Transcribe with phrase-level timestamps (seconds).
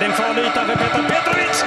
[0.00, 1.64] Det är en farlig yta för Petar Petrovic.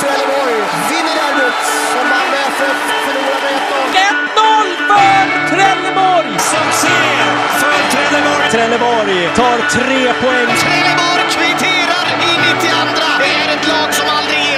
[0.00, 0.54] Trelleborg
[0.90, 1.60] vinner derbyt
[1.92, 3.86] som Malmö FF förlorar med 1-0.
[4.36, 6.38] 1-0 för Trelleborg!
[6.38, 6.96] Succé
[7.60, 8.50] för Trelleborg.
[8.50, 10.56] Trelleborg tar tre poäng.
[10.56, 11.22] Trelleborg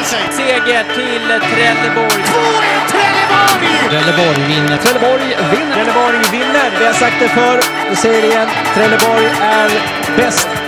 [0.08, 0.24] sig.
[0.30, 2.22] Seger till Trelleborg.
[2.22, 3.88] 2-1 Trelleborg!
[3.90, 4.76] Trelleborg vinner.
[4.76, 5.74] Trelleborg vinner.
[5.74, 6.70] Trelleborg vinner.
[6.78, 7.60] Vi har sagt det förr.
[7.90, 8.48] Vi säger det igen.
[8.74, 9.70] Trelleborg är
[10.16, 10.67] bäst.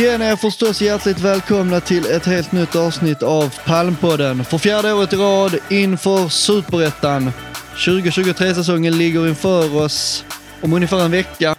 [0.00, 4.44] Tjena er förstås hjärtligt välkomna till ett helt nytt avsnitt av Palmpodden.
[4.44, 7.32] För fjärde året i rad inför Superettan.
[7.76, 10.24] 2023-säsongen ligger inför oss.
[10.62, 11.54] Om ungefär en vecka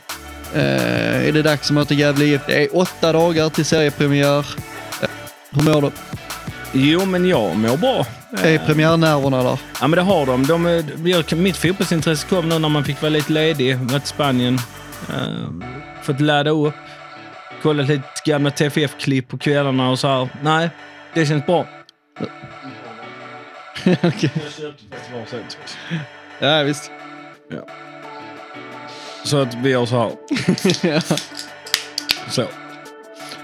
[0.54, 2.42] eh, är det dags att möta Gävle IF.
[2.48, 4.46] Det är åtta dagar till seriepremiär.
[5.02, 5.10] Eh,
[5.50, 5.92] hur mår du?
[6.72, 8.06] Jo, men jag mår bra.
[8.44, 9.58] Är premiärnerverna där?
[9.82, 10.48] Ja, men det har de.
[10.48, 13.78] de är- jag, mitt fotbollsintresse kom nu när man fick vara lite ledig.
[13.78, 14.60] Varit i Spanien.
[15.10, 15.50] Uh,
[16.04, 16.74] fått ladda upp.
[17.62, 20.30] Kollat lite gamla TFF-klipp på kvällarna och så här.
[20.42, 20.70] Nej,
[21.14, 21.68] det känns bra.
[24.04, 24.32] Okej.
[26.40, 26.92] Ja, visst.
[29.26, 30.12] Så att vi gör så här.
[30.94, 31.02] ja,
[32.30, 32.46] Så.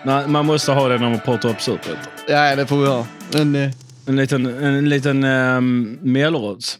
[0.03, 2.03] Nej, man måste ha det när man pratar upp Superettan.
[2.27, 3.07] Ja, det får vi ha.
[3.35, 3.71] En, eh,
[4.07, 6.77] En liten, en liten um, Melleruds.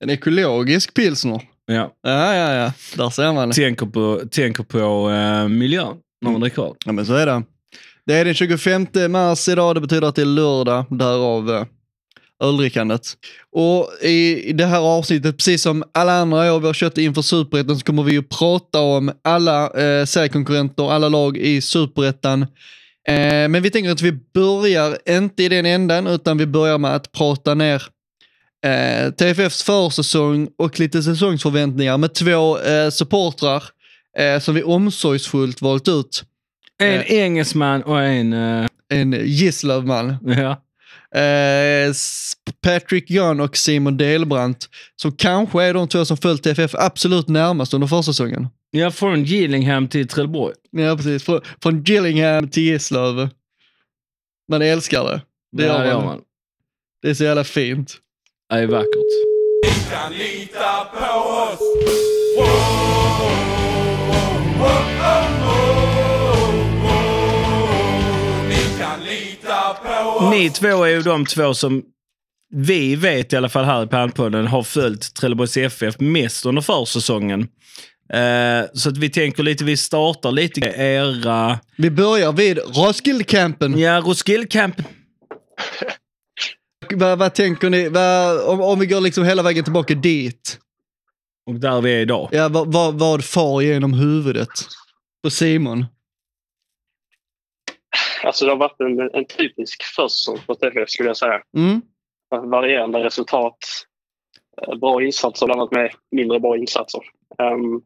[0.00, 1.42] en ekologisk pilsner.
[1.66, 1.90] Ja.
[2.02, 2.72] Ja, ja, ja.
[2.96, 3.54] Där ser man det.
[3.54, 6.74] Tänker på, tänker på eh, miljön när man dricker öl.
[6.84, 7.42] Ja, men så är det.
[8.06, 11.64] Det är den 25 mars idag, det betyder att det är lördag, därav eh,
[12.42, 13.16] öldrickandet.
[13.52, 17.78] Och i, det här avsnittet, precis som alla andra år vi har kört inför Superettan,
[17.78, 22.42] så kommer vi ju prata om alla eh, seriekonkurrenter, alla lag i Superettan.
[23.08, 26.94] Eh, men vi tänker att vi börjar inte i den änden, utan vi börjar med
[26.94, 27.82] att prata ner
[28.66, 33.64] eh, TFFs försäsong och lite säsongsförväntningar med två eh, supportrar
[34.18, 36.24] eh, som vi omsorgsfullt valt ut.
[36.82, 37.12] En Eh.
[37.12, 38.32] engelsman och en...
[38.32, 40.16] eh, En Gislavman.
[40.26, 40.60] ja.
[41.20, 41.92] Eh,
[42.62, 47.74] Patrick Gunn och Simon Delbrandt, som kanske är de två som följt TFF absolut närmast
[47.74, 48.48] under försäsongen.
[48.70, 50.54] ja, från Gillingham till Trelleborg.
[50.70, 51.22] Ja, precis.
[51.24, 53.28] Frå, från Gillingham till Gislav.
[54.50, 55.20] Man älskar det.
[55.56, 56.20] Det Ja, gör man.
[57.02, 57.96] Det är så jävla fint.
[58.50, 59.12] Det är vackert.
[59.92, 61.60] kan lita på oss.
[62.38, 63.53] Wow,
[70.20, 71.82] Ni två är ju de två som
[72.54, 77.48] vi vet i alla fall här i Palmpodden har följt Trelleborgs FF mest under försäsongen.
[78.12, 81.58] Eh, så att vi tänker lite, vi startar lite era...
[81.76, 83.78] Vi börjar vid Roskilde-campen.
[83.78, 84.76] Ja, Roskilde Camp.
[86.94, 90.58] Vad, vad tänker ni, vad, om, om vi går liksom hela vägen tillbaka dit.
[91.46, 92.28] Och där vi är idag.
[92.32, 94.48] Ja, vad, vad, vad far genom huvudet
[95.22, 95.86] på Simon?
[98.24, 101.40] Alltså det har varit en, en typisk försäsong för TFF skulle jag säga.
[101.56, 101.82] Mm?
[102.50, 103.58] Varierande resultat.
[104.68, 107.00] eh, Bra insatser blandat med mindre bra insatser.
[107.42, 107.82] Um,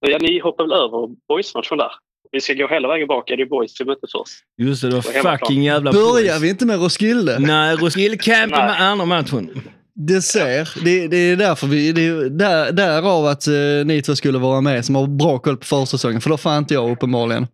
[0.00, 1.90] ja, ni hoppar väl över boys-matchen där?
[2.32, 3.30] Vi ska gå hela vägen bak.
[3.30, 4.34] Är det boys vi mötte först?
[4.62, 6.42] Just det, det var fucking jävla Börjar boys.
[6.42, 7.38] vi inte med Roskilde?
[7.38, 8.66] Nej, Roskilde Camp Nej.
[8.66, 9.60] med andra matchen.
[9.96, 13.52] Det ser, det, det är därför vi, det är där, därav att eh,
[13.84, 16.74] ni två skulle vara med som har bra koll på försäsongen, för då får inte
[16.74, 17.46] jag uppenbarligen.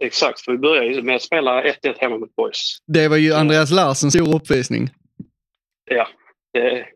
[0.00, 2.78] Exakt, för vi börjar ju med att spela 1-1 hemma mot boys.
[2.86, 4.88] Det var ju Andreas Larsens stora uppvisning.
[5.84, 6.08] Ja,
[6.52, 6.86] det,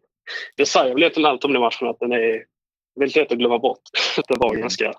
[0.57, 2.45] det säger väl egentligen allt om den matchen att den är
[3.01, 3.83] väldigt lätt att glömma bort.
[4.29, 4.93] det var ganska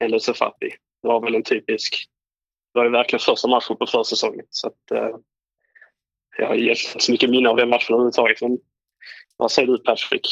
[0.00, 0.68] händelsefast i.
[1.02, 2.06] Det var väl en typisk...
[2.72, 4.46] Det var ju verkligen första matchen på försäsongen.
[4.50, 5.16] Så att, eh,
[6.38, 8.40] jag har inte så mycket minne av den matchen överhuvudtaget.
[8.40, 8.58] Men
[9.36, 10.26] vad säger du Patrick?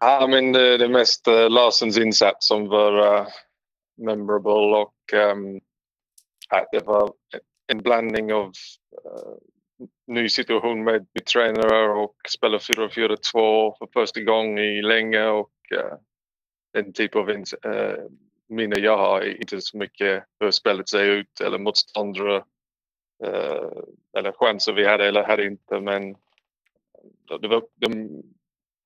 [0.00, 3.26] Ja, men det, det är mest uh, Larsens insats som var uh,
[3.96, 5.60] memorable och um,
[6.54, 7.12] Äh, det var
[7.66, 9.36] en blandning av uh,
[10.06, 13.18] ny situation med ny tränare och spela 4-4-2
[13.78, 15.98] för första gången i länge och eh, uh,
[16.72, 17.44] den typ av uh,
[18.48, 22.36] minne jag har är inte så mycket hur spelet ser ut eller motståndare
[23.26, 23.82] uh,
[24.18, 26.16] eller chanser vi hade eller hade inte men
[27.40, 28.22] det var de,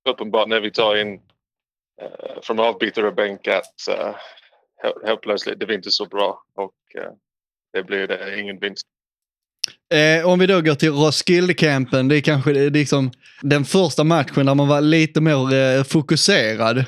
[0.08, 1.22] uppenbart när vi tar in
[2.02, 4.16] uh, från avbytare bänk att uh,
[4.82, 7.12] helt, helt plötsligt det var inte så bra och uh,
[7.72, 8.86] det blir det ingen vinst.
[9.94, 13.10] Eh, om vi då går till Roskilde-campen, det är kanske det är liksom
[13.42, 16.84] den första matchen där man var lite mer eh, fokuserad.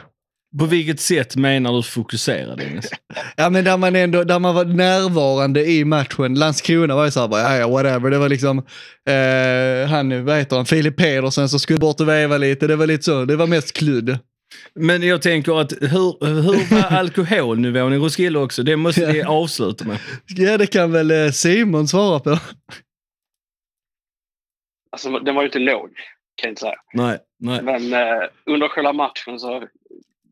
[0.59, 2.91] På vilket sätt menar du fokusera Dennis?
[3.37, 6.35] Ja men där man ändå, där man var närvarande i matchen.
[6.35, 8.11] Landskrona var ju såhär ja ja whatever.
[8.11, 8.59] Det var liksom,
[9.09, 12.67] eh, han, vad heter han, Filip Pedersen som skulle bort och veva lite.
[12.67, 14.19] Det var lite så, det var mest kludd.
[14.75, 18.63] Men jag tänker att hur, hur var alkoholnivån i Roskilde också?
[18.63, 19.99] Det måste vi avsluta med.
[20.37, 22.39] Ja det kan väl eh, Simon svara på.
[24.91, 25.89] Alltså, den var ju inte låg,
[26.35, 26.75] kan jag inte säga.
[26.95, 27.63] Nej, nej.
[27.63, 29.69] Men eh, under själva matchen så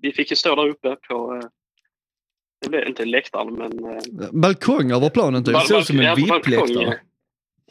[0.03, 1.49] vi fick ju stå där uppe på, eh,
[2.63, 3.85] det blev inte läktaren men...
[3.85, 4.01] Eh,
[4.33, 5.55] Balkong över planen typ.
[5.55, 6.57] Bal- såg ut som en VIP-läktare.
[6.57, 6.95] balkong,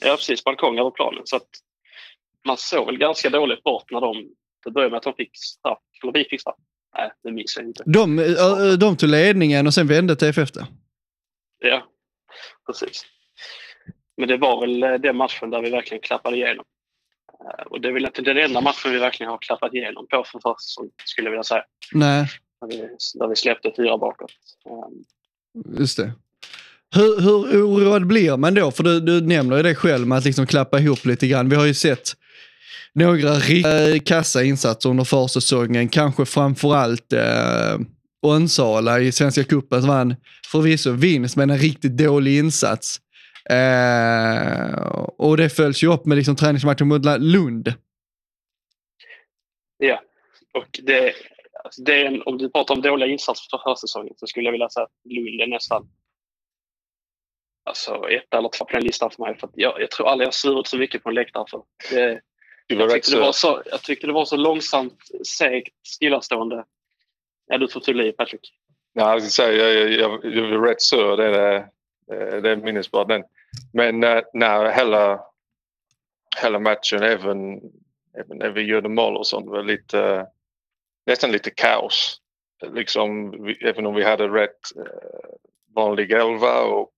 [0.02, 0.44] Ja, precis.
[0.44, 1.22] Balkong över planen.
[1.26, 1.48] Så att
[2.46, 4.30] man såg väl ganska dåligt bort när de...
[4.66, 5.80] Det började med att de fick straff.
[6.04, 6.56] Eller vi straff.
[6.98, 7.84] Nej, det minns jag inte.
[7.86, 10.68] De, eh, de tog ledningen och sen vände TFF det.
[11.60, 11.84] Ja,
[12.68, 13.06] precis.
[14.18, 16.66] Men det var väl eh, den matchen där vi verkligen klappade igenom.
[17.44, 20.24] Eh, Och det är väl inte den enda matchen vi verkligen har klappat igenom på
[20.24, 21.64] för första säsongen, skulle jag vilja säga.
[21.92, 22.28] Nej,
[22.62, 22.78] Där vi,
[23.20, 24.32] där vi släppte fyra bakåt.
[24.66, 26.12] Eh, just det.
[26.96, 28.72] Hur, hur oroad blir man då?
[28.72, 31.50] För du, du nämner ju det själv med att liksom klappa ihop lite grann.
[31.50, 32.10] Vi har ju sett
[32.94, 35.90] några riktigt kassa insatser under försäsongen.
[35.90, 37.80] Kanske framförallt eh,
[38.22, 40.16] Onsala i Svenska cupen som vann
[40.52, 43.00] förvisso vinst men en riktigt dålig insats.
[43.50, 44.74] Eh,
[45.18, 47.74] och det följs ju upp med liksom träningsmatchen mot Lund.
[49.78, 50.02] Ja,
[50.54, 51.14] och det,
[51.64, 54.52] alltså det är en, om du pratar om dåliga insatser för försäsongen så skulle jag
[54.52, 55.90] vilja säga att Lund är nästan
[57.64, 59.38] alltså ett eller två på den listan för mig.
[59.40, 61.64] För att jag, jag tror aldrig jag svurit så mycket på en läktare för.
[61.92, 62.22] Det,
[62.78, 66.66] jag, tyckte det var så, jag tyckte det var så långsamt, segt, stillastående.
[67.48, 68.54] Ja, du får fylla i Patrick.
[68.94, 71.68] Ja, jag, säga, jag, jag, jag, är rätt sur, det är,
[72.42, 73.08] det, eh, är minnesbart.
[73.74, 75.24] Men eh, när hela,
[76.42, 77.58] hela matchen, även,
[78.18, 80.28] även när vi gjorde mål och sånt, var lite,
[81.06, 82.22] nästan lite kaos.
[82.74, 85.30] Liksom, även om vi hade rätt eh,
[85.76, 86.92] vanlig elva och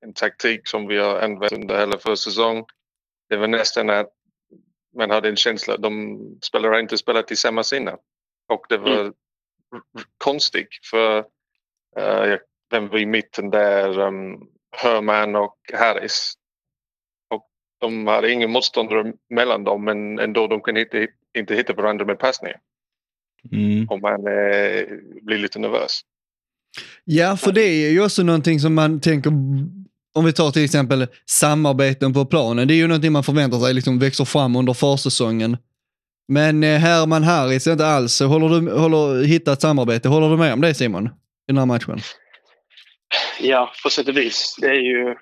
[0.00, 2.64] en taktik som vi har använt under hela försäsongen.
[3.28, 4.17] Det var nästan att
[4.98, 7.98] man hade en känsla att de spelare inte spelat tillsammans innan.
[8.48, 9.12] Och det var
[9.72, 9.82] Mm.
[10.18, 11.18] konstigt för
[11.98, 12.36] uh,
[12.70, 16.34] vem var i mitten där, um, Herman och Harris.
[17.34, 17.46] Och
[17.80, 21.08] de hade ingen motståndare mellan dem men ändå de kunde inte,
[21.38, 22.60] inte hitta varandra med passningar.
[23.52, 23.88] Mm.
[23.88, 24.86] Och man eh,
[25.22, 26.00] blir lite nervös.
[27.04, 29.30] Ja, för det är ju också någonting som man tänker,
[30.14, 33.74] om vi tar till exempel samarbeten på planen, det är ju någonting man förväntar sig
[33.74, 35.56] liksom växer fram under försäsongen.
[36.28, 40.36] Men eh, Herman Harris är inte alls, håller du, håller, hitta ett samarbete, håller du
[40.36, 41.06] med om det Simon?
[41.06, 41.10] I
[41.46, 42.00] den här matchen?
[43.40, 44.56] Ja, på sätt och vis.
[44.60, 45.14] Det är ju...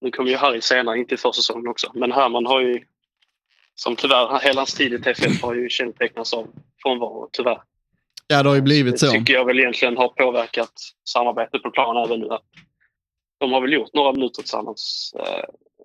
[0.00, 1.92] Nu kommer ju Harry senare, inte i försäsongen också.
[1.94, 2.80] Men Herman har ju,
[3.74, 6.46] som tyvärr hela hans tid i TFF har ju kännetecknats av
[6.82, 7.58] frånvaro, tyvärr.
[8.26, 9.10] Ja, det har ju blivit Det så.
[9.10, 10.72] tycker jag väl egentligen har påverkat
[11.04, 12.28] samarbetet på planen även nu.
[13.44, 15.44] De har väl gjort några minuter tillsammans eh,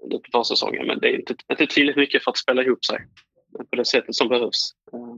[0.10, 2.98] nu på försäsongen men det är inte, inte tillräckligt mycket för att spela ihop sig
[3.70, 4.72] på det sättet som behövs.
[4.94, 5.16] Eh,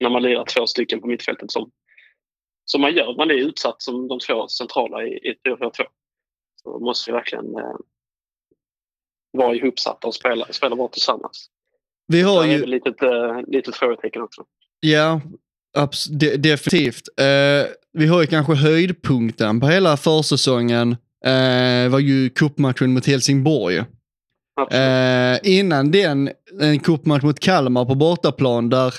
[0.00, 1.70] när man lirar två stycken på mittfältet som,
[2.64, 3.16] som man gör.
[3.16, 5.70] Man är utsatt som de två centrala i, i 4-4-2.
[6.62, 7.76] Så måste vi verkligen eh,
[9.32, 11.50] vara ihopsatta och spela, spela bra tillsammans.
[12.06, 12.96] Vi har Det är ju, ett litet,
[13.48, 14.44] litet frågetecken också.
[14.80, 15.20] ja,
[15.78, 17.02] abs- de, definitivt.
[17.20, 23.84] Eh, vi har ju kanske höjdpunkten på hela försäsongen, eh, var ju cupmatchen mot Helsingborg.
[24.70, 26.30] Eh, innan den,
[26.60, 28.94] en cupmatch mot Kalmar på bortaplan där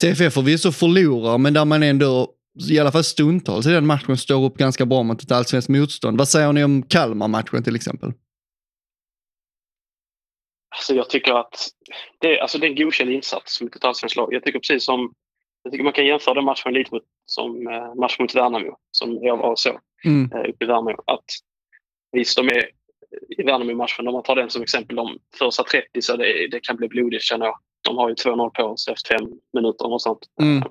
[0.00, 2.34] TFF förvisso förlorar, men där man ändå,
[2.70, 6.18] i alla fall stundtals i den matchen, står upp ganska bra mot ett allsvenskt motstånd.
[6.18, 8.12] Vad säger ni om Kalmar-matchen till exempel?
[10.76, 11.68] Alltså jag tycker att
[12.20, 14.28] det, alltså det är en godkänd insats mot ett allsvenskt lag.
[14.32, 15.12] Jag tycker precis som
[15.62, 19.18] jag tycker man kan jämföra den matchen lite mot, som eh, match mot Värnamo som
[19.22, 20.32] jag var så Mm.
[20.32, 21.02] eh, uppe i Värnamo.
[21.06, 21.24] Att
[22.12, 22.70] visst, de är
[23.38, 26.76] i Värnamo-matchen, om man tar den som exempel, de första 30 så det, det kan
[26.76, 27.58] bli blodigt känner jag.
[27.82, 30.18] De har ju 2-0 på sig efter fem minuter och sånt.
[30.40, 30.62] Mm.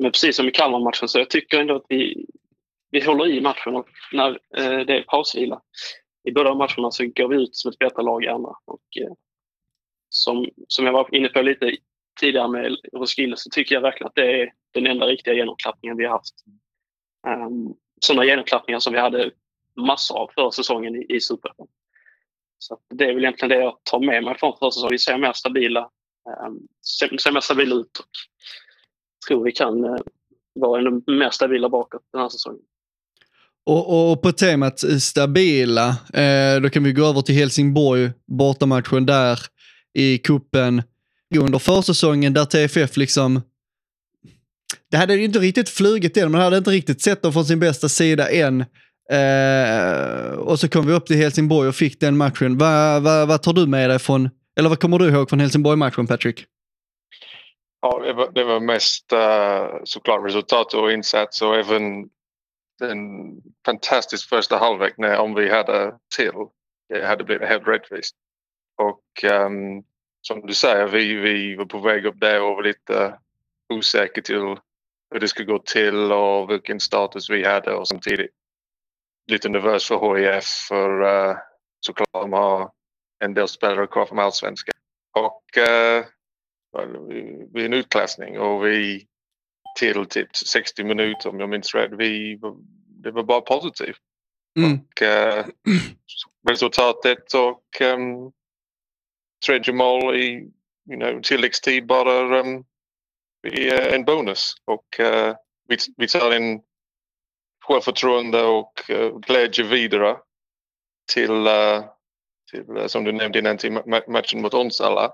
[0.00, 2.26] Men precis som i Kalmar-matchen så jag tycker ändå att vi,
[2.90, 5.60] vi håller i matchen och när eh, det är pausvila
[6.24, 8.50] i båda matcherna så går vi ut som ett bättre lag i andra.
[8.64, 9.12] Och, eh,
[10.08, 11.76] som, som jag var inne på lite
[12.20, 16.04] tidigare med Roskilde så tycker jag verkligen att det är den enda riktiga genomklappningen vi
[16.04, 16.34] har haft.
[17.26, 19.30] Ehm, um, sådana genomklappningar som vi hade
[19.76, 21.66] massor av förra säsongen i, i Superettan.
[22.58, 24.92] Så att det är väl egentligen det jag tar med mig från förra säsongen.
[24.92, 25.90] Vi ser mer stabila,
[26.46, 28.10] um, ser, ser mer stabila ut och
[29.28, 29.98] tror vi kan uh,
[30.54, 32.62] vara ännu mer stabila bakåt den här säsongen.
[33.68, 39.06] Och, och på temat eh, stabila, eh, då kan vi gå över till Helsingborg, bortamatchen
[39.06, 39.38] där
[39.94, 40.82] i kuppen
[41.36, 43.42] under försäsongen där TFF liksom
[44.90, 47.60] det hade ju inte riktigt flugit än, man hade inte riktigt sett dem från sin
[47.60, 48.60] bästa sida än.
[49.10, 52.58] Eh, och så kom vi upp till Helsingborg och fick den matchen.
[52.58, 56.06] Vad va, va tar du med dig från, eller vad kommer du ihåg från Helsingborg-matchen
[56.06, 56.44] Patrick?
[57.80, 61.82] Ja, det var, det var mest uh, såklart resultat och insats och även
[62.82, 62.98] en
[63.66, 66.32] fantastisk första halvlek när om vi hade till.
[66.88, 68.16] Det hade blivit helt rättvist.
[68.82, 69.82] Och um,
[70.20, 73.18] som du säger, vi, vi var på väg upp där och var lite
[73.74, 74.56] osäkra till
[75.10, 78.30] hur det skulle gå till och vilken status vi hade och samtidigt
[79.30, 81.36] lite nervös för HIF för uh,
[81.80, 82.70] såklart de har
[83.24, 84.74] en del spelare kvar från allsvenskan.
[85.18, 86.04] Och uh,
[87.54, 89.06] vid en utklassning och vi
[89.78, 91.92] till typ 60 minuter om jag minns rätt.
[91.92, 92.40] Vi,
[93.02, 93.98] det var bara positivt.
[94.58, 94.72] Mm.
[94.72, 95.46] Och, uh,
[96.48, 98.32] resultatet och um,
[99.46, 100.50] tredje mål i
[100.90, 102.64] you know, tilläggstid bara um,
[103.42, 104.54] är en bonus.
[104.64, 105.34] Och uh,
[105.68, 106.60] vi, vi tar en
[107.66, 110.16] självförtroende och uh, glädje vidare
[111.12, 111.84] till, uh,
[112.50, 115.12] till uh, som du nämnde innan, till ma- matchen mot Onsala.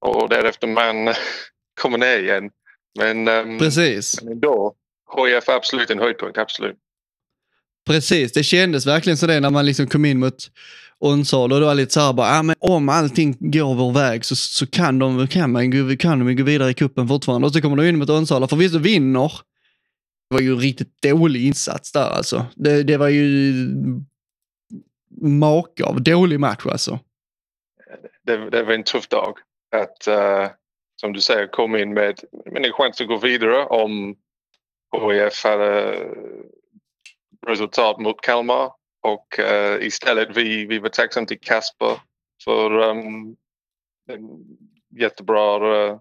[0.00, 1.14] Och därefter man
[1.80, 2.50] kommer ner igen.
[2.98, 4.22] Men, um, Precis.
[4.22, 4.74] men då,
[5.16, 6.76] HIF är absolut en höjdpunkt, absolut.
[7.86, 10.50] Precis, det kändes verkligen så det när man liksom kom in mot
[11.04, 14.24] Onsala och det var lite så här bara, ah, men om allting går vår väg
[14.24, 17.46] så, så kan de, kan man, gå- kan de gå vidare i kuppen fortfarande.
[17.46, 19.32] Och så kommer de in mot Onsala, förvisso vinner.
[20.30, 22.46] Det var ju en riktigt dålig insats där alltså.
[22.54, 23.54] Det, det var ju
[25.20, 26.98] make av dålig match alltså.
[28.26, 29.34] det, det var en tuff dag.
[29.76, 30.50] Att, uh,
[31.00, 32.20] som du säger, komma in med,
[32.52, 34.16] med en chans att gå vidare om
[34.96, 35.98] HIF hade
[37.46, 38.70] resultat mot Kalmar.
[39.02, 42.00] Och uh, istället vi, vi var tacksamma till Kasper
[42.44, 43.36] för um,
[44.08, 44.20] en
[45.00, 45.98] jättebra uh,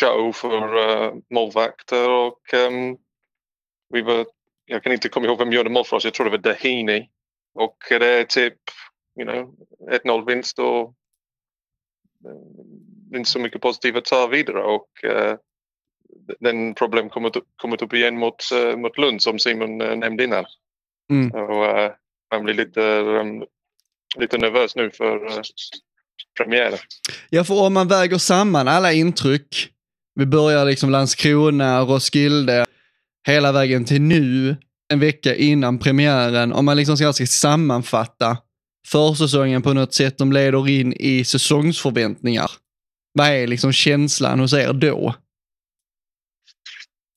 [0.00, 2.10] show för uh, målvakter.
[2.10, 2.98] Och um,
[3.88, 4.26] vi var,
[4.64, 6.04] jag kan inte komma ihåg vem gjorde mål för oss.
[6.04, 7.10] Jag tror det var Dahini.
[7.54, 8.58] Och det är typ
[9.20, 9.54] you know,
[9.90, 10.94] 1-0 vinst och
[12.26, 15.34] uh, inte så mycket positivt att ta vidare och uh,
[16.40, 18.42] den problem kommit upp, kommit upp igen mot,
[18.76, 20.44] mot Lund som Simon nämnde innan.
[21.10, 21.30] Mm.
[21.30, 21.92] Och, eh,
[22.34, 23.44] man blir lite, um,
[24.16, 25.42] lite nervös nu för eh,
[26.36, 26.78] premiären.
[27.30, 29.72] Ja, för om man väger samman alla intryck,
[30.14, 32.66] vi börjar liksom Landskrona, Roskilde,
[33.26, 34.56] hela vägen till nu,
[34.92, 38.38] en vecka innan premiären, om man liksom ska ska sammanfatta
[38.86, 42.50] försäsongen på något sätt, de leder in i säsongsförväntningar.
[43.12, 45.14] Vad är liksom känslan hos er då?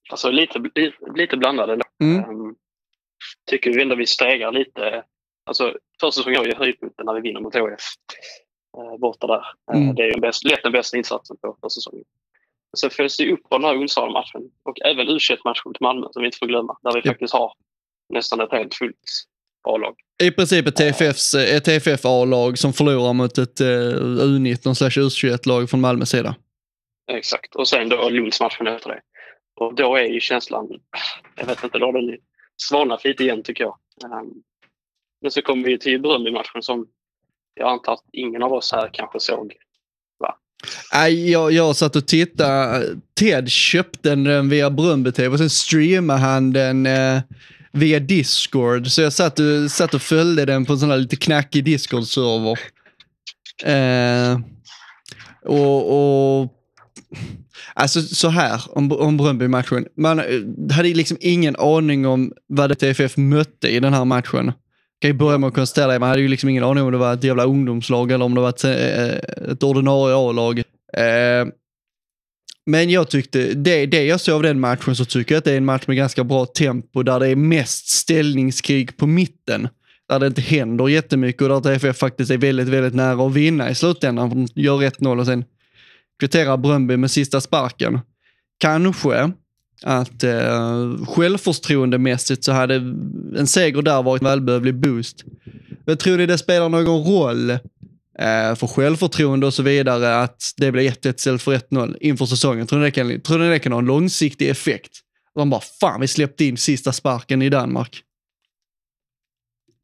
[0.09, 1.81] Alltså lite, lite, lite blandade.
[2.01, 2.29] Mm.
[2.29, 2.55] Um,
[3.49, 5.03] tycker vi ändå vi stegar lite.
[5.45, 7.79] Alltså första säsongen var ju höjdpunkten när vi vinner mot HF.
[8.77, 9.43] Uh, borta där.
[9.73, 9.95] Eh, Mm.
[9.95, 12.03] Det är ju lätt den bästa insatsen på första säsongen.
[12.77, 16.21] Sen följs det upp av den här Onsala-matchen och även u matchen mot Malmö som
[16.21, 16.77] vi inte får glömma.
[16.81, 17.11] Där vi Ja.
[17.11, 17.53] faktiskt har
[18.13, 18.95] nästan ett helt fullt
[19.67, 19.95] A-lag.
[20.23, 23.65] I princip ett TFFs, ett TFF A-lag som förlorar mot ett uh,
[24.25, 26.35] U19 slash U21-lag från Malmös sida.
[27.11, 27.55] Exakt.
[27.55, 29.01] Och sen då Lunds-matchen efter det.
[29.59, 30.67] Och då är ju känslan,
[31.35, 32.17] jag vet inte, då har den
[32.69, 33.77] svalnat lite igen tycker jag.
[34.03, 34.33] Ehm,
[35.21, 36.87] men så kommer vi till Bröndby-matchen som
[37.55, 39.53] jag antar att ingen av oss här kanske såg.
[40.93, 42.87] Nej, jag, jag satt och tittade.
[43.19, 47.21] Ted köpte den eh, via Bröndby TV och sen streamade han den eh,
[47.71, 48.87] via Discord.
[48.87, 52.59] Så jag satt och, satt och följde den på en sån här lite knackig Discord-server.
[53.63, 54.39] Eh,
[55.45, 56.53] och, och
[57.73, 59.85] Alltså så här om, om Bröndby-matchen.
[59.97, 60.25] Man eh,
[60.71, 64.51] hade ju liksom ingen aning om vad det TFF mötte i den här matchen.
[65.01, 65.99] Kan ju börja med att konstatera det.
[65.99, 68.41] Man hade ju liksom ingen aning om det var ett jävla ungdomslag eller om det
[68.41, 70.59] var ett, eh, ett ordinarie A-lag.
[70.97, 71.45] Eh,
[72.65, 75.51] men jag tyckte, det, det jag såg av den matchen så tycker jag att det
[75.51, 79.67] är en match med ganska bra tempo där det är mest ställningskrig på mitten.
[80.09, 83.69] Där det inte händer jättemycket och där TFF faktiskt är väldigt, väldigt nära att vinna
[83.69, 84.29] i slutändan.
[84.29, 85.45] De gör 1-0 och sen
[86.21, 87.99] kvitterar Bröndby med sista sparken.
[88.57, 89.31] Kanske
[89.83, 92.75] att eh, självförtroendemässigt så hade
[93.37, 95.25] en seger där varit en välbehövlig boost.
[95.85, 100.71] Men tror ni det spelar någon roll eh, för självförtroende och så vidare att det
[100.71, 102.67] blir 1-1 istället för 1-0 inför säsongen?
[102.67, 104.99] Tror ni, det kan, tror ni det kan ha en långsiktig effekt?
[105.35, 108.03] De bara, fan vi släppte in sista sparken i Danmark.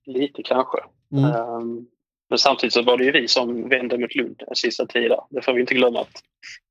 [0.05, 0.77] Lite kanske.
[1.11, 1.23] Mm.
[1.23, 1.87] Um,
[2.29, 5.17] men samtidigt så var det ju vi som vände mot Lund den sista tiden.
[5.29, 6.23] Det får vi inte glömma att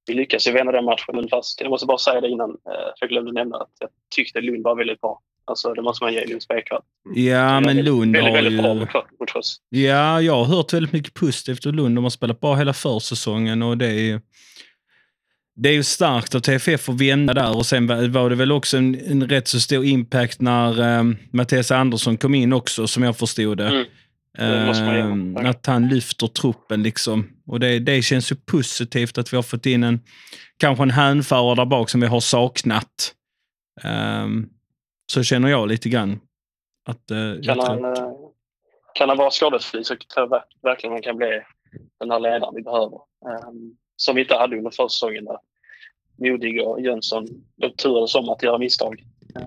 [0.06, 1.28] vi lyckades ju vända den matchen.
[1.30, 4.40] Fast jag måste bara säga det innan, eh, för jag glömde nämna att jag tyckte
[4.40, 5.20] Lund var väldigt bra.
[5.44, 6.86] Alltså det måste man ge Lund spelkraft.
[7.14, 8.80] Ja, men Lund väldigt, har väldigt bra ju...
[9.20, 9.60] mot, oss.
[9.68, 11.96] Ja, jag har hört väldigt mycket positivt om Lund.
[11.96, 14.20] De har spelat bra hela försäsongen och det är...
[15.56, 18.52] det är ju starkt av TFF att vända där och sen var var det väl
[18.52, 23.02] också en, en rätt så stor impact när um, Mattias Andersson kom in också, som
[23.02, 23.68] jag förstod det.
[23.68, 23.84] Mm.
[24.38, 27.28] Ehm, att han lyfter truppen liksom.
[27.46, 30.00] Och det, det känns ju positivt att vi har fått in en,
[30.56, 33.14] kanske en hänförare där bak som vi har saknat.
[33.82, 34.48] Ehm,
[35.12, 36.20] så känner jag lite grann.
[36.88, 38.10] Att, eh, jag Kan han, eh,
[38.94, 41.42] kan han vara skadefri så tror jag ver- verkligen han kan bli
[42.00, 42.98] den här ledaren vi behöver.
[43.48, 45.38] Um, som vi inte hade under försäsongen där
[46.18, 47.26] Modig och Jönsson
[47.56, 49.04] de turades om att göra misstag.
[49.36, 49.42] Eh,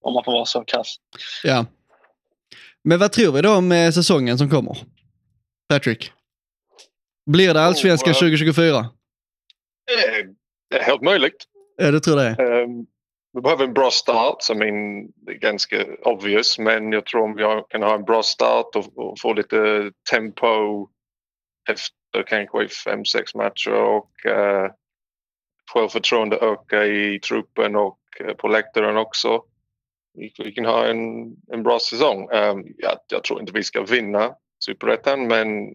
[0.00, 0.96] om man får vara så krass.
[1.44, 1.66] Ja.
[2.88, 4.78] Men vad tror vi då om eh, säsongen som kommer?
[5.68, 6.12] Patrick?
[7.30, 8.20] Blir det allsvenskan Oh, eh.
[8.20, 8.78] 2024?
[8.78, 8.84] Eh,
[10.70, 11.44] Det är helt möjligt.
[11.76, 12.62] Ja, det tror jag.
[12.62, 12.86] Um,
[13.32, 14.36] vi behöver en bra start.
[14.48, 19.20] Det är ganska obvious, men jag tror om vi kan ha en bra start och,
[19.20, 20.88] få lite tempo
[21.70, 24.70] efter kanske fem, sex matcher och uh,
[25.72, 29.42] självförtroende öka i truppen och eh, på läktaren också.
[30.16, 32.30] Vi, vi kan ha en, en bra säsong.
[32.30, 35.74] Um, jag, jag tror inte vi ska vinna superettan, men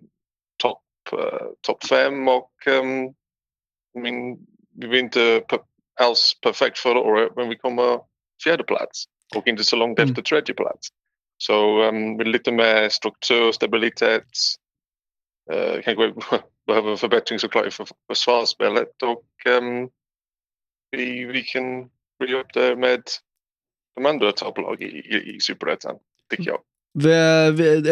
[0.64, 0.84] topp
[1.14, 3.14] uh, top fem och um,
[4.04, 4.38] mean,
[4.80, 5.44] vi var inte
[6.00, 8.00] alls perfekt förra året, men vi kommer
[8.44, 9.04] fjärde plats
[9.36, 10.10] och inte så långt Mm.
[10.10, 10.88] efter tredje plats.
[11.38, 14.28] Så um, med lite mer struktur, stabilitet.
[15.54, 16.14] Uh, kanske
[16.68, 19.90] behöver förbättring såklart för, försvarsspelet och um,
[20.92, 23.04] vi, vi kan bli upp det med
[23.96, 25.96] de andra topplag i, i, i superettan,
[26.30, 26.60] tycker jag.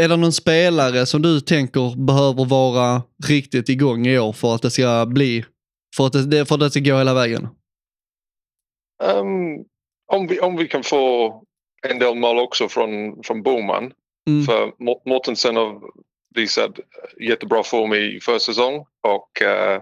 [0.03, 4.61] Är det någon spelare som du tänker behöver vara riktigt igång i år för att
[4.61, 5.45] det ska bli,
[5.97, 7.47] för att det, för att det ska gå hela vägen?
[9.03, 9.65] Um,
[10.11, 11.33] om, vi, om vi kan få
[11.87, 13.93] en del mål också från, från Boman.
[14.27, 14.43] Mm.
[14.45, 15.81] För Mo- Mortensen har
[16.35, 16.79] visat
[17.29, 19.81] jättebra form i försäsong och eh,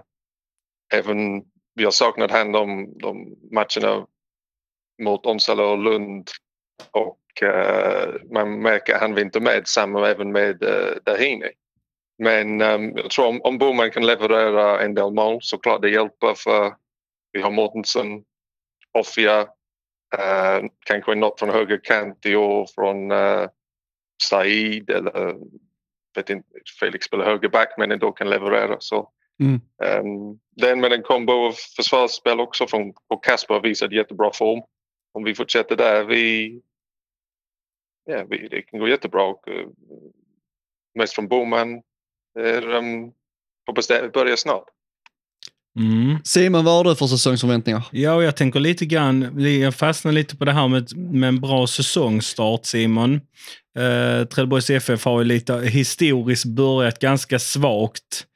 [0.94, 1.42] även
[1.74, 4.06] vi har saknat han de, de matcherna
[4.98, 6.30] mot Onsala och Lund
[6.90, 11.50] och eh, man märker att han var inte med, samma även med eh, Dahini.
[12.18, 15.90] Men ehm, jag tror om, om Boman kan leverera en del mål så klart det
[15.90, 16.74] hjälper för
[17.32, 18.24] vi har Mortensen,
[18.98, 19.40] Offia,
[20.18, 23.46] eh, kanske något från högerkant i år från eh,
[24.22, 25.36] Said eller
[26.14, 26.48] vet inte,
[26.80, 28.76] Felix spelar högerback men ändå kan leverera.
[28.78, 29.60] Så, Mm.
[29.82, 34.62] ehm, den med en kombo av försvarsspel också från och Kasper har visat jättebra form.
[35.12, 36.60] Om vi fortsätter där, vi,
[38.04, 39.22] ja, vi, det kan gå jättebra.
[39.22, 39.66] Och, eh,
[40.94, 41.82] mest från Boman.
[42.38, 43.12] Um,
[43.66, 44.64] hoppas det börjar snart.
[45.78, 46.18] Mm.
[46.24, 47.82] Simon, vad har du för säsongsförväntningar?
[47.92, 51.66] Ja, jag tänker lite grann, jag fastnar lite på det här med, med en bra
[51.66, 53.14] säsongstart, Simon.
[53.78, 58.26] Eh, Trelleborgs FF har ju lite historiskt börjat ganska svagt.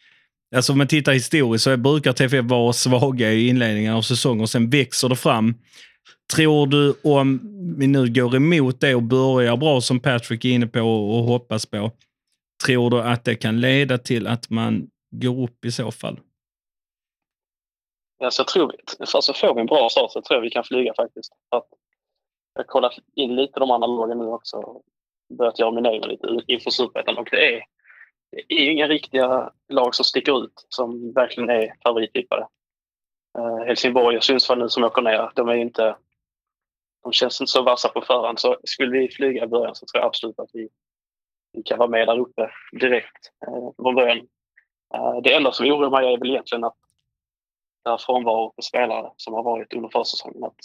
[0.56, 4.50] Alltså om man tittar historiskt så brukar TFF vara svaga i inledningen av säsongen och
[4.50, 5.54] sen växer det fram.
[6.34, 7.40] Tror du om
[7.78, 11.66] vi nu går emot det och börjar bra som Patrick är inne på och hoppas
[11.66, 11.90] på,
[12.66, 16.20] tror du att det kan leda till att man går upp i så fall?
[18.18, 19.06] Ja, så tror vi.
[19.06, 21.32] Får vi en bra start så tror jag vi kan flyga faktiskt.
[21.48, 21.66] Att
[22.54, 24.56] jag har kollat in lite de andra lagen nu också.
[24.56, 24.82] och
[25.38, 27.64] Börjat göra min egen lite inför superettan och det är,
[28.48, 32.46] det är inga riktiga lag som sticker ut som verkligen är favorittippade.
[33.38, 35.96] Eh, Helsingborg och Sundsvall nu som åker ner, de är inte...
[37.02, 38.40] De känns inte så vassa på förhand.
[38.40, 40.68] Så skulle vi flyga i början så tror jag absolut att vi,
[41.52, 44.18] vi kan vara med där uppe direkt eh, från början.
[44.94, 46.76] Eh, det enda som oroar mig är väl egentligen att
[47.84, 50.44] det här frånvaro på spelare som har varit under försäsongen.
[50.44, 50.56] Att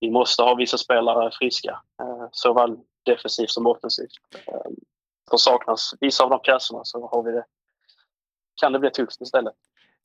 [0.00, 4.12] vi måste ha vissa spelare friska, eh, såväl defensivt som offensivt.
[4.46, 4.70] Eh,
[5.30, 7.44] för saknas vissa av de pjäserna så har vi det,
[8.60, 9.54] kan det bli tufft istället.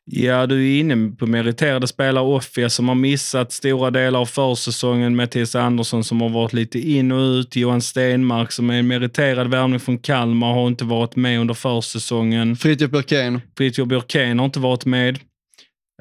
[0.08, 2.24] Ja, du är inne på meriterade spelare.
[2.26, 5.16] Offia som har missat stora delar av försäsongen.
[5.16, 7.56] Mattias Andersson som har varit lite in och ut.
[7.56, 12.56] Johan Stenmark som är en meriterad värvning från Kalmar har inte varit med under försäsongen.
[12.56, 13.42] Fritiof Björkén.
[13.58, 15.20] Fritiof Björkén har inte varit med.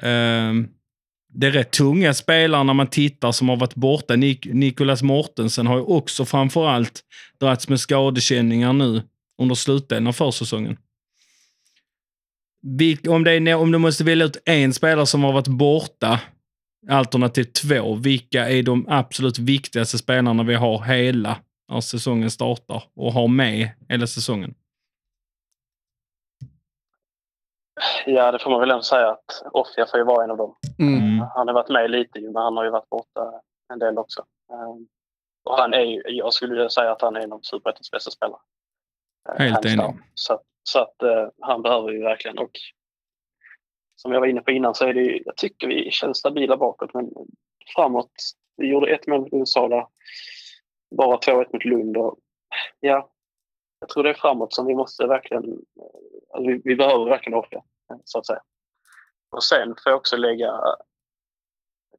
[0.03, 0.67] Ehm,
[1.33, 4.13] det är rätt tunga spelare när man tittar som har varit borta.
[4.15, 7.01] Nik- Nikolas Mortensen har ju också framförallt
[7.39, 9.01] dragits med skadekänningar nu
[9.41, 10.77] under slutdelen av försäsongen.
[13.09, 16.19] Om, det är, om du måste välja ut en spelare som har varit borta,
[16.89, 21.37] alternativ två, vilka är de absolut viktigaste spelarna vi har hela
[21.71, 24.53] när säsongen startar och har med hela säsongen?
[28.05, 30.55] Ja, det får man väl ändå säga att Offia får ju vara en av dem.
[30.79, 30.93] Mm.
[30.93, 31.19] Mm.
[31.35, 33.41] Han har varit med lite ju, men han har ju varit borta
[33.73, 34.25] en del också.
[34.51, 34.75] Eh,
[35.45, 38.11] och han är ju, jag skulle vilja säga att han är en av Superettans bästa
[38.11, 38.39] spelare.
[39.29, 39.95] Eh, Helt enig.
[40.13, 42.37] Så, så att eh, han behöver vi verkligen.
[42.37, 42.51] Och
[43.95, 46.57] som jag var inne på innan så är det ju, jag tycker vi känns stabila
[46.57, 47.09] bakåt men
[47.75, 48.11] framåt.
[48.57, 49.89] Vi gjorde ett mål mot Uppsala,
[50.97, 52.19] bara 2-1 mot Lund och
[52.79, 53.11] ja,
[53.79, 55.43] jag tror det är framåt som vi måste verkligen,
[56.33, 57.63] alltså vi, vi behöver verkligen orka
[58.03, 58.41] så att säga.
[59.29, 60.61] Och sen får jag också lägga,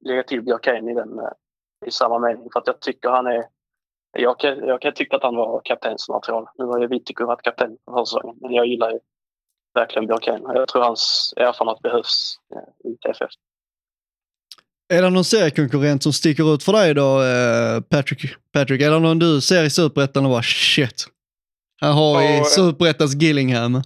[0.00, 1.32] lägga till Björkén i den eh,
[1.86, 3.44] i samma mening för att jag tycker han är
[4.18, 6.46] jag kan, jag kan tycka att han var kaptensmaterial.
[6.58, 8.98] Nu har ju Vittiku varit kapten för säsongen, men jag gillar ju
[9.74, 10.42] verkligen Björkén.
[10.42, 13.30] Jag tror hans erfarenhet behövs eh, i TFF.
[14.88, 18.34] Är det någon seriekonkurrent som sticker ut för dig då, eh, Patrick?
[18.52, 21.06] Patrick, är det någon du ser i Superettan och bara shit?
[21.80, 22.44] Här har vi Ja, eh.
[22.44, 23.82] Superettans Gillingham.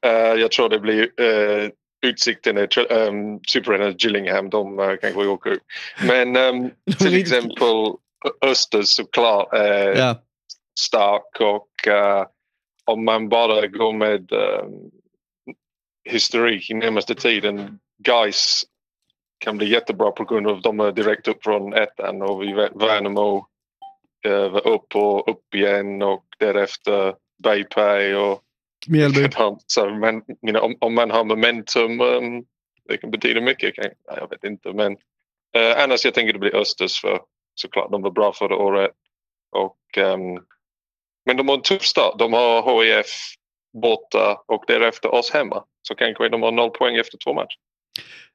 [0.36, 1.70] Jag tror det blir uh,
[2.06, 4.50] Utsikten um, Superettan Gillingham.
[4.50, 5.62] De uh, kanske åker ut.
[6.06, 7.94] Men um, till exempel
[8.40, 10.22] Östers såklart är Ja.
[10.80, 12.26] stark och eh,
[12.84, 14.90] om man bara går med um,
[16.04, 17.78] historik i närmaste tiden.
[17.98, 18.62] Guys
[19.38, 22.52] kan bli jättebra på grund av att de är direkt upp från ettan och vi
[22.52, 23.46] vet Värnamo
[24.26, 28.42] eh, var upp och upp igen och därefter Baypay och
[28.86, 29.28] Mjällby.
[29.66, 32.44] så, men you know, om, om man har momentum um,
[32.88, 33.74] det kan betyda mycket.
[33.74, 34.92] Kan, jag vet inte men
[35.54, 37.20] eh, annars jag tänker det blir Östers för
[37.58, 38.90] såklart de var bra förra året.
[39.56, 40.44] Och, ehm,
[41.26, 42.18] men de har en tuff start.
[42.18, 43.06] De har HIF
[43.82, 45.64] borta och därefter oss hemma.
[45.82, 47.58] Så kanske de har noll poäng efter två matcher.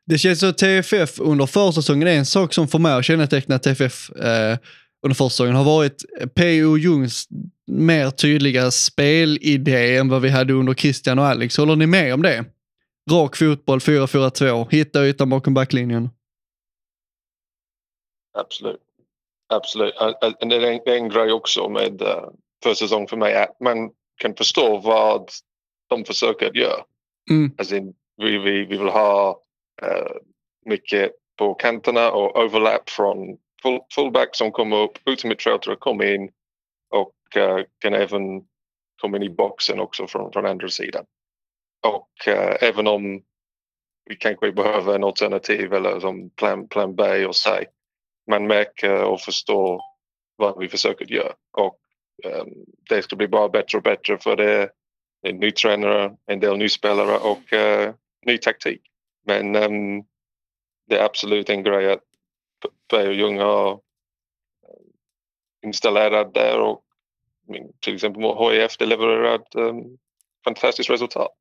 [0.06, 3.60] Det känns som att TFF under försäsongen är en sak som för mig att känneteckna
[3.60, 4.58] TFF eh,
[5.06, 6.04] under försäsongen har varit
[6.36, 6.78] P.O.
[6.78, 7.28] Jungs
[7.68, 11.58] mer tydliga spelidé än vad vi hade under Christian och Alex.
[11.58, 12.46] Håller ni med om det?
[13.12, 16.10] Rak fotboll, 4-4-2, hitta ytan bakom backlinjen.
[18.38, 18.82] Absolut.
[19.56, 19.94] Absolut.
[20.40, 22.30] Det en grej också med uh,
[22.64, 25.30] försäsong för mig att man kan förstå vad
[25.90, 26.84] de försöker att göra.
[27.30, 27.52] Mm.
[27.58, 27.76] Alltså,
[28.18, 29.42] vi, vi, vi vill ha
[29.82, 30.16] eh,
[30.66, 34.98] mycket på kanterna och overlap från full, fullback som kommer upp,
[35.44, 36.32] Trouter kommer in
[36.90, 38.22] och eh, kan även
[39.02, 41.06] komma in i boxen också från, från andra sidan.
[41.88, 43.24] Och eh, även om
[44.06, 47.50] vi kanske behöver en alternativ eller som plan, plan B och C.
[48.28, 49.82] Man märker och förstår
[50.36, 51.34] vad vi försöker göra.
[51.58, 51.80] Och
[52.26, 54.70] um, det ska bli bara bättre och bättre för det är
[55.22, 57.94] en ny tränare, en del nyspelare och uh,
[58.26, 58.82] ny taktik.
[59.26, 60.06] Men um,
[60.88, 62.04] det är absolut en grej att
[62.92, 63.80] P- Ljung har ehm,
[65.66, 66.84] installerat där och
[67.80, 69.98] till exempel HIF det levererat um,
[70.44, 71.32] fantastiskt resultat.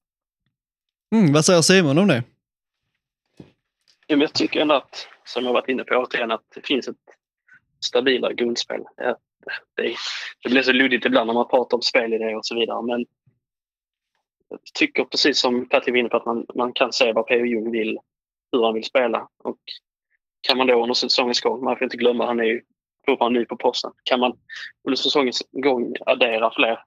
[1.15, 2.23] Mm, vad säger Simon om det?
[4.07, 6.97] Jag tycker ändå att, som jag varit inne på återigen, att det finns ett
[7.85, 8.83] stabilare grundspel.
[8.97, 9.17] Det,
[10.43, 12.83] det, blir så luddigt ibland när man pratar om spelidéer och så vidare.
[12.83, 13.07] Men
[14.49, 17.45] jag tycker precis som Patrik var inne på att man, man kan se vad P.O.
[17.45, 17.99] Jung vill,
[18.53, 19.29] hur han vill spela.
[19.45, 19.59] Och
[20.41, 22.63] kan man då under säsongens gång, man får inte glömma han är ju
[23.07, 23.93] fortfarande ny på posten.
[24.05, 24.39] Kan man
[24.85, 26.85] under säsongens gång addera fler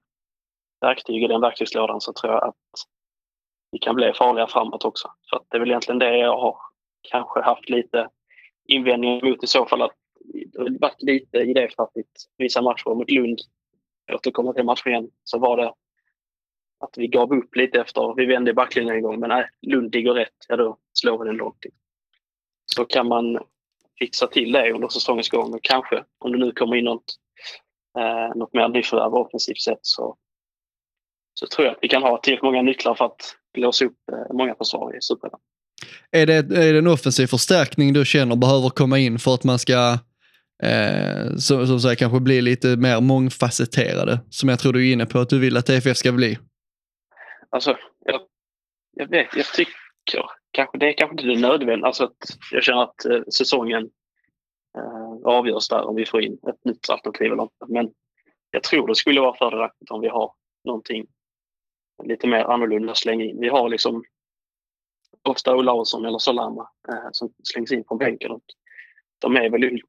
[0.80, 2.54] verktyg i den verktygslådan så tror jag att
[3.72, 5.10] vi kan bli farliga framåt också.
[5.30, 6.56] För att det är väl egentligen det jag har
[7.10, 8.08] kanske haft lite
[8.68, 9.82] invändningar mot i så fall.
[9.82, 9.96] Att
[10.34, 13.38] det har varit lite idéfattigt vissa matcher mot Lund.
[14.12, 15.10] Återkommer till matchen igen.
[15.24, 15.72] Så var det
[16.78, 18.14] att vi gav upp lite efter.
[18.16, 20.36] Vi vände i backlinjen en gång, men nej, Lund ligger rätt.
[20.48, 21.72] Ja, då slår vi den långt in.
[22.66, 23.38] Så kan man
[23.98, 27.14] fixa till det under säsongens gång och kanske, om det nu kommer in något,
[27.98, 30.16] eh, något mer nyförvärv offensivt sett så,
[31.34, 34.34] så tror jag att vi kan ha tillräckligt många nycklar för att låsa upp eh,
[34.34, 35.40] många försvar i Superettan.
[36.10, 39.58] Är det, är det en offensiv förstärkning du känner behöver komma in för att man
[39.58, 39.98] ska,
[40.62, 44.20] eh, som, som sagt, kanske bli lite mer mångfacetterade?
[44.30, 46.38] Som jag tror du är inne på att du vill att TFF ska bli.
[47.50, 48.20] Alltså, jag,
[48.96, 49.74] jag vet, jag tycker
[50.52, 51.84] kanske det är kanske inte det nödvändigt.
[51.84, 52.16] Alltså att
[52.52, 53.90] jag känner att eh, säsongen
[54.78, 57.66] eh, avgörs där om vi får in ett nytt alternativ eller inte.
[57.68, 57.90] Men
[58.50, 60.32] jag tror det skulle vara fördelaktigt om vi har
[60.64, 61.06] någonting
[62.04, 63.40] lite mer annorlunda att slänga in.
[63.40, 64.04] Vi har liksom
[65.28, 68.30] ofta Olausson eller Solana eh, som slängs in från bänken.
[68.30, 68.42] Och
[69.18, 69.80] de är väl un-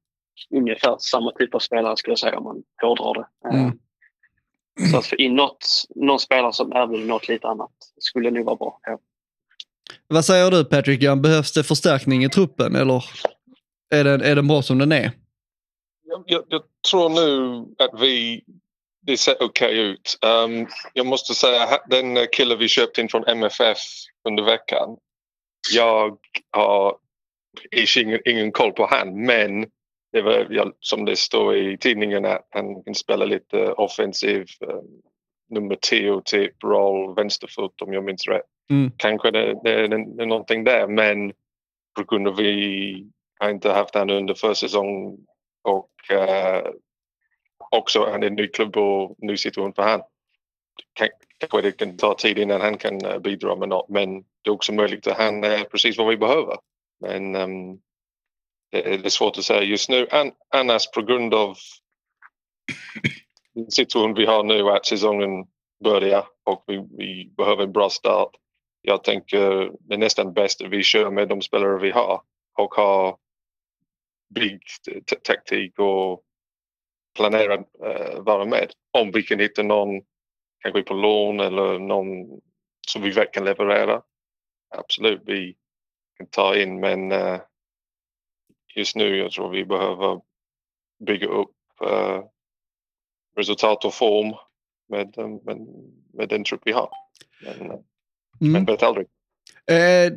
[0.52, 3.48] ungefär samma typ av spelare skulle jag säga om man hårdrar det.
[3.58, 3.72] Eh,
[4.80, 4.92] Mm.
[4.92, 8.56] Så att få in något, någon spelare som erbjuder något lite annat skulle nog vara
[8.56, 8.80] bra.
[8.84, 9.00] Ja.
[10.08, 11.02] Vad säger du Patrick?
[11.04, 11.22] Jan?
[11.22, 13.04] Behövs det förstärkning i truppen eller
[13.90, 15.12] är den, är den bra som den är?
[16.06, 18.44] Jag, jag, jag tror nu att vi
[19.02, 20.18] det ser okej ut.
[20.46, 23.78] Um, jag måste säga den kille vi köpte in från MFF
[24.30, 24.98] under veckan.
[25.74, 26.18] Jag
[26.52, 26.98] har
[27.98, 29.66] ingen, ingen koll på han men
[30.12, 35.02] det var som det står i tidningen att han kan spela lite offensiv um,
[35.50, 38.46] nummer 10 typ roll vänsterfot om jag minns rätt.
[38.70, 38.92] Mm.
[38.98, 40.88] kanske det, det, det, det är någonting där.
[40.88, 41.34] Men
[41.98, 45.18] på grund av vi har inte haft han under försäsong
[45.64, 46.72] och eh,
[47.72, 50.02] också han är en ny klubb och ny situation för han.
[50.94, 54.52] Kanske det kan ta tid innan han kan eh, bidra med något men det är
[54.52, 56.58] också möjligt att han är precis vad vi behöver.
[57.00, 57.80] Men um,
[58.72, 60.08] det, är- svårt att säga just nu.
[60.12, 61.58] An, annars på grund av
[63.70, 65.46] situationen vi har nu att säsongen
[65.84, 68.32] börjar och vi, vi behöver en bra start.
[68.82, 72.22] Jag tänker det är nästan bäst att vi kör med de spelare vi har
[72.58, 73.18] och har
[74.36, 74.62] big
[74.92, 76.24] eh, taktik och
[77.16, 78.72] planera uh, eh, vara med.
[78.98, 80.02] Om vi kan hitta någon
[80.72, 82.42] kanske på lån eller någon
[82.88, 84.02] som vi kan leverera.
[84.78, 85.56] Absolut, vi
[86.18, 87.40] kan ta in men eh,
[88.76, 90.22] just nu jag tror vi behöver
[91.06, 92.24] bygga upp eh,
[93.38, 94.34] resultat och form
[94.90, 95.58] med, eh, med,
[96.14, 96.90] med den trupp vi har.
[97.44, 97.72] Men,
[98.42, 98.54] Mm.
[98.54, 99.08] men vet aldrig.
[99.72, 100.12] Eh,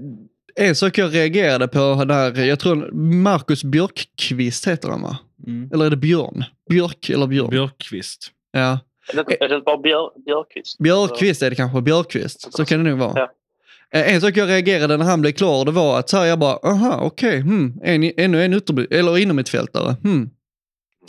[0.66, 2.90] en sak jag reagerade på där, jag tror
[3.22, 5.18] Marcus Björkqvist heter han va?
[5.46, 5.70] Mm.
[5.72, 6.44] Eller är det Björn?
[6.70, 7.50] Björk eller Björn?
[7.50, 8.32] Björkqvist.
[8.52, 8.78] Ja.
[9.14, 10.78] Är det, det bara Björ, Björkqvist?
[10.78, 12.56] Björkqvist är det kanske, Björkqvist.
[12.56, 13.12] Så kan det nog vara.
[13.18, 13.30] Ja.
[14.00, 16.38] Eh, En sak jag reagerade när han blev klar, det var att så här, jag
[16.38, 19.96] bara, aha, okej, hmm, en, ännu en ytterby, eller inom mitt fältare.
[20.02, 20.30] Hmm.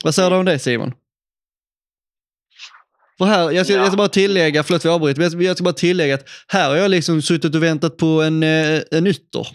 [0.04, 0.94] Vad säger du om det Simon?
[3.18, 3.80] För här, jag ska, Ja.
[3.80, 6.76] jag ska bara tillägga, förlåt vi avbryter, men jag ska, bara tillägga att här har
[6.76, 9.48] jag liksom suttit och väntat på en, eh, en ytter.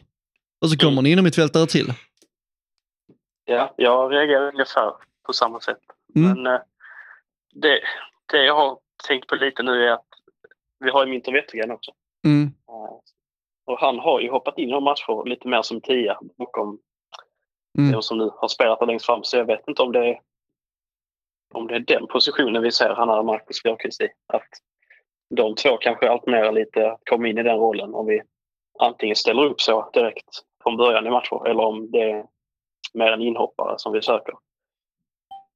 [0.60, 1.92] Och så kommer en inom mitt fältare till.
[3.44, 4.90] Ja, jag reagerar ungefär
[5.26, 5.78] på samma sätt.
[6.16, 6.28] Mm.
[6.42, 6.60] Men eh,
[7.54, 7.80] det,
[8.32, 10.06] det jag har tänkt på lite nu är att
[10.84, 11.92] vi har ju Minter Wettergren också.
[12.24, 12.46] Mm.
[12.68, 12.98] Eh,
[13.66, 16.78] Och han har ju hoppat in i matcher lite mer som tia bakom
[17.78, 17.92] Mm.
[17.92, 19.24] de som nu har spelat där längst fram.
[19.24, 20.20] Så jag vet inte om det är,
[21.54, 24.08] om det är den positionen vi ser han och Marcus Björkqvist i.
[24.26, 24.48] Att
[25.34, 28.22] de två kanske alternerar lite komma in i den rollen om vi
[28.78, 30.28] antingen ställer upp så direkt
[30.62, 32.26] från början i matcher eller om det är
[32.94, 34.34] mer en inhoppare som vi söker.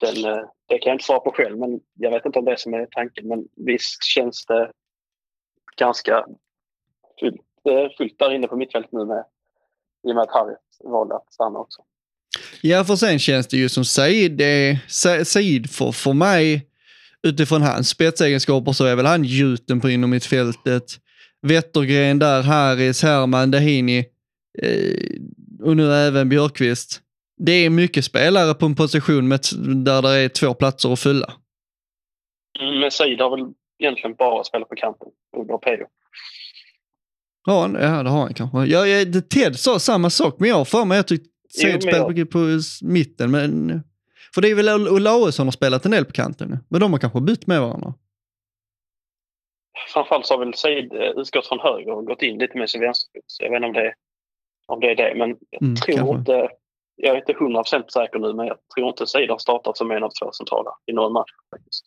[0.00, 2.52] Den, eh, det kan jag inte svara på själv, men jag vet inte om det
[2.52, 3.28] är som är tanken.
[3.28, 4.70] Men visst känns det
[5.76, 6.24] ganska
[7.20, 7.40] fullt,
[7.96, 9.24] fullt där inne på mittfältet nu med,
[10.08, 10.54] i och med att Harry
[10.84, 11.82] valde att stanna också.
[12.62, 14.78] Ja, för sen känns det ju som Said, är,
[15.24, 16.66] Said för, för mig,
[17.22, 20.84] utifrån hans spetsegenskaper så är väl han gjuten på inom mittfältet.
[21.42, 23.98] Wettergren där, Harris, Herman, Dahini
[24.58, 27.00] eh, och nu även Björkqvist.
[27.44, 29.40] Det är mycket spelare på en position med,
[29.84, 31.32] där det är två platser att fylla.
[32.60, 33.46] Mm, Men Said har väl
[33.78, 35.86] egentligen bara spelat på kanten under Pedro.
[37.46, 38.58] Ja, han- ja, det har han kanske.
[38.64, 41.16] Ja, ja, det- Ted sa samma sak, men jag har för mig jag Jo,
[41.50, 43.30] Said spelade jag- på, på mitten.
[43.30, 43.82] Men,
[44.34, 46.58] för det är väl Ol- Olausson har spelat en del på kanten.
[46.68, 47.94] Men de har kanske bytt med varandra.
[49.92, 52.80] Framförallt så har väl Said eh, utgått från höger och gått in lite mer som
[52.80, 53.24] vänsterfot.
[53.26, 53.94] Så jag vet inte om det,
[54.66, 55.14] om det är det.
[55.18, 56.18] Men jag Mm, tror kanske.
[56.18, 56.48] inte...
[57.02, 59.90] Jag är inte hundra procent säker nu, men jag tror inte Said har startat som
[59.90, 61.30] en av två centrala i någon match.
[61.50, 61.84] Faktiskt.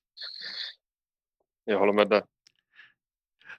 [1.66, 2.24] Jag håller med där.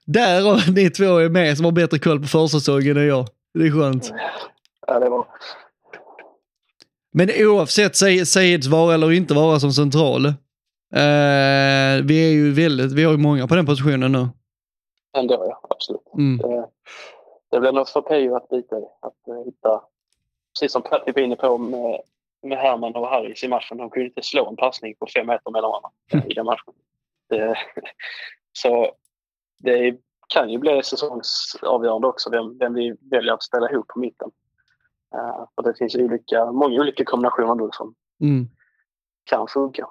[0.05, 3.25] Där och ni två är med som har bättre koll på försäsongen än jag.
[3.53, 4.11] Det är skönt.
[4.87, 5.27] Ja, det var...
[7.11, 10.25] Men oavsett Sa- Saids vara eller inte vara som central.
[10.25, 10.31] Eh,
[12.03, 14.27] vi är ju väldigt, vi har ju många på den positionen nu.
[15.17, 15.61] Ändå, ja.
[15.69, 16.13] Absolut.
[16.17, 16.37] Mm.
[16.37, 16.67] Det,
[17.51, 18.83] det blir nog för Pejo att bita i.
[19.01, 19.81] Att eh, hitta...
[20.59, 21.99] Precis som Patrik var inne på med,
[22.43, 23.77] med Herman och Harris i matchen.
[23.77, 26.73] De kunde inte slå en passning på fem meter mellan varandra i den matchen.
[27.29, 27.55] Det,
[28.53, 28.91] så
[29.63, 34.31] det kan ju bli säsongsavgörande också vem, vem vi väljer att spela ihop på mitten.
[35.15, 38.47] Uh, för det finns olika, många olika kombinationer nu som Mm.
[39.23, 39.87] kan funka.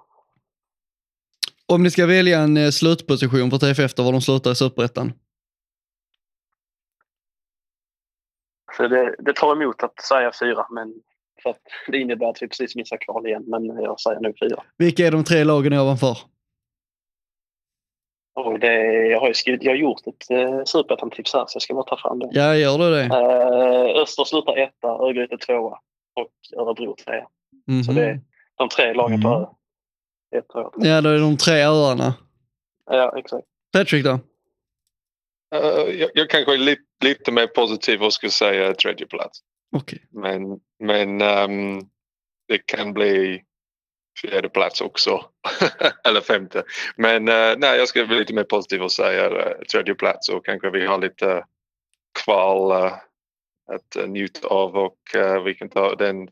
[1.66, 5.12] Om ni ska välja en eh, slutposition för TFF efter var de slutar i Superettan.
[8.76, 10.94] Så det, det tar emot att säga fyra, men
[11.42, 13.44] för att det innebär att vi precis missar kval igen.
[13.46, 14.62] Men jag säger nu fyra.
[14.78, 16.18] Vilka är de tre lagen ovanför?
[18.36, 18.74] Och det,
[19.06, 21.84] jag har ju skrivit, jag har gjort ett eh, superettan-tips här så jag ska bara
[21.84, 22.28] ta fram det.
[22.32, 23.04] Ja, gör du det?
[23.04, 25.78] Eh, Öster slutar etta, Örgryte tvåa
[26.14, 27.26] och Örebro trea.
[27.68, 27.82] Mhm.
[27.84, 28.20] Så det är
[28.56, 30.44] de tre lagen på Mm.
[30.52, 30.88] två, tre.
[30.90, 32.14] Ja, då är de tre öarna.
[32.90, 33.46] Ja, exakt.
[33.72, 34.18] Patrick då?
[35.54, 39.38] Eh, jag, jag kanske är lite, lite mer positiv och skulle säga tredje plats.
[39.76, 40.06] Okej.
[40.10, 40.42] Men,
[40.80, 41.80] men ehm,
[42.48, 43.42] det kan bli
[44.22, 45.24] fjärde plats också.
[46.04, 46.62] Eller femte.
[46.96, 50.44] Men eh, nej, jag ska bli lite mer positiv och säga uh, tredje plats och
[50.44, 51.44] kanske vi har lite
[52.24, 52.92] kval eh,
[53.72, 54.98] att njuta av och
[55.44, 56.28] vi kan ta den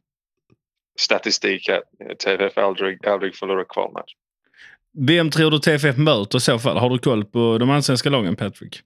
[0.98, 4.12] statistik att eh, TFF aldrig, aldrig förlorar kvalmatch.
[4.98, 6.77] Vem tror du TFF möter i så fall?
[6.77, 8.81] Har du koll på de allsvenska lagen, Patrick?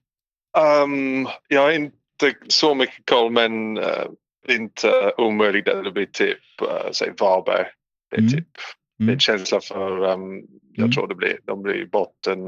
[0.83, 1.93] Um, jag har inte
[2.47, 3.85] så mycket koll men uh,
[4.49, 7.65] inte omöjligt att det blir typ, uh, säg Varberg.
[8.11, 8.31] Det är Mm.
[8.33, 8.47] typ
[8.99, 9.07] Mm.
[9.11, 10.41] min känsla för, um,
[10.73, 10.91] jag Mm.
[10.91, 12.39] tror det blir, de blir botten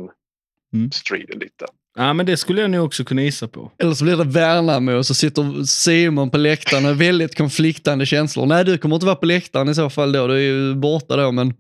[0.73, 0.91] Mm.
[0.91, 1.65] striden lite.
[1.97, 3.71] Ja, men det skulle jag nog också kunna gissa på.
[3.77, 8.45] Eller så blir det Värnamo och så sitter Simon på läktaren med väldigt konfliktande känslor.
[8.45, 10.27] Nej, du kommer inte vara på läktaren i så fall då.
[10.27, 11.53] Du är ju borta då, men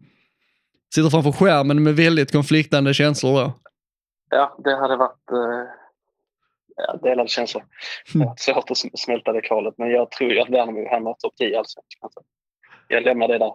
[0.95, 3.53] sitter framför skärmen med väldigt konfliktande känslor då.
[4.29, 5.69] Ja, det hade varit eh,
[6.87, 7.63] ja, delade känslor.
[8.15, 8.27] Mm.
[8.37, 11.49] Svårt att sm- smälta det kvalet, men jag tror ju att Värnamo hamnar topp 10
[11.49, 12.09] i allsvenskan.
[12.13, 12.23] Så
[12.87, 13.53] Jag lämnar det där.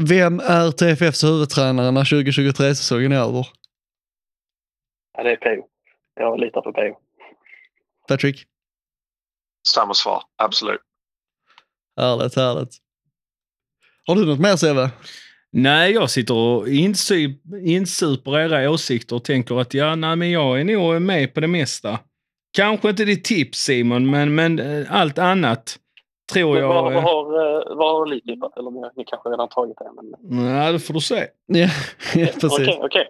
[0.00, 3.46] Vem är TFFs huvudtränare när 2023-säsongen är över?
[5.16, 5.66] Ja, det är PO.
[6.14, 6.98] Jag litar på PO.
[8.08, 8.44] Patrick?
[9.68, 10.80] Samma svar, absolut.
[11.96, 12.76] Härligt, härligt.
[14.06, 14.90] Har du något mer Sebbe?
[15.52, 20.60] Nej, jag sitter och insup- insuper era åsikter och tänker att ja, nej, men jag
[20.60, 21.98] är nog med på det mesta.
[22.52, 25.78] Kanske inte ditt tips Simon, men, men eh, allt annat
[26.32, 26.68] tror Men jag...
[26.68, 28.56] vad, vad eh, har, eh, vad har ni tippat?
[28.58, 29.90] Eller ni, ni kanske redan tagit det?
[29.96, 30.44] Men...
[30.44, 31.26] Nej, det får du se.
[31.46, 31.68] Ja,
[32.14, 32.52] precis.
[32.52, 33.06] Okej, okej.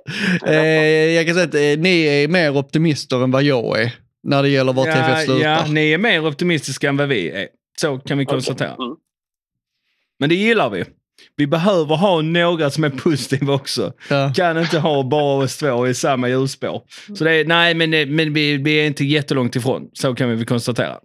[0.47, 4.43] Eh, jag kan säga att eh, ni är mer optimister än vad jag är när
[4.43, 5.43] det gäller var TFF Ja, slutar.
[5.51, 7.49] ja, ni är mer optimistiska än vad vi är.
[7.81, 8.75] Så kan vi konstatera.
[8.75, 8.97] Okej, mm.
[10.19, 10.85] Men det gillar vi.
[11.37, 13.93] Vi behöver ha några som är positiva också.
[14.11, 14.33] Ja.
[14.37, 16.83] Kan inte ha bara oss två i samma hjulspår.
[17.17, 19.91] Så det är, nej, men, det- men vi, vi är inte jättelångt ifrån.
[19.93, 21.01] Så kan vi väl konstatera.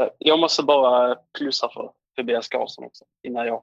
[0.00, 3.04] Eh, Jag måste bara plussa för Tobias Karlsson också.
[3.26, 3.62] Innan jag,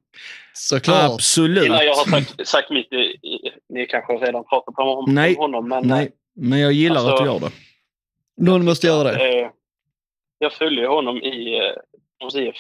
[0.54, 1.12] Såklart.
[1.14, 1.66] Absolut.
[1.66, 2.94] innan jag har sagt, sagt mitt.
[2.94, 2.96] i-
[3.28, 5.36] i- Ni kanske redan pratat om, om Nej.
[5.36, 5.88] honom, men...
[5.88, 7.52] Nej, men jag gillar Alltså- att du gör det.
[8.38, 9.40] Någon måste göra det.
[9.42, 9.50] Eh,
[10.38, 12.56] Jag följde ju honom i eh, hos IF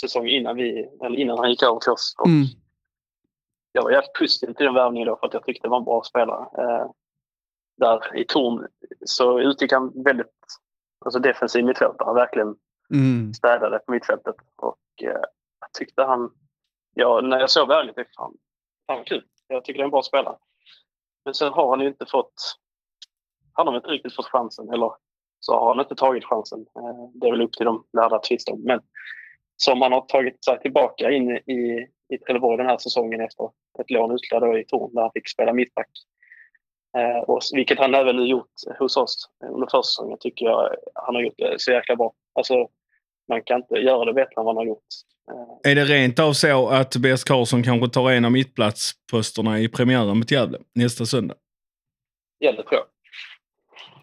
[0.00, 2.14] säsong innan, vi, eller innan han gick över till oss.
[2.18, 2.46] Och Mm.
[3.72, 5.84] Jag var jävligt positiv till den värvningen då för att jag tyckte det var en
[5.84, 6.46] bra spelare.
[6.62, 6.90] Eh,
[7.76, 8.66] där i Torn
[9.04, 10.32] så utgick han väldigt
[11.04, 12.14] alltså defensiv mittfältare.
[12.14, 12.56] Verkligen
[12.90, 13.34] Mm.
[13.34, 14.36] städade på mittfältet.
[14.56, 15.08] Och eh,
[15.60, 16.30] jag tyckte han...
[16.94, 18.34] Ja, när jag såg värvningen tyckte fan,
[18.86, 19.24] fan vad kul.
[19.48, 20.36] Jag tycker det är en bra spelare.
[21.24, 22.34] Men sen har han ju inte fått...
[23.52, 24.68] Han har inte riktigt fått chansen.
[24.72, 24.92] Eller
[25.40, 26.60] så har han inte tagit chansen.
[26.60, 28.62] Eh, det är väl upp till de lärda att tvista om.
[28.64, 28.80] Men
[29.62, 33.90] som han har tagit sig tillbaka in i, i Trelleborg den här säsongen efter ett
[33.90, 35.90] lån utlån då i Torn där han fick spela mittback.
[36.96, 41.22] Eh, och, vilket han även nu gjort hos oss under försäsongen tycker jag han har
[41.22, 42.12] gjort det så jäkla bra.
[42.34, 42.68] Alltså,
[43.28, 44.84] man kan inte göra det bättre än vad han har gjort.
[45.64, 49.68] Eh, Är det rent av så att Tobias Karlsson kanske tar en av mittplatsposterna i
[49.68, 51.34] premiären mot Gävle nästa söndag?
[52.40, 52.84] gäller tror jag.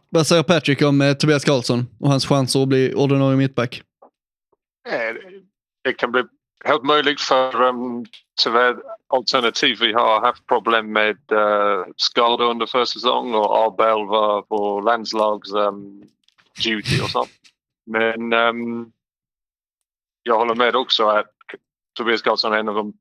[0.10, 3.82] Vad säger Patrick om eh, Tobias Karlsson och hans chanser att bli ordinarie mittback?
[5.86, 6.24] Det kan bli
[6.64, 8.06] helt möjligt för um,
[8.44, 9.78] tyvärr alternativ.
[9.80, 16.04] Vi har haft problem med uh, skador under försäsong och Abel var på landslags um,
[16.64, 17.30] duty och sånt.
[17.86, 18.92] Men um,
[20.24, 21.32] jag håller med också att
[21.98, 22.94] Tobias Karlsson är en av de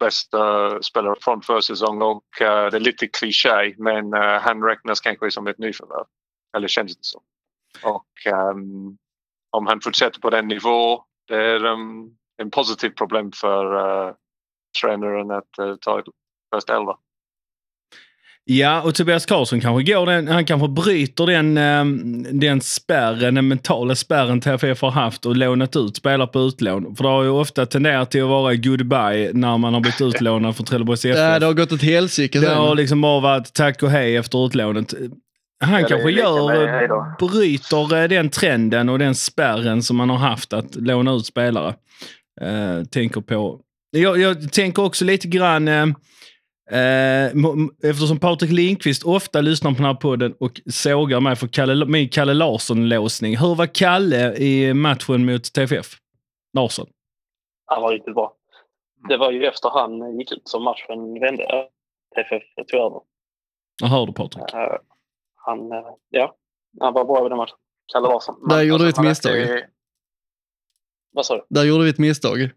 [0.00, 5.30] bästa spelarna från försäsong och uh, det är lite kliché men uh, han räknas kanske
[5.30, 6.06] som ett nyförvärv.
[6.56, 7.22] Eller känns det så.
[7.82, 8.98] Och um,
[9.50, 14.14] om han fortsätter på den nivå det är um, en positiv problem för uh,
[14.82, 16.06] tränaren att uh, ta ett
[16.54, 16.96] första elva.
[18.50, 23.48] Ja, och Tobias Karlsson kanske går den, han kanske bryter den, ehm, den spärren, den
[23.48, 26.96] mentala spärren TFF har haft och lånat ut spelare på utlån.
[26.96, 30.56] För det har ju ofta tenderat till att vara goodbye när man har blivit utlånad
[30.56, 31.18] från Trelleborgs FF.
[31.18, 34.46] Ja, det har gått åt helsike Det har liksom bara varit tack och hej efter
[34.46, 34.94] utlånet.
[35.64, 40.52] Han Ja, kanske gör, bryter eh, den trenden och den spärren som man har haft
[40.52, 41.74] att låna ut spelare.
[42.40, 43.60] Eh, tänker på...
[43.90, 45.82] Jag, jag tänker också lite grann, eh,
[46.70, 47.32] eh,
[47.82, 52.08] eftersom Patrik Lindqvist ofta lyssnar på den här podden och sågar mig för Kalle, min
[52.08, 53.36] Kalle Larsson-låsning.
[53.36, 55.86] Hur var Kalle i matchen mot TFF?
[56.56, 56.86] Larsson?
[57.66, 58.32] Han var riktigt bra.
[59.08, 61.44] Det var ju efter han gick ut som matchen vände.
[62.16, 63.00] TFF tog över.
[63.82, 64.54] Jag hör du Patrik.
[64.54, 64.76] Eh,
[65.34, 65.58] han,
[66.10, 66.34] ja,
[66.80, 67.56] han var bra i den matchen.
[67.92, 68.48] Kalle Larsson.
[68.48, 69.38] Där gjorde vi ett misstag.
[69.38, 69.77] är-
[71.18, 71.44] Vad sa du?
[71.48, 72.50] Där gjorde vi ett misstag.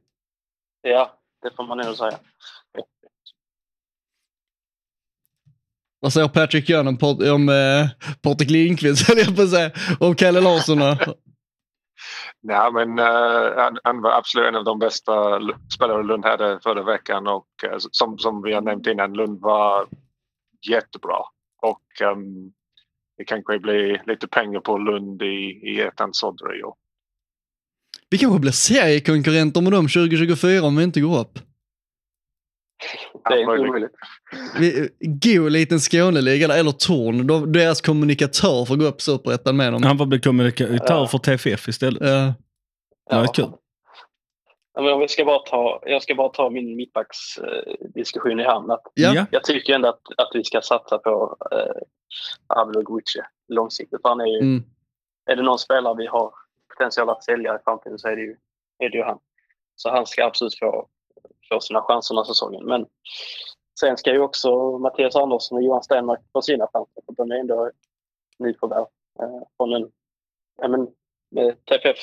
[0.81, 2.19] Ja, det får man nog säga.
[5.99, 7.89] Vad säger Patrick Jöns om, Pat- om eh,
[8.21, 9.71] Patrik Lindqvist, höll jag på att säga.
[9.99, 10.77] Om Kalle Larsson.
[12.41, 15.39] Nej, men uh, han, han var absolut en av de bästa
[15.75, 19.87] spelare Lund hade förra veckan och uh, som, som vi har nämnt innan, Lund var
[20.69, 21.17] jättebra.
[21.61, 22.53] Och um,
[23.17, 26.80] det kanske blir lite pengar på Lund i, i ettan Sodre i år.
[28.11, 31.39] Vi kanske blir seriekonkurrenter med dem 2024 om vi inte går upp.
[33.29, 33.67] Det är inte möjligt.
[33.69, 33.91] omöjligt.
[34.59, 37.27] Vi- God liten Skåneliga eller Torn.
[37.27, 39.83] De, deras kommunikatör får gå upp superettan med dem.
[39.83, 42.01] Han får bli kommunikatör för TFF istället.
[42.01, 42.33] Ja.
[43.09, 43.45] Det var kul.
[44.73, 48.71] Ja, vi ska bara ta, jag ska bara ta min mittbacksdiskussion i hamn.
[48.71, 49.25] Att Ja.
[49.31, 51.81] Jag tycker ändå att, att vi ska satsa på eh,
[52.47, 53.99] Abel Oguiche långsiktigt.
[54.03, 54.63] Han är, ju, Mm.
[55.31, 56.31] är det någon spelare vi har
[56.81, 58.35] potential att sälja i framtiden så är det ju,
[58.79, 59.19] är det ju han.
[59.75, 60.87] Så han ska absolut få,
[61.49, 62.65] få sina chanser den här säsongen.
[62.65, 62.85] Men
[63.79, 67.01] sen ska ju också Mattias Andersson och Johan Stenmark få sina chanser.
[67.05, 67.71] För de är ändå
[68.39, 68.85] nyförvärv
[69.21, 69.91] eh, från en
[70.61, 70.87] ja, men,
[71.31, 71.97] med TFF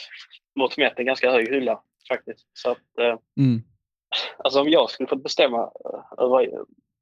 [0.58, 2.46] mot mätt en ganska hög hylla faktiskt.
[2.52, 3.62] Så att, eh, Mm.
[4.38, 6.48] Alltså om jag skulle få bestämma eh, över,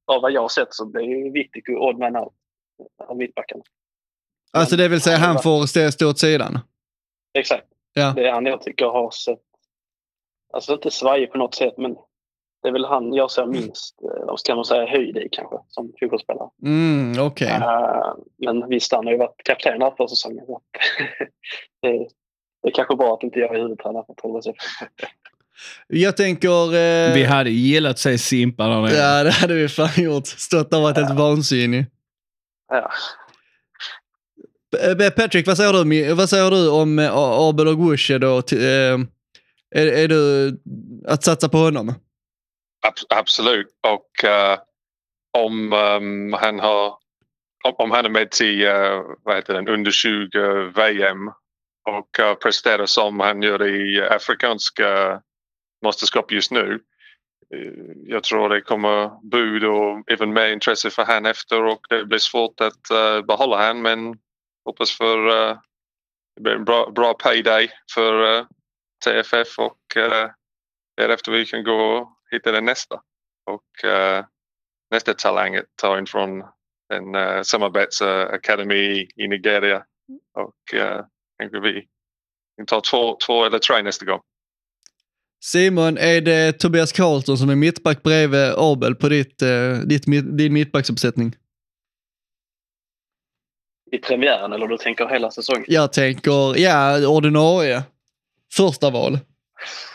[0.07, 2.33] av vad jag har sett så blir ju Vittiku odd man out
[3.09, 3.63] av mittbackarna.
[4.53, 6.59] Alltså det vill säga han får stå åt sidan.
[7.37, 7.67] Exakt.
[7.95, 8.13] Ja.
[8.17, 9.39] Det är han jag tycker har sett,
[10.53, 11.97] alltså inte svajig på något sätt men
[12.63, 15.57] det är väl han jag ser minst, eh, vad ska man säga, höjd i kanske
[15.69, 16.49] som fotbollsspelare.
[16.63, 17.49] Mm, Okej.
[17.49, 20.47] Eh, men visst, han har ju varit kapten här för säsongen.
[20.47, 20.61] så
[21.83, 22.09] det,
[22.63, 24.55] det är kanske bra att inte jag är huvudtränare för Trollhättan.
[25.87, 26.75] Jag tänker...
[26.75, 28.93] Eh, Vi hade gillat att se Simpa där nere.
[28.93, 30.27] Ja, det hade vi fan gjort.
[30.27, 31.87] Stått där och varit helt vansinnig.
[32.69, 32.91] Ja.
[34.77, 38.37] Eh, Patrick, vad säger du, vad säger du om eh, Abel och Gusche då?
[38.39, 38.99] Eh,
[39.75, 40.57] är, är du
[41.07, 41.95] att satsa på honom?
[43.09, 43.67] Absolut.
[43.83, 44.59] Och uh,
[45.43, 46.99] om um, han har
[47.79, 51.29] om, han är med till uh, vad heter den, under 20 VM
[51.89, 55.21] och uh, presterar som han gör i afrikanska
[55.83, 56.81] mästerskap just nu.
[58.07, 62.19] jag tror det kommer bud och även mer intresse för han efter och det blir
[62.19, 62.89] svårt att
[63.27, 64.15] behålla han men
[64.67, 65.59] hoppas för uh,
[66.37, 68.47] det blir en bra, bra payday för eh, uh,
[69.05, 70.31] TFF och eh, uh,
[70.97, 72.95] därefter vi kan gå och hitta den nästa.
[73.51, 74.25] Och uh,
[74.91, 76.43] nästa talang att ta in från
[76.95, 79.85] en uh, samarbetsakademi i Nigeria.
[80.39, 81.05] Och uh,
[81.39, 81.87] tänker vi
[82.57, 84.21] kan ta två, två eller tre nästa gång.
[85.45, 89.43] Simon, är det Tobias Karlsson som är mittback bredvid Abel på ditt,
[89.87, 90.03] ditt,
[90.39, 91.37] din mittbacksuppsättning?
[93.97, 95.65] I premiären eller du tänker hela säsongen?
[95.69, 97.83] Jag tänker, ja, ordinarie.
[98.53, 99.19] Första val.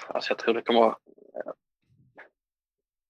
[0.07, 0.95] Alltså jag tror det kommer...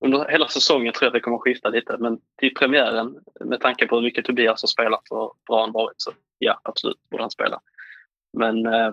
[0.06, 1.98] Under hela säsongen tror jag att det kommer skifta lite.
[1.98, 5.96] Men till premiären, med tanke på hur mycket Tobias har spelat och bra han varit,
[5.98, 7.62] så ja, absolut borde han spela.
[8.38, 8.92] Men eh,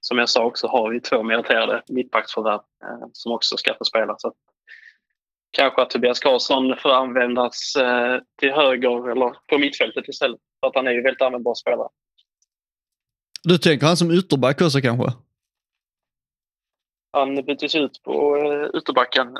[0.00, 4.14] som jag sa också har vi två meriterade mittbacksförvärv eh, som också ska få spela.
[4.18, 4.34] Så att,
[5.52, 10.40] kanske att Tobias Karlsson får användas eh, till höger eller på mittfältet istället.
[10.60, 11.88] För att han är ju väldigt användbar spelare.
[13.42, 15.12] Du tänker han som ytterback också kanske?
[17.12, 19.38] Han byttes ut på uh, ytterbacken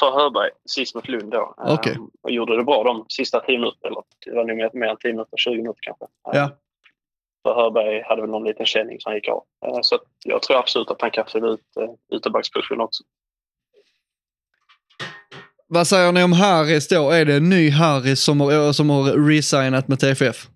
[0.00, 1.54] för Hörberg sist mot Lund då.
[1.66, 1.96] Eh, Okej.
[2.22, 3.88] och gjorde det bra de sista 10 minuterna.
[3.88, 6.04] Eller det var nog mer, än 10 minuter, 20 minuter kanske.
[6.04, 6.50] Eh, Ja.
[7.46, 9.44] För Hörberg hade väl någon liten känning så han gick av.
[9.66, 13.04] Eh, så jag tror absolut att han kan fylla ut uh, ytterbackspositionen också.
[15.68, 17.10] Vad säger ni om Harris då?
[17.10, 20.46] Är det en ny Harris som har, som har resignat med TFF?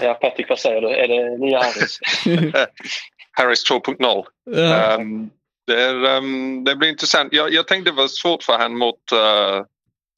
[0.00, 0.88] Ja, Patrik, vad säger du?
[0.88, 1.98] Är det nya Harris?
[3.32, 4.24] Harris 2.0.
[4.50, 4.94] Ja.
[4.94, 5.30] Ehm,
[5.66, 7.32] det, är, ehm, det blir intressant.
[7.32, 9.64] Jag, jag tänkte det var svårt för han mot eh,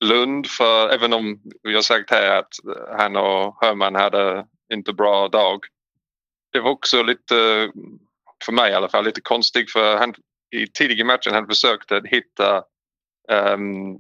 [0.05, 2.55] Lund för även om vi har sagt här att
[2.99, 5.61] han och Hörman hade inte bra dag.
[6.53, 7.71] Det var också lite,
[8.45, 10.15] för mig i alla fall, lite konstigt för han
[10.53, 12.65] i tidiga matchen han försökte att hitta
[13.29, 13.99] um,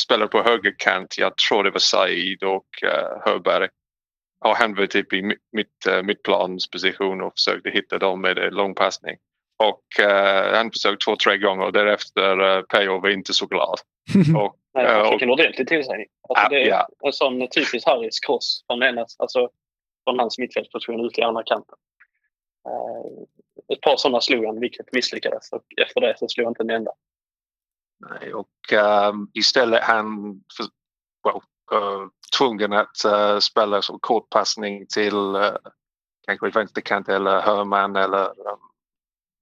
[0.00, 1.18] spelare på högerkant.
[1.18, 3.68] Jag tror det var Said och uh, Hörberg.
[4.44, 9.16] Och han var typ i mitt, uh, mittplansposition och försökte hitta dem med en långpassning.
[9.56, 13.78] Och eh, han försökte två, tre gånger och därefter uh, Pejo var inte så glad.
[14.36, 16.06] och, Nej, han eh, fick en ordentlig tillsägning.
[16.28, 16.88] Alltså, det är ja.
[17.06, 19.48] en sån typisk Harris cross från, alltså,
[20.04, 21.74] från hans mittfältsposition ut i andra kanten.
[23.72, 25.52] Ett par sådana slog han, vilket misslyckades.
[25.52, 26.92] Och efter det så slog han inte en enda.
[28.10, 30.66] Nej, och ehm, istället han för,
[31.24, 31.42] well,
[31.80, 32.08] uh,
[32.38, 35.56] tvungen att uh, spela som kortpassning till uh,
[36.26, 38.58] kanske vänsterkant eller Hörman eller um,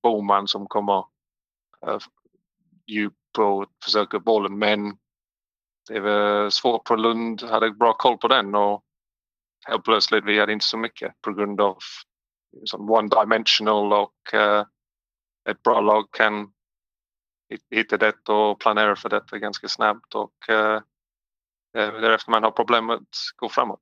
[0.03, 1.05] Boman som kommer
[1.87, 1.99] uh,
[2.87, 4.59] djup och försöker bollen.
[4.59, 4.97] Men
[5.89, 8.85] det var svårt för Lund, hade bra koll på den och
[9.67, 11.77] helt plötsligt vi hade inte så mycket på grund av
[12.65, 14.65] som one dimensional och uh,
[15.51, 16.53] ett bra lag kan
[17.71, 20.81] hitta det och planera för detta ganska snabbt och eh,
[21.73, 23.81] därefter man har problem att gå framåt.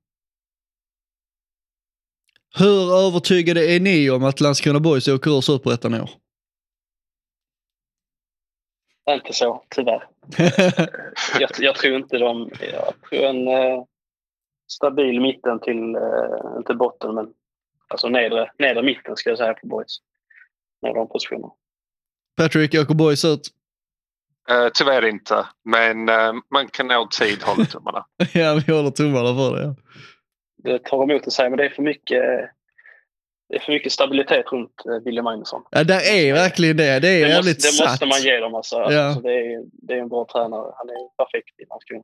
[2.59, 6.09] Hur övertygade är ni om att Landskrona Boys åker ur Superettan i år?
[9.09, 10.07] Inte så, tyvärr.
[11.39, 12.51] Jag, jag tror inte de...
[12.59, 13.83] Jag tror en eh,
[14.71, 17.33] stabil mitten till, eh, inte botten, men
[17.91, 19.97] alltså nedre, nedre mitten ska jag säga på boys.
[20.81, 21.53] Med de positionerna.
[22.37, 23.41] Patrick, åker boys ut?
[24.49, 28.05] Eh, tyvärr inte, men eh, man kan alltid hålla tummarna.
[28.33, 29.63] ja, vi håller tummarna för det.
[29.63, 29.75] Ja.
[30.63, 32.23] Det tar emot att säga, men det är för mycket,
[33.49, 35.63] det är för mycket stabilitet runt eh, William Magnusson.
[35.71, 36.83] Ja, där är verkligen det.
[36.99, 37.89] Det är Det, jävligt måste, det satt.
[37.89, 38.55] måste man ge dem.
[38.55, 38.75] Alltså.
[38.75, 39.01] Ja.
[39.05, 40.73] Alltså, det, är, det är en bra tränare.
[40.77, 42.03] Han är perfekt i Landskrona.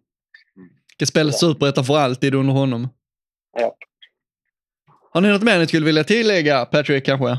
[0.95, 2.87] Ska spela superettan för alltid under honom.
[3.59, 3.75] Ja.
[5.11, 7.29] Har ni något mer ni skulle vilja tillägga, Patrick kanske?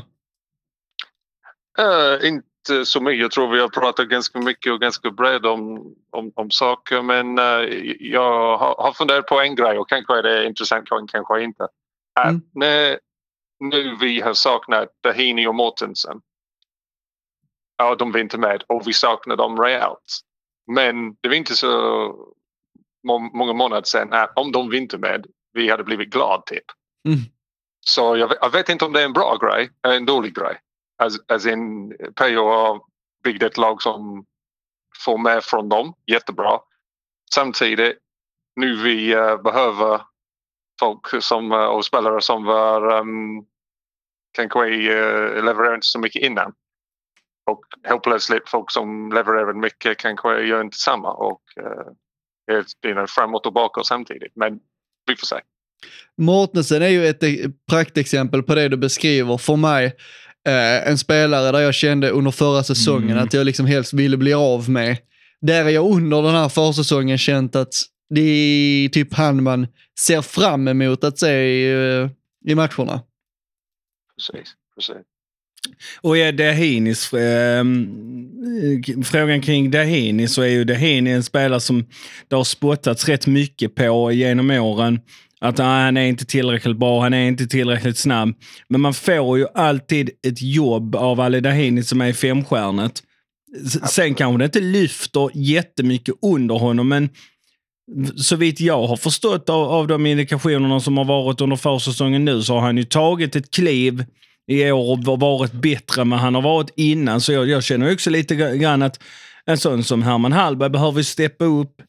[1.79, 3.21] Eh, inte så mycket.
[3.21, 7.37] Jag tror vi har pratat ganska mycket och ganska brett om, om, om saker men
[7.39, 7.45] eh,
[7.99, 11.63] jag har, har funderat på en grej och kanske är det intressant, kanske inte.
[11.63, 12.41] Att Mm.
[12.53, 12.99] när,
[13.59, 16.21] nu vi har saknat Dahini och Mortensen.
[17.77, 20.19] Ja, de var inte med och vi saknar dem rejält.
[20.71, 21.67] Men det var inte så
[23.07, 26.63] må- många månader sedan att om de var inte med, vi hade blivit glad typ.
[27.07, 27.19] Mm.
[27.89, 30.35] Så jag, vet- jag vet inte om det är en bra grej eller en dålig
[30.35, 30.59] grej.
[30.97, 32.81] As, as in, Pejo har
[33.23, 34.25] byggt ett lag som
[35.05, 36.59] får med från dem, jättebra.
[37.33, 37.97] Samtidigt,
[38.55, 40.01] nu vi uh, behöver
[40.79, 43.45] folk som, uh, och spelare som var um,
[44.31, 46.53] kanske uh, levererar inte eh, så mycket innan.
[47.45, 51.93] Och helt plötsligt folk som levererar mycket kanske gör inte samma och uh,
[52.51, 54.35] är you know, framåt och bakåt samtidigt.
[54.35, 54.59] Men
[55.05, 55.39] vi får se.
[56.17, 57.31] Mortensen är ju ett eh,
[57.69, 59.37] praktexempel på det du beskriver.
[59.37, 59.85] För mig,
[60.47, 63.23] eh, en spelare där jag kände under förra säsongen Mm.
[63.23, 64.97] att jag liksom helst ville bli av med.
[65.41, 67.73] Där är jag under den här försäsongen känt att
[68.09, 69.67] det är typ han man
[69.99, 72.09] ser fram emot att se i, eh,
[72.51, 73.01] i matcherna.
[74.17, 75.05] Precis, precis.
[76.01, 77.63] Och är Dahinis, eh,
[79.03, 81.85] frågan kring Dahini så är ju Dahini en spelare som
[82.27, 84.99] det har spottats rätt mycket på genom åren.
[85.41, 88.33] Att ah, han är inte tillräckligt bra, han är inte tillräckligt snabb.
[88.67, 93.03] Men man får ju alltid ett jobb av Ali Dahini som är i femstjärnet.
[93.89, 97.09] Sen kanske det inte lyfter jättemycket under honom, men
[98.15, 102.43] så vitt jag har förstått av, av de indikationerna som har varit under försäsongen nu
[102.43, 104.05] så har han ju tagit ett kliv
[104.47, 107.21] i år och varit bättre än vad han har varit innan.
[107.21, 108.99] Så jag, jag känner också lite grann att
[109.45, 111.81] en sån som Herman Hallberg behöver steppa upp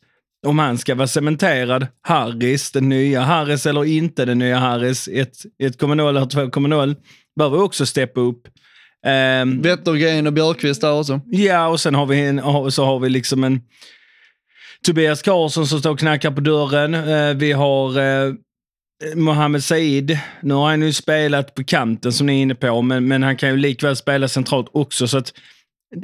[0.46, 1.86] om han ska vara cementerad.
[2.02, 6.96] Harris, den nya Harris eller inte den nya Harris, 1,0 eller 2,0,
[7.36, 8.48] behöver också steppa upp.
[9.42, 11.20] Um, Wettergren och Björkqvist där också.
[11.26, 13.60] Ja, och sen har vi, en, så har vi liksom en
[14.86, 16.94] Tobias Karlsson som står och knackar på dörren.
[16.94, 18.34] Eh, vi har eh,
[19.14, 20.18] Mohamed Said.
[20.42, 23.36] Nu har han ju spelat på kanten som ni är inne på, men, men han
[23.36, 25.08] kan ju likväl spela centralt också.
[25.08, 25.32] Så att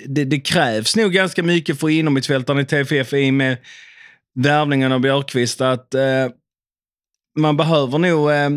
[0.07, 3.57] det, det krävs nog ganska mycket för inomhusfältarna i TFF i och med
[4.37, 5.61] värvningen av Björkqvist.
[5.61, 6.29] Att, eh,
[7.39, 8.51] man behöver nog eh,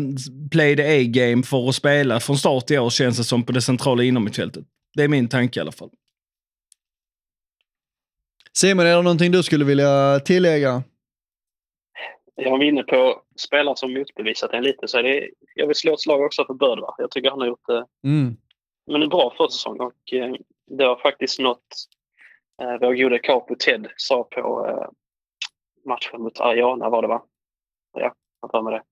[0.50, 3.62] play the A-game för att spela från start i år känns det som på det
[3.62, 4.64] centrala inomhusfältet.
[4.94, 5.90] Det är min tanke i alla fall.
[8.52, 10.82] Simon, är det någonting du skulle vilja tillägga?
[12.34, 14.88] Jag var inne på spelare som motbevisat en lite.
[14.88, 16.94] Så är det, jag vill slå ett slag också för Bödvar.
[16.98, 18.36] Jag tycker han har gjort det Mm.
[18.86, 19.80] men en bra försäsong.
[19.80, 20.34] Och eh,
[20.78, 21.66] det var faktiskt något
[22.62, 24.88] eh, vår gode Capo Ted sa på eh,
[25.84, 27.22] matchen mot Ariana var det va?
[27.92, 28.82] Ja, jag för mig det.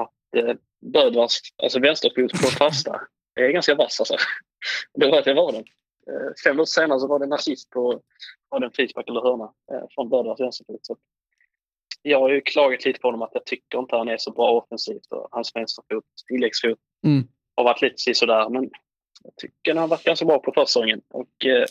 [0.00, 0.56] Att eh,
[0.92, 3.00] Bödvars alltså vänsterfot på fasta
[3.40, 4.16] är ganska vass alltså.
[4.94, 5.64] Det var det var den.
[6.10, 8.00] Eh, fem minuter senare så var det en assist på
[8.48, 10.86] var det en frispark eller hörna eh, från Bödvars vänsterfot.
[10.86, 10.96] Så
[12.02, 14.50] jag har ju klagat lite på honom att jag tycker inte han är så bra
[14.50, 15.06] offensivt.
[15.12, 17.28] Och hans vänsterfot, tilläggsfot, Mm.
[17.56, 18.48] har varit lite sådär.
[18.48, 18.70] Men
[19.24, 21.00] jag tycker han har varit ganska bra på försäsongen.
[21.10, 21.64] Och eh,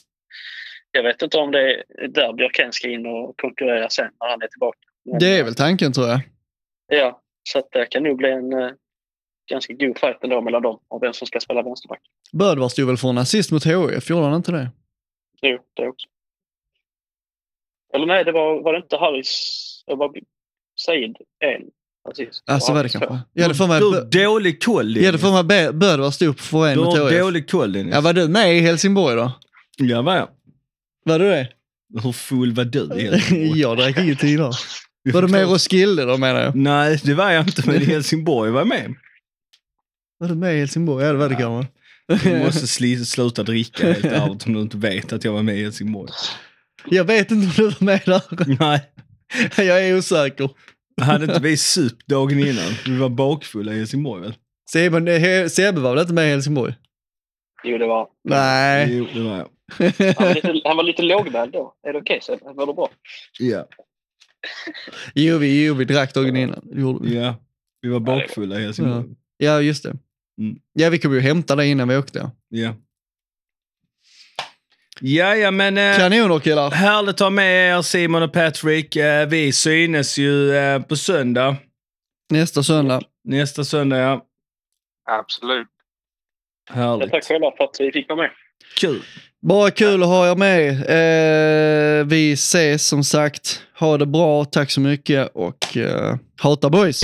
[0.96, 4.42] jag vet inte om det är där Björkén ska in och konkurrera sen när han
[4.42, 4.78] är tillbaka.
[5.20, 6.20] Det är väl tanken tror jag.
[6.88, 8.70] Ja, så att det kan nog bli en eh,
[9.52, 12.00] ganska god fight ändå mellan dem om vem som ska spela vänsterback.
[12.34, 14.70] Bödvar stod väl för en assist mot HIF, gjorde han inte det?
[15.42, 16.08] Jo, det också.
[17.94, 19.84] Eller nej, det var, var det inte Harris?
[19.88, 20.14] Det var
[20.76, 21.62] Said en
[22.12, 22.44] assist.
[22.50, 23.20] Alltså Och var det kanske.
[23.34, 26.40] Jag hade för mig, Du har dålig koll jag hade för mig Bö- Bödvar stod
[26.40, 27.20] för en Du mot har HIF.
[27.22, 27.94] dålig koll Dennis.
[27.96, 29.32] Ja, var du med i Helsingborg då?
[29.78, 30.28] Ja, var jag.
[31.06, 31.48] Var du det?
[32.04, 33.60] Hur full var du i Helsingborg?
[33.62, 34.52] jag drack ingenting då.
[35.14, 36.56] Var du med i Roskilde då menar jag?
[36.56, 38.94] Nej, det var jag inte, men i Helsingborg var jag med.
[40.20, 41.06] Var du med i Helsingborg?
[41.06, 41.72] Ja, det var det kanske.
[42.30, 45.58] Du måste sli, sluta dricka helt ärligt om du inte vet att jag var med
[45.58, 46.12] i Helsingborg.
[46.90, 48.56] Jag vet inte om du var med där.
[48.60, 48.82] Nej,
[49.68, 50.50] Jag är osäker.
[51.02, 52.74] hade inte vi sup dagen innan?
[52.86, 54.34] Vi var bakfulla i Helsingborg väl?
[55.08, 56.74] Eh, Sebbe var väl inte med i Helsingborg?
[57.64, 58.96] Jo, det var Nej.
[58.98, 59.48] Jo, det var jag.
[59.80, 61.74] Han var lite, han var lite lågmäld då.
[61.88, 62.90] Är det okej okay, Var det bra?
[63.40, 63.68] Ja.
[65.16, 66.60] Jo, vi, jo, vi drack dagen innan.
[66.64, 67.16] Det gjorde vi.
[67.16, 67.36] ja.
[67.82, 69.06] Vi var bakfulla i Helsingborg.
[69.38, 69.90] Ja, just det.
[70.38, 70.60] Mm.
[70.74, 72.32] Ja, vi kom ju hämta dig innan vi åkte.
[72.50, 72.76] Ja.
[75.02, 75.78] Ja, ja, men...
[75.78, 76.72] Eh, Kanoner killar.
[76.72, 78.96] härligt att ha med er Simon och Patrick.
[78.96, 81.56] Eh, vi synes ju eh, på söndag.
[82.30, 83.02] Nästa söndag.
[83.24, 84.26] Nästa söndag, ja.
[85.10, 85.68] Absolut.
[86.70, 87.12] Ja, Härligt.
[87.12, 88.32] tack själva för att vi fick vara med.
[88.80, 89.02] Kul.
[89.44, 90.70] Bara kul att ha er med.
[92.00, 93.62] Eh, vi ses som sagt.
[93.80, 97.04] Ha det bra, tack så mycket och eh, hata boys.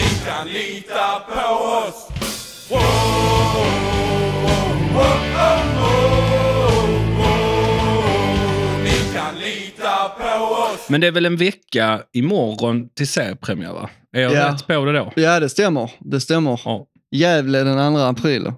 [10.90, 13.90] Men det är väl en vecka imorgon till seriepremiär, va?
[14.16, 14.54] Är jag Ja.
[14.54, 15.12] rätt på det då?
[15.16, 15.92] Ja, det stämmer.
[16.00, 16.62] Det stämmer.
[16.66, 16.86] Ja.
[17.12, 18.54] Gävle den 2 april.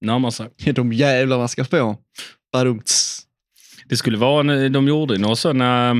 [0.00, 0.48] Närmar sig.
[0.74, 1.96] De jävlarna ska få.
[2.58, 3.20] Badumts.
[3.88, 5.94] Det skulle vara, en- de gjorde några sådana eh,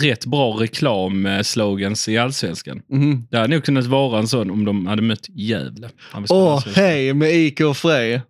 [0.00, 2.82] rätt bra reklamslogans i Allsvenskan.
[2.90, 3.26] Mhm.
[3.30, 5.90] Det hade nog kunnat vara en sån om de hade mött Gävle.
[6.28, 8.22] Åh, hej med IK och Frej.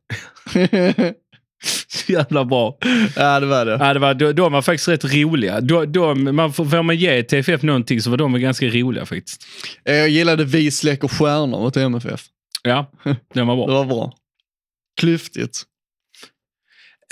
[1.88, 2.78] Så jävla bra.
[3.16, 3.72] ja, det var det.
[3.80, 5.60] Ja, det var, de, de var faktiskt rätt roliga.
[5.60, 9.44] De, de, man får, får man ge TFF någonting så var de ganska roliga faktiskt.
[9.84, 12.24] Eh, Jag gillade Vi släcker stjärnor mot MFF.
[12.62, 12.90] Ja,
[13.34, 13.74] den var Det bra.
[13.76, 14.12] var bra.
[15.00, 15.62] Klyftigt.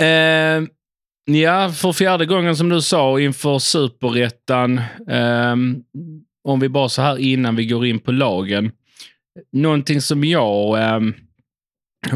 [0.01, 0.63] Eh,
[1.37, 4.79] ja, för fjärde gången som du sa inför superettan.
[5.09, 5.57] Eh,
[6.45, 8.73] om vi bara så här innan vi går in på lagen.
[9.53, 11.01] Någonting som jag eh,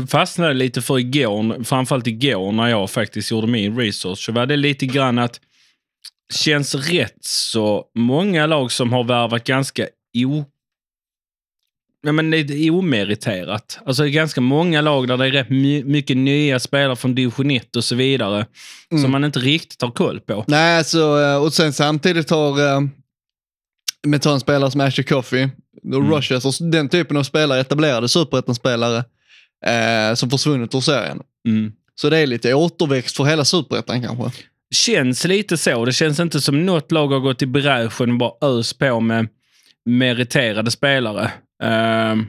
[0.08, 4.56] fastnade lite för igår, framförallt igår när jag faktiskt gjorde min research, så var det
[4.56, 5.40] lite grann att
[6.34, 10.44] känns rätt så många lag som har värvat ganska o
[12.07, 13.78] Ja, men det är omeriterat.
[13.86, 17.14] Alltså det är ganska många lag där det är rätt my- mycket nya spelare från
[17.14, 18.46] division 1 och så vidare.
[19.02, 20.44] Som man inte riktigt har koll på.
[20.48, 21.02] Nej, alltså,
[21.42, 22.80] och sen samtidigt har eh,
[24.07, 25.48] med ta en spelare som Asher Coffey,
[25.82, 26.12] och Mm.
[26.12, 29.04] Rushes och den typen av spelare, etablerade superettan-spelare
[29.66, 31.20] eh, som försvunnit ur serien.
[31.48, 31.72] Mm.
[31.94, 34.44] Så det är lite återväxt för hela superettan kanske.
[34.74, 35.84] Känns lite så.
[35.84, 39.28] Det känns inte som något lag har gått i bräschen och bara ös på med
[39.84, 41.30] meriterade spelare.
[41.62, 42.26] Ehm,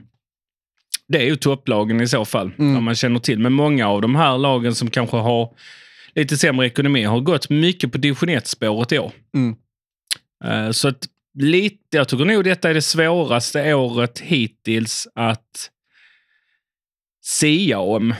[1.07, 2.77] det är ju topplagen i så fall, Mm.
[2.77, 3.39] om man känner till.
[3.39, 5.53] Men många av de här lagen som kanske har
[6.15, 9.11] lite sämre ekonomi har gått mycket på division 1-spåret i år.
[9.35, 9.55] Mm.
[10.43, 11.07] Eh, så att
[11.39, 15.69] lite, jag tycker nog detta är det svåraste året hittills att
[17.23, 18.13] sia om.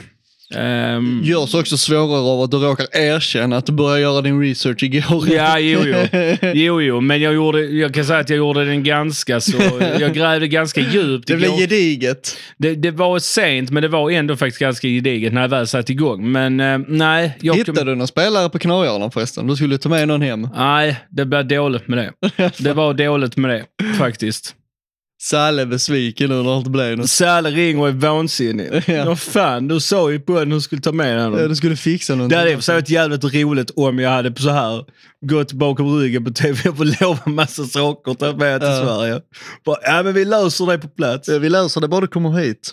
[0.54, 4.82] Ehm, Görs också svårare av att du råkar erkänna att du började göra din research
[4.82, 5.28] igår.
[5.32, 5.96] Ja, jo, jo.
[6.54, 9.56] Jo, jo, men jag, gjorde, jag kan säga att jag gjorde den ganska så...
[10.00, 12.36] Jag grävde ganska djupt Det blev gediget.
[12.58, 15.92] det, det var sent, men det var ändå faktiskt ganska gediget när jag väl satte
[15.92, 16.32] igång.
[16.32, 19.46] Men eh, nej, jag, Hittade du någon spelare på Knargöran förresten?
[19.46, 20.48] Du skulle ta med någon hem.
[20.56, 22.12] nej, det blev dåligt med det.
[22.58, 24.54] Det var dåligt med det, faktiskt.
[25.20, 27.10] Salle är besviken nu när det inte blev något.
[27.10, 28.68] Säle ringer och är vansinnig.
[28.86, 29.04] Ja.
[29.04, 31.40] Vad fan, du sa ju på att du skulle ta med honom.
[31.40, 32.36] Ja, du skulle fixa någonting.
[32.36, 34.84] Det hade i varit jävligt roligt om jag hade så här
[35.26, 38.84] gått bakom ryggen på TV och lovat massa saker och tagit med till Ja.
[38.84, 39.20] Sverige.
[39.64, 41.28] Bara, ja men vi löser det på plats.
[41.28, 42.72] Ja, Vi löser det bara du kommer hit.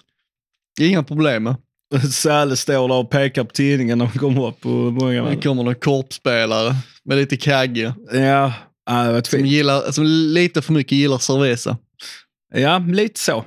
[0.81, 1.55] Inga problem.
[2.13, 4.65] Säle står där och pekar på tidningen när man kommer upp.
[4.65, 6.75] Och många Det kommer någon korpspelare
[7.05, 7.93] med lite kagge.
[8.13, 8.53] Ja,
[8.89, 11.77] ja, det var Som, gillar, som lite för mycket gillar cerveza.
[12.53, 13.45] Ja, lite så.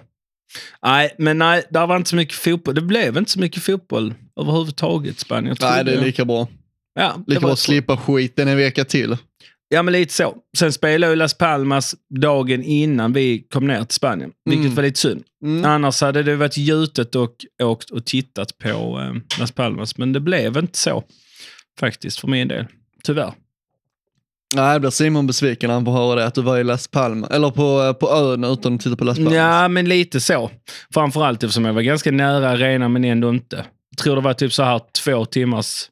[0.83, 2.75] Nej, men nej, där var inte så mycket fotboll.
[2.75, 5.57] Det blev inte så mycket fotboll överhuvudtaget i Spanien.
[5.61, 6.49] Nej, det är lika bra.
[6.95, 9.17] ja, Lika bra att slippa skiten en vecka till.
[9.69, 10.37] Ja, men lite så.
[10.59, 14.75] Sen spelade ju Las Palmas dagen innan vi kom ner till Spanien, vilket Mm.
[14.75, 15.25] var lite synd.
[15.45, 15.65] Mm.
[15.65, 18.69] Annars hade det varit gjutet och åkt och tittat på
[19.01, 21.05] eh, Las Palmas, men det blev inte så
[21.81, 22.67] faktiskt för min del.
[23.05, 23.33] Tyvärr.
[24.55, 27.31] Nej, blir Simon besviken när han får höra det, att du var i Las Palmas,
[27.31, 29.35] eller på, på ön utan att titta på Las Palmas.
[29.35, 30.51] Ja, men lite så.
[30.95, 33.57] Framförallt eftersom jag var ganska nära arenan, men ändå inte.
[33.91, 35.89] Jag tror det var typ så här två timmars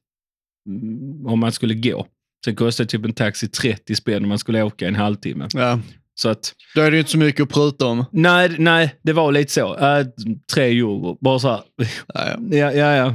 [0.68, 2.06] mm, om man skulle gå.
[2.44, 5.48] Sen kostade typ en taxi 30 spänn om man skulle åka en halvtimme.
[5.54, 5.78] Ja,
[6.14, 8.04] Så att, då är det ju inte så mycket att pruta om.
[8.12, 9.76] nej, nej, det var lite så.
[9.76, 10.06] Äh,
[10.54, 11.60] tre euro, bara så här.
[11.76, 12.36] Ja, ja.
[12.58, 13.14] Ja, ja, ja.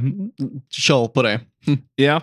[0.70, 1.40] Kör på det.
[1.94, 2.20] ja.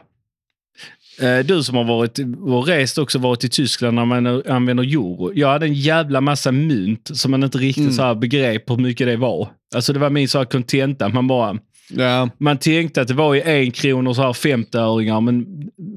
[1.22, 5.32] Eh, Du som har varit och rest också varit i Tyskland när man använder euro.
[5.36, 7.93] Jag hade en jävla massa mynt som man inte riktigt Mm.
[7.93, 9.49] så här begrep hur mycket det var.
[9.76, 11.09] Alltså det var min så här kontenta.
[11.09, 11.57] Man bara,
[11.91, 13.72] Ja, man tänkte att det var ju en
[14.15, 15.45] så här 50-öringar, men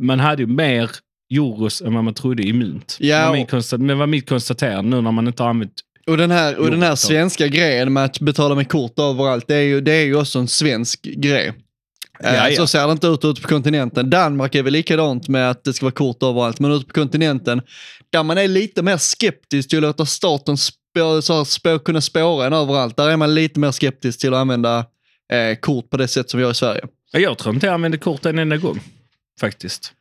[0.00, 0.90] man hade ju mer
[1.34, 2.96] euros än vad man trodde i mynt.
[3.00, 5.72] Ja, och- men var mitt konstaterande nu när man inte har använt...
[6.06, 9.54] och den här, och den här svenska grejen med att betala med kort överallt, det
[9.54, 11.52] är ju, det är ju också en svensk grej.
[12.22, 12.56] Eh, Ja, ja.
[12.56, 14.10] Så ser det inte ut ute på kontinenten.
[14.10, 17.62] Danmark är väl likadant med att det ska vara kort överallt, men ute på kontinenten,
[18.10, 22.00] där man är lite mer skeptisk till att låta staten spå, så här, spå, kunna
[22.00, 24.78] spåra en överallt, där är man lite mer skeptisk till att använda
[25.32, 26.82] eh, kort på det sätt som vi gör i Sverige.
[27.12, 28.80] Jag tror inte jag använde kort en enda gång.
[29.40, 29.92] Faktiskt.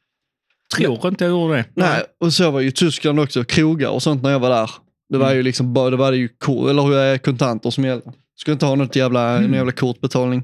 [0.76, 1.66] Tror inte jag gjorde det.
[1.76, 4.72] Nej, och så var ju Tyskland också, krogar och sånt när jag var där.
[5.10, 8.12] Det var ju liksom bara, det var ju eller, kontanter som gällde.
[8.36, 10.44] Skulle inte ha något jävla, någon jävla kortbetalning.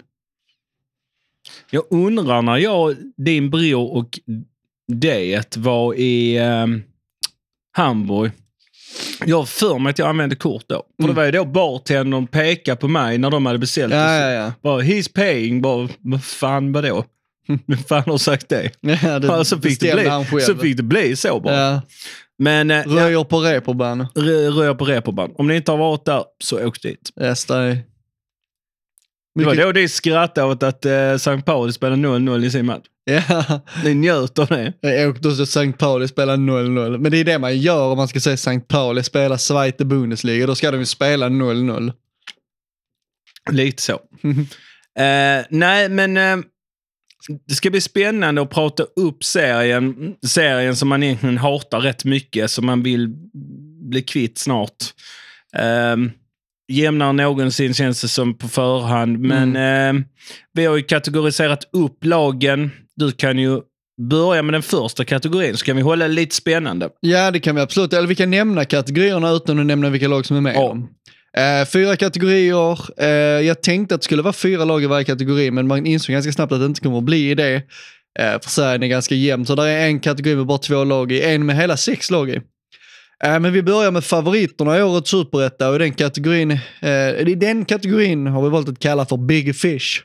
[1.70, 4.20] Jag undrar när jag, din bror och
[4.88, 6.84] det var i ehm,
[7.72, 8.32] Hamburg.
[9.26, 10.84] Jag har för mig att jag använde kort då.
[11.02, 13.93] För det var ju då bartendern pekade på mig när de hade beställt.
[13.93, 14.54] Ja, ja, ja.
[14.62, 15.62] Bara, he's paying.
[15.62, 17.06] Bara, vad fan vadå?
[17.68, 18.72] Vem fan har sagt det?
[18.82, 19.93] ja det Ja, så, fick det
[20.30, 21.56] bli, så fick det bli så bara.
[21.56, 21.82] Ja.
[22.39, 24.08] Men eh, Röjer på reeperbahn.
[24.16, 25.32] rö- rör på reeperbahn.
[25.38, 27.10] Om ni inte har varit där, så åk dit.
[27.22, 27.45] Yes,
[29.38, 31.41] det var då de skrattade åt att eh, St.
[31.41, 32.85] Pauli spelade 0-0 i sin match.
[33.09, 34.73] Ja, Ni njöt av det.
[34.81, 35.71] jag åkte hos St.
[35.71, 36.97] Pauli spela 0-0.
[36.97, 38.59] Men det är det man gör om man ska säga St.
[38.59, 40.47] Pauli spela Zweite Bundesliga.
[40.47, 41.93] Då ska de ju spela 0-0.
[43.51, 43.93] Lite så.
[44.99, 46.38] Eh, nej, men eh,
[47.47, 50.15] det ska bli spännande att prata upp serien.
[50.25, 53.07] Serien som man egentligen hatar rätt mycket, som man vill
[53.89, 54.75] bli kvitt snart.
[55.55, 55.95] Eh,
[56.68, 59.20] jämnare än någonsin känns det som på förhand.
[59.20, 60.03] Men eh,
[60.53, 62.72] vi har ju kategoriserat upp lagen.
[62.95, 63.61] Du kan ju
[64.09, 66.89] börja med den första kategorin, så kan vi hålla det lite spännande.
[66.99, 67.93] Ja, det kan vi absolut.
[67.93, 70.55] Eller vi kan nämna kategorierna utan att nämna vilka lag som är med.
[70.55, 70.78] Ja.
[71.38, 73.01] Eh, fyra kategorier.
[73.01, 73.07] Eh,
[73.47, 76.32] jag tänkte att det skulle vara fyra lag i varje kategori, men man insåg ganska
[76.32, 77.55] snabbt att det inte kommer att bli det.
[78.20, 81.11] Eh, för serien är ganska jämn, så där är en kategori med bara två lag
[81.11, 82.41] i, en med hela sex lag i.
[83.24, 86.51] Eh, men vi börjar med favoriterna i årets superetta och den kategorin,
[86.82, 90.03] eh, i den kategorin har vi valt att kalla för Big Fish.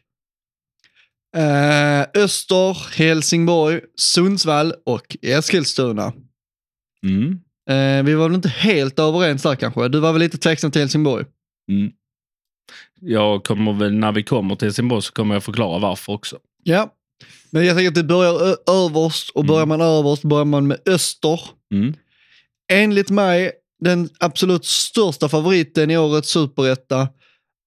[1.37, 6.13] Eh, Öster, Helsingborg, Sundsvall och Eskilstuna.
[7.07, 7.41] Mm.
[7.71, 9.89] Eh, vi var väl inte helt överens där kanske.
[9.89, 11.25] Du var väl lite tveksam till Helsingborg?
[11.71, 11.93] Mm.
[13.01, 16.39] Jag kommer väl, när vi kommer till Helsingborg så kommer jag förklara varför också.
[16.63, 16.95] Ja.
[17.51, 21.41] Men jag tänker att det börjar överst och börjar man överst börjar man med Öster.
[21.75, 21.95] Mm.
[22.73, 23.53] Enligt mig
[23.85, 27.01] den absolut största favoriten i årets superetta.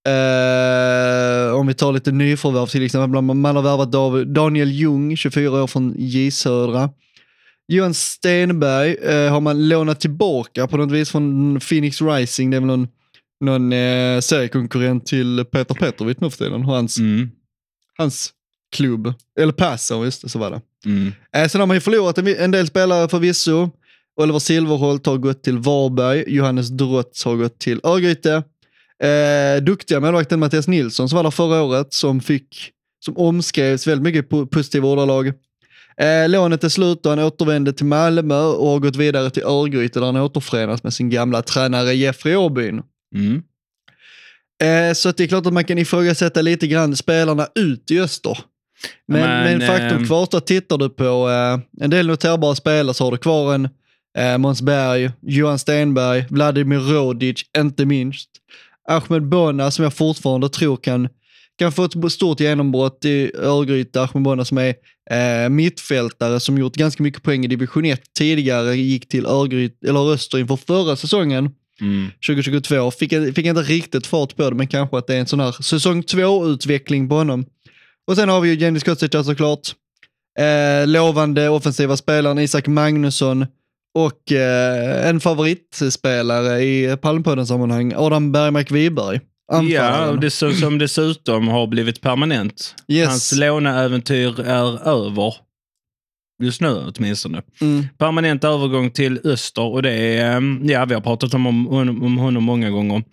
[0.07, 3.21] Eh, om vi tar lite nyförvärv till exempel.
[3.21, 6.89] Man, har värvat Daniel Ljung, 24 år från J Södra.
[7.67, 12.49] Johan Stenberg eh, har man lånat tillbaka på något vis från Phoenix Rising.
[12.49, 12.87] Det är väl någon,
[13.41, 16.61] någon eh, seriekonkurrent till Peter Petrovic nu för tiden.
[16.63, 17.29] Hans, Mm.
[17.97, 18.29] hans
[18.75, 19.13] klubb.
[19.39, 20.61] Eller Passau, just det, så var det.
[20.85, 21.11] Mm.
[21.35, 23.69] Eh, sen har man ju förlorat en, en del spelare förvisso.
[24.17, 28.43] Oliver Silverholt har gått till Varberg, Johannes Drotz har gått till Örgryte.
[29.03, 32.71] Eh, duktiga målvakten Mattias Nilsson som var där förra året som fick,
[33.05, 35.27] som omskrevs väldigt mycket på positiva ordalag.
[35.97, 39.99] Eh, lånet är slut och han återvände till Malmö och har gått vidare till Örgryte
[39.99, 42.81] där han återförenas med sin gamla tränare Jeffrey Åbyn.
[43.15, 43.43] Mm.
[44.63, 48.37] Eh, så det är klart att man kan ifrågasätta lite grann spelarna ut i öster.
[49.07, 53.03] Men, Men, men, faktum ehm, kvarstår, tittar du på eh, en del noterbara spelare så
[53.03, 53.69] har du kvar en
[54.17, 58.29] eh, Måns Berg, Johan Stenberg, Vladimir Rodic, inte minst.
[58.87, 61.09] Ahmed Bona som jag fortfarande tror kan,
[61.59, 64.01] kan få ett stort genombrott i Örgryte.
[64.01, 64.75] Ahmed Bona som är
[65.11, 70.13] eh, mittfältare som gjort ganska mycket poäng i division 1 tidigare, gick till Örgryte, eller
[70.13, 71.49] Öster inför förra säsongen.
[71.81, 72.07] Mm.
[72.27, 72.91] 2022.
[72.91, 75.51] Fick, fick inte riktigt fart på det, men kanske att det är en sån här
[75.51, 77.45] säsong två-utveckling på honom.
[78.07, 79.71] Och sen har vi ju Jenny Skotzic såklart.
[80.39, 83.45] Eh, lovande offensiva spelaren Isak Magnusson
[83.95, 89.19] och eh, en favoritspelare i Palmpoddens sammanhang, Adam Bergmark Wiberg.
[89.69, 92.75] Ja, och det så, som dessutom har blivit permanent.
[92.87, 93.07] Yes.
[93.07, 95.33] Hans låneäventyr är över.
[96.43, 97.41] Just nu åtminstone.
[97.61, 97.85] Mm.
[97.97, 102.03] Permanent övergång till Öster och det är, ehm, ja vi har pratat om, om, honom-
[102.03, 103.03] om honom många gånger.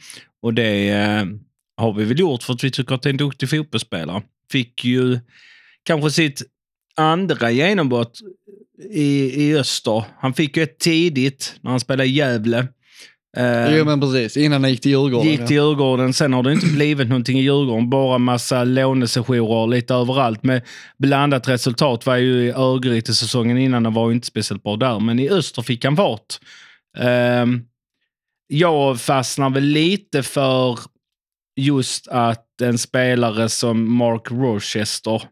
[0.42, 1.24] Och det eh,
[1.76, 4.22] har vi väl gjort för att vi tycker att det är en duktig fotbollsspelare.
[4.52, 5.20] Fick ju
[5.82, 6.42] kanske sitt
[6.96, 8.18] andra genombrott
[8.90, 10.04] i, i Öster.
[10.18, 12.68] Han fick ju ett tidigt när han spelade i Gävle.
[13.36, 15.30] Eh, Jo men precis, innan han gick till Djurgården.
[15.30, 17.90] Gick till Djurgården, sen har det inte blivit någonting i Djurgården.
[17.90, 20.62] Bara massa lånesessioner lite överallt med
[20.98, 22.06] blandat resultat.
[22.06, 25.00] Var ju i Örgryte säsongen innan och var ju inte speciellt bra där.
[25.00, 26.38] Men i Öster fick han fart.
[26.98, 27.60] Ehm,
[28.46, 30.78] jag fastnar väl lite för
[31.56, 35.22] just att en spelare som Mark Rochester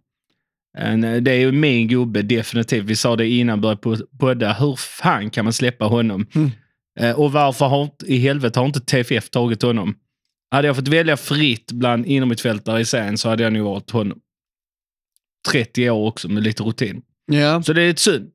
[0.78, 2.84] en, det är ju min gubbe, definitivt.
[2.84, 4.52] Vi sa det innan vi började po- podda.
[4.52, 6.26] Hur fan kan man släppa honom?
[6.34, 6.50] Mm.
[7.00, 9.94] Eh, och varför har, i helvete har inte TFF tagit honom?
[10.50, 14.18] Hade jag fått välja fritt bland innermittfältare i serien så hade jag nog valt honom.
[15.48, 17.02] 30 år också med lite rutin.
[17.26, 17.62] Ja.
[17.62, 18.30] Så det är ett synd.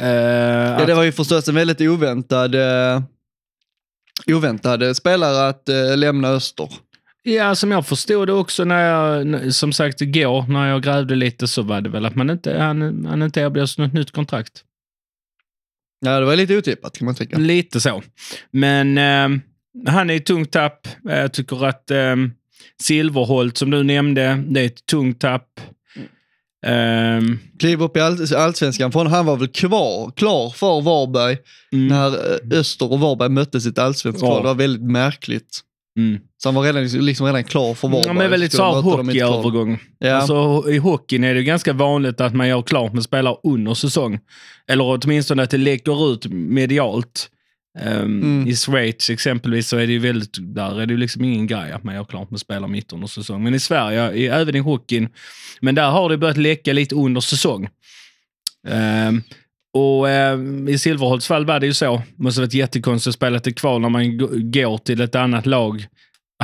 [0.00, 3.02] Eh, ja, det var ju förstås en väldigt oväntad, eh,
[4.26, 6.68] oväntad spelare att eh, lämna Öster.
[7.22, 11.48] Ja, som jag förstod det också när jag, som sagt igår, när jag grävde lite
[11.48, 14.64] så var det väl att man inte, han, han inte erbjöds något nytt kontrakt.
[16.00, 17.38] Ja, det var lite otippat kan man tycka.
[17.38, 18.02] Lite så.
[18.50, 19.40] Men eh,
[19.86, 20.88] han är ett tungt tapp.
[21.02, 22.16] Jag tycker att eh,
[22.82, 25.60] Silverholt, som du nämnde, det är ett tungt tapp.
[26.66, 27.20] Eh,
[27.58, 31.38] Kliv upp i all, allsvenskan, för han var väl kvar, klar för Varberg
[31.72, 34.36] mm, när eh, Öster och Varberg möttes i ett allsvenskt Ja.
[34.36, 35.60] Det var väldigt märkligt.
[35.96, 36.20] Mm.
[36.42, 38.06] Så han var redan, liksom redan klar för Varberg.
[38.06, 39.32] Ja, men väldigt Skulle så här möta dem i ett kval.
[39.32, 39.78] hockeyövergång.
[39.98, 40.14] Ja.
[40.14, 44.18] Alltså, I hockeyn är det ganska vanligt att man gör klart med spelare under säsong.
[44.68, 47.30] Eller åtminstone att det läcker ut medialt.
[47.80, 48.46] Ehm, Mm.
[48.48, 51.72] I Schweiz exempelvis så är det ju väldigt, där är det ju liksom ingen grej
[51.72, 53.42] att man gör klart med spelare mitt under säsong.
[53.42, 55.08] Men i Sverige, i, även i hockeyn,
[55.60, 57.68] men där har det börjat läcka lite under säsong.
[58.68, 59.22] Ehm,
[59.78, 62.02] och ehm, i Silverholts fall var det ju så.
[62.16, 64.18] Det måste varit jättekonstigt att spela ett kval när man
[64.52, 65.86] går till ett annat lag.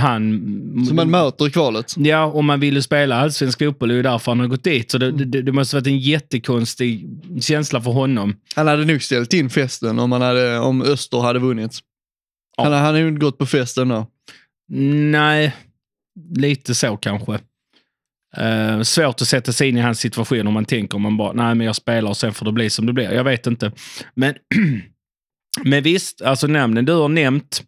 [0.00, 0.40] Han...
[0.86, 1.94] Som man möter i kvalet.
[1.96, 4.90] Ja, om man ville spela allsvensk fotboll, det är ju därför han har gått dit.
[4.90, 7.08] Så det, det, det måste varit en jättekonstig
[7.40, 8.36] känsla för honom.
[8.56, 11.78] Han hade nog ställt in festen om, han hade, om Öster hade vunnit.
[12.56, 12.64] Ja.
[12.64, 14.06] Han, han hade ju inte gått på festen då.
[14.68, 15.56] Nej,
[16.36, 17.38] lite så kanske.
[18.36, 21.32] Eh, svårt att sätta sig in i hans situation om man tänker om man bara,
[21.32, 23.10] nej men jag spelar och sen får det bli som det blir.
[23.12, 23.72] Jag vet inte.
[24.14, 24.34] Men,
[25.64, 27.62] men visst, alltså namnen du har nämnt,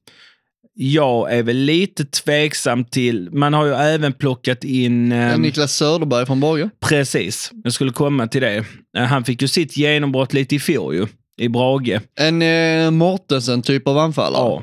[0.79, 5.13] jag är väl lite tveksam till, man har ju även plockat in...
[5.13, 6.71] ehm, Niklas Söderberg från Borge.
[6.81, 8.65] Precis, jag skulle komma till det.
[8.99, 11.07] Eh, Han fick ju sitt genombrott lite i fjol ju,
[11.41, 12.01] i Brage.
[12.21, 14.63] En eh, Mortensen typ av anfallare.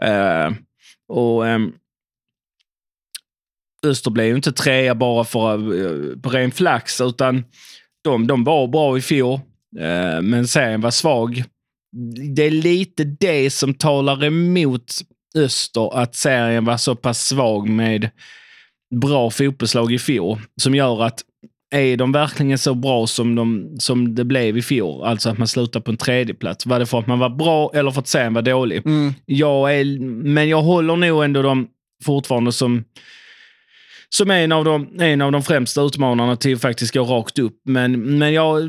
[0.00, 0.06] Ja.
[0.46, 0.52] Eh,
[1.08, 1.72] och ehm,
[3.86, 7.44] Öster blev ju inte trea bara för, eh, på ren flax, utan
[8.04, 9.40] de, de var bra i fjol,
[9.78, 11.44] eh, men serien var svag.
[12.36, 14.92] Det är lite det som talar emot
[15.36, 18.10] Öster, att serien var så pass svag med
[18.94, 21.22] bra fotbollslag i fjol, som gör att
[21.70, 25.48] är de verkligen så bra som, de, som det blev i fjol, alltså att man
[25.48, 26.66] slutar på en tredje plats?
[26.66, 28.86] Var det för att man var bra eller för att serien var dålig?
[28.86, 29.14] Mm.
[29.26, 31.68] Jag är, men jag håller nog ändå dem
[32.04, 32.84] fortfarande som,
[34.14, 37.60] som en, av de, en av de främsta utmanarna till att faktiskt gå rakt upp.
[37.64, 38.68] Men, men jag,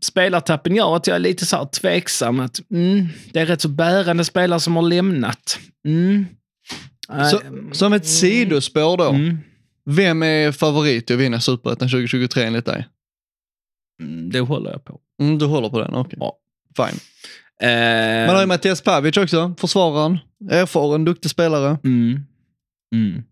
[0.00, 2.40] spelartappen gör att jag är lite så här tveksam.
[2.40, 5.58] Att, mm, det är rätt så bärande spelare som har lämnat.
[5.86, 6.26] Mm.
[7.30, 9.08] Så, Äh, som ett sidospår då.
[9.08, 9.38] Mm.
[9.90, 12.86] Vem är favorit i att vinna Superettan 2023 enligt dig?
[14.02, 15.00] Mm, Det håller jag på.
[15.22, 16.18] Mm, du håller på den, okej.
[16.20, 16.36] Ja.
[16.76, 17.00] Fine.
[17.70, 20.18] Eh, Man har ju Mattias Pavic också, försvararen.
[20.50, 21.78] Erfaren, duktig spelare.
[21.84, 22.20] mm,
[22.94, 23.22] mm.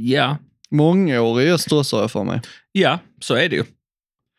[0.00, 0.36] Ja,
[0.70, 2.40] Mångårig i Öster också har jag för mig.
[2.72, 3.64] ja, så är det ju.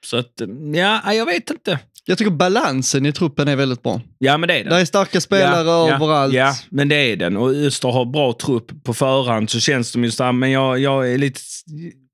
[0.06, 0.42] Så att,
[0.74, 1.80] ja, jag vet inte.
[2.06, 4.02] Jag tycker balansen i truppen är väldigt bra.
[4.18, 4.70] Ja, men det är det.
[4.70, 6.34] Det är starka spelare ja, överallt.
[6.34, 7.38] Ja, men det är den.
[7.38, 10.32] Och Öster har bra trupp på förhand så känns de ju starka.
[10.32, 11.40] Men jag, jag är lite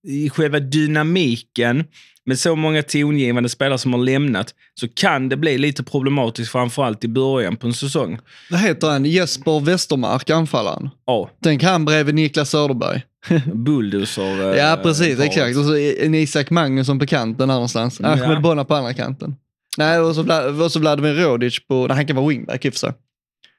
[0.05, 1.83] i själva dynamiken
[2.25, 7.03] med så många tongivande spelare som har lämnat så kan det bli lite problematiskt framförallt
[7.03, 8.19] i början på en säsong.
[8.51, 9.05] Vad heter han?
[9.05, 10.89] Jesper Westermark, anfallaren.
[11.05, 13.01] Ja, Tänk han bredvid Niklas Söderberg.
[13.53, 14.51] bulldozer.
[14.53, 15.17] eh, Ja, precis.
[15.17, 15.29] paret.
[15.29, 15.57] Exakt.
[15.57, 17.99] Och så en Isak Magnusson på kanten där någonstans.
[18.03, 18.07] Ja.
[18.09, 19.35] Ahmed Bona på andra kanten.
[19.77, 20.21] Nej, och så,
[20.63, 21.87] och så Vladimir Rodic på...
[21.87, 22.93] Nej, han kan vara wingback i och för sig.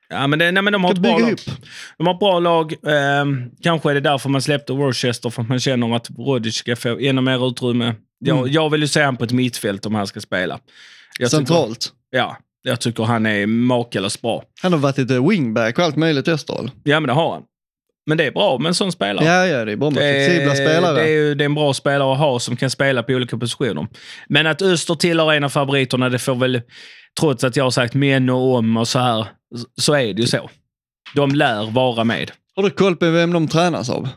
[0.08, 1.28] Ja, men, det, nej, men de har ett bra lag.
[1.28, 1.40] ihop.
[1.98, 2.74] De har ett bra lag.
[2.86, 6.76] Ehm, kanske är det därför man släppte Worcester, för att man känner att Rodic ska
[6.76, 7.94] få ännu mer utrymme.
[8.18, 8.52] Jag, Mm.
[8.52, 10.58] jag vill ju se han på ett mittfält om han ska spela.
[11.18, 11.88] Jag tycker- Centralt.
[12.10, 14.42] Ja, jag tycker han är makalöst bra.
[14.62, 16.70] Han har varit lite wingback och allt möjligt i Österhåll.
[16.84, 17.42] Ja, men det har han.
[18.08, 19.24] Men det är bra med en sån spelare.
[19.26, 20.94] Ja, ja, det är bra med flexibla spelare.
[21.02, 23.86] det, är, det är en bra spelare att ha som kan spela på olika positioner.
[24.28, 26.62] Men att Öster tillhör en av favoriterna, det får väl,
[27.20, 29.26] trots att jag har sagt men och om och så här,
[29.76, 30.50] så är det ju så.
[31.14, 32.30] De lär vara med.
[32.56, 34.08] Har du koll på vem de tränas av?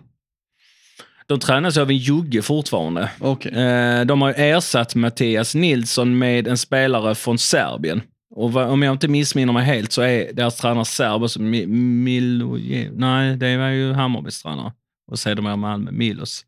[1.28, 3.10] De tränas av en jugge fortfarande.
[3.20, 3.52] Okej.
[3.52, 8.02] Eh, De har ersatt Mattias Nilsson med en spelare från Serbien.
[8.36, 11.22] Och om jag inte missminner mig helt så är deras tränare serb.
[11.24, 11.68] Alltså Mi-
[12.04, 12.58] Milo...
[12.92, 14.74] Nej, det var ju Hammarbys tränare.
[15.12, 15.92] Och sedermera Malmö.
[15.92, 16.46] Milos.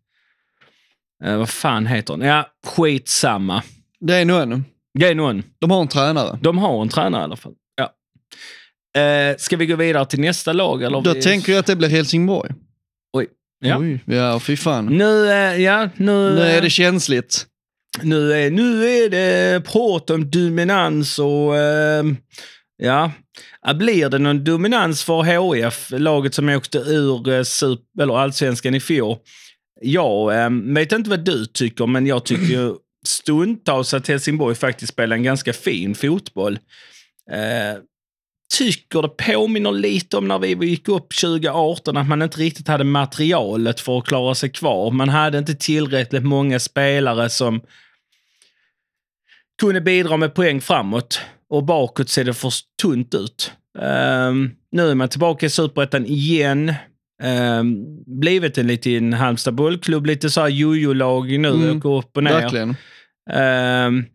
[1.24, 2.22] Eh, vad fan heter han?
[2.22, 3.64] Ja, skitsamma.
[4.00, 4.50] Det är någon.
[4.50, 4.64] Det
[5.00, 5.44] är någon.
[5.60, 6.40] De har en tränare.
[6.42, 7.54] De har en tränare i alla fall.
[7.76, 9.02] Ja.
[9.02, 10.84] Eh, ska vi gå vidare till nästa lag?
[10.84, 11.22] Eller Då vi...
[11.22, 12.52] tänker jag att det blir Helsingborg.
[13.18, 13.28] Oj.
[13.60, 13.78] Ja.
[13.78, 14.86] Oj, ja, fy fan.
[14.86, 17.46] Nu, eh, ja, nu, Nu är eh, det känsligt.
[18.02, 22.18] Nu är, nu är det prat om dominans och ehm,
[22.78, 23.12] ja,
[23.76, 28.80] blir det någon dominans för HIF, laget som åkte ur eh, super, eller allsvenskan i
[28.80, 29.18] fjol?
[29.82, 32.76] Jag eh, vet inte vad du tycker, men jag tycker ju
[33.08, 36.60] stundtals att Helsingborg faktiskt spelar en ganska fin fotboll.
[37.32, 37.82] Eh,
[38.58, 42.84] tycker det påminner lite om när vi gick upp 2018, att man inte riktigt hade
[42.84, 44.92] materialet för att klara sig kvar.
[44.92, 47.62] Man hade inte tillräckligt många spelare som
[49.62, 51.22] kunde bidra med poäng framåt.
[51.50, 53.52] Och bakåt ser det för tunt ut.
[53.80, 56.74] Um, nu är man tillbaka i Superettan igen.
[57.24, 62.24] Um, blivit en liten Halmstad bollklubb, lite så här jojo-lag nu, Mm, åker upp och
[62.24, 62.32] ner.
[62.32, 62.70] Verkligen.
[63.32, 64.06] Um,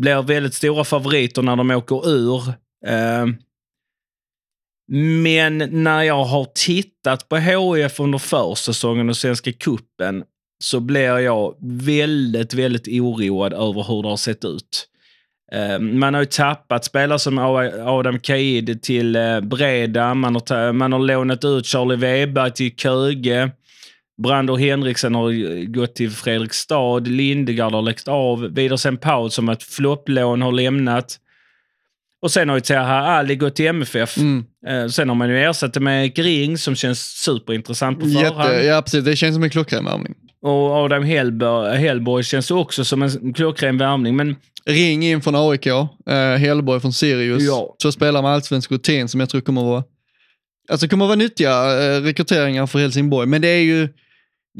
[0.00, 2.52] blir väldigt stora favoriter när de åker ur.
[2.86, 3.36] Ehm,
[5.22, 10.24] men när jag har tittat på HIF under försäsongen och Svenska Kuppen
[10.64, 14.88] så blir jag väldigt, väldigt oroad över hur det har sett ut.
[15.52, 17.38] Ehm, Man har ju tappat spelare som
[17.86, 20.14] Adam Kaid till eh, Breda.
[20.14, 23.50] Man har, man har lånat ut Charlie Weber till Köge.
[24.22, 26.98] Brando Henriksen har gått till Fredrikstad.
[26.98, 28.40] Lindegard har läckt av.
[28.54, 31.18] Widersen Paul som ett flopplån har lämnat.
[32.22, 34.16] Och sen har ju Taha Ali gått till MFF.
[34.18, 34.44] Mm.
[34.66, 38.52] Eh, Sen har man ju ersatt det med Gring som känns superintressant på förhand.
[38.54, 39.04] Jätte, ja, precis.
[39.04, 40.14] Det känns som en klockren värvning.
[40.42, 44.16] Och Adam Hellborg känns också som en klockren värvning.
[44.16, 44.36] Men
[44.66, 47.42] Ring in från AIK, eh, Hellborg från Sirius.
[47.42, 47.74] Ja.
[47.82, 49.84] Så spelar med allsvensk rutin som jag tror kommer vara,
[50.70, 51.50] alltså kommer vara nyttiga
[51.82, 53.26] eh, rekryteringar för Helsingborg.
[53.28, 53.88] Men det är ju,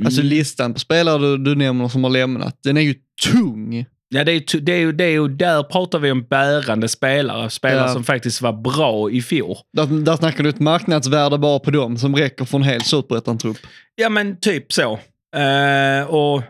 [0.05, 0.31] alltså Mm.
[0.31, 2.95] listan på spelare du, du nämner som har lämnat, den är ju
[3.33, 3.85] tung.
[4.15, 7.51] Ja, det är, det är, det är där pratar vi om bärande spelare.
[7.51, 7.93] Spelare Ja.
[7.93, 9.57] som faktiskt var bra i fjol.
[9.73, 13.57] Där, där snackar du ett marknadsvärde bara på dem som räcker för en hel superettan-trupp.
[13.95, 14.93] Ja, men typ så.
[15.37, 16.43] Eh, och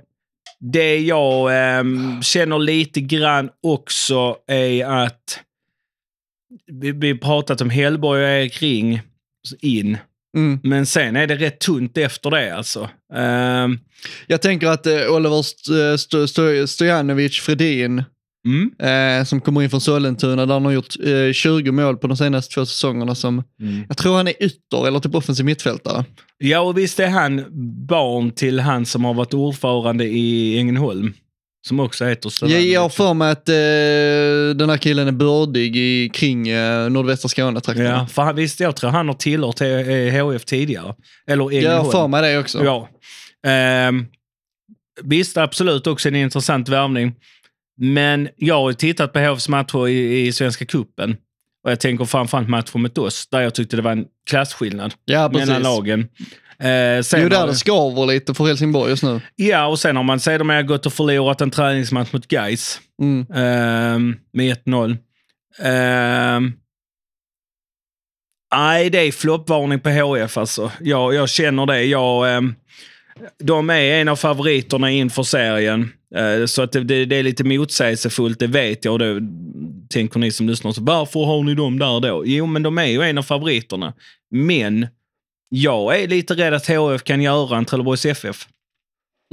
[0.62, 5.38] det jag ehm, känner lite grann också är att
[6.66, 9.00] vi, vi pratat om Hellborg och Erik Ring
[9.60, 9.98] in.
[10.36, 10.60] Mm.
[10.62, 12.90] Men sen är det rätt tunt efter det alltså.
[13.14, 13.78] Ehm,
[14.26, 18.02] Jag tänker att eh, Oliver St- St- St- Stojanovic Fredin,
[18.46, 18.70] mm.
[18.78, 22.16] eh, som kommer in från Sollentuna, där han har gjort eh, 20 mål på de
[22.16, 23.14] senaste två säsongerna.
[23.14, 23.42] Som,
[23.88, 26.04] Jag tror han är ytter eller typ offensiv mittfältare.
[26.38, 27.44] Ja, och visst är han
[27.88, 31.14] barn till han som har varit ordförande i Ängelholm.
[31.68, 32.72] Som också heter Jag, Stojanovic.
[32.72, 37.28] jag har för mig att eh, den här killen är bördig i, kring eh, nordvästra
[37.28, 37.84] Skåne-trakten.
[37.84, 40.94] Ja, för han, visst, jag tror han har tillhört eh, HF tidigare.
[41.26, 41.90] Eller jag har Ängelholm.
[41.90, 42.64] för mig det också.
[42.64, 42.88] Ja.
[43.46, 44.06] Ehm,
[45.02, 47.14] visst, absolut också en intressant värvning.
[47.80, 51.16] Men jag har tittat på HFs matcher i, i Svenska Kuppen
[51.64, 55.28] Och jag tänker framförallt matchen mot oss, där jag tyckte det var en klasskillnad Ja,
[55.28, 56.00] mellan lagen.
[56.58, 59.20] Eh, Det sen är ju där det skaver lite för Helsingborg just nu.
[59.36, 63.26] Ja, och sen har man sedermera gått och förlorat en träningsmatch mot Gais Mm.
[63.34, 64.96] ehm, med 1-0.
[65.62, 66.52] Ehm,
[68.54, 70.72] Nej, det är floppvarning på HF alltså.
[70.80, 71.82] Jag, jag känner det.
[71.84, 72.54] Jag, ehm,
[73.38, 75.92] de är en av favoriterna inför serien.
[76.14, 78.92] Eh, så att det, det, det är lite motsägelsefullt, det vet jag.
[78.92, 79.20] Och då
[79.88, 82.22] tänker ni som lyssnar, så varför har ni dem där då?
[82.26, 83.94] Jo, men de är ju en av favoriterna.
[84.30, 84.86] Men
[85.48, 88.48] jag är lite rädd att HF kan göra en Trelleborgs FF.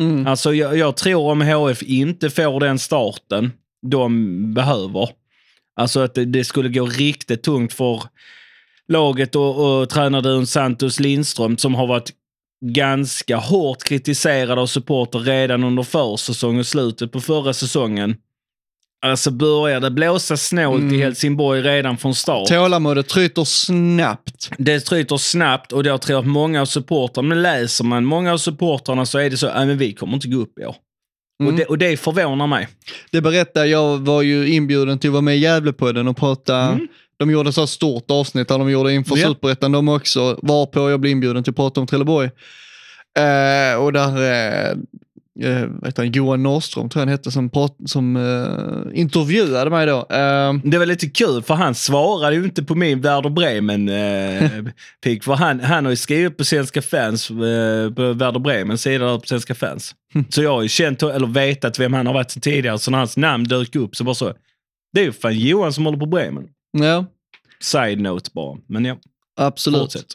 [0.01, 0.27] Mm.
[0.27, 3.51] Alltså jag, jag tror om HF inte får den starten
[3.88, 5.09] de behöver.
[5.75, 8.03] Alltså att det, det skulle gå riktigt tungt för
[8.88, 12.11] laget och, och tränarduon Santos Lindström som har varit
[12.62, 18.16] ganska hårt kritiserad av supporter redan under försäsongen och slutet på förra säsongen.
[19.01, 21.01] Alltså börjar det blåsa snålt i Mm.
[21.01, 22.47] Helsingborg redan från start.
[22.47, 24.51] Tålamodet tryter snabbt.
[24.57, 28.38] Det tryter snabbt och jag tror att många av supportrarna, men läser man många av
[28.38, 30.76] supportrarna så är det så, att men vi kommer inte gå upp i år.
[31.41, 31.53] Mm.
[31.53, 32.68] Och, det, och det förvånar mig.
[33.12, 36.57] Det berättar, jag var ju inbjuden till att vara med i Gävlepodden och prata.
[36.57, 36.88] Mm.
[37.20, 39.28] De gjorde så här stort avsnitt där de gjorde inför Ja.
[39.28, 42.30] Superettan de också, varpå jag blev inbjuden till att prata om Trelleborg.
[43.17, 44.70] Eh, och där, eh,
[45.49, 49.86] eh, heter han, Johan Norrström tror jag han hette, som, prat, som eh, intervjuade mig
[49.88, 49.97] då.
[49.97, 54.51] Eh, Det var lite kul för han svarade ju inte på min Werder Bremen eh,
[55.03, 55.24] pick.
[55.24, 57.36] För han, han har ju skrivit på Svenska fans, eh,
[57.93, 59.95] på Werder Bremens sida på Svenska fans.
[60.30, 62.80] Så jag har ju känt, eller vetat vem han har varit sedan tidigare.
[62.80, 64.34] Så när hans namn dök upp så bara så,
[64.93, 66.43] det är ju fan Johan som håller på Bremen.
[66.72, 67.05] Ja,
[67.61, 68.57] Side note bara.
[68.67, 68.97] Men ja,
[69.36, 69.80] absolut.
[69.82, 70.05] fortsätt.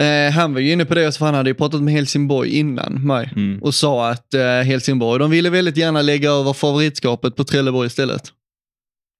[0.00, 3.06] Eh, han var ju inne på det, för han hade ju pratat med Helsingborg innan
[3.06, 3.62] mig Mm.
[3.62, 8.32] och sa att eh, Helsingborg, de ville väldigt gärna lägga över favoritskapet på Trelleborg istället.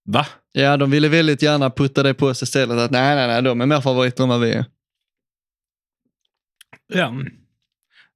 [0.08, 0.26] Va?
[0.52, 2.78] Ja, de ville väldigt gärna putta det på oss istället.
[2.78, 4.64] Att nej, nej, nej, de är mer favoriter än vad vi är.
[6.94, 7.14] Ja.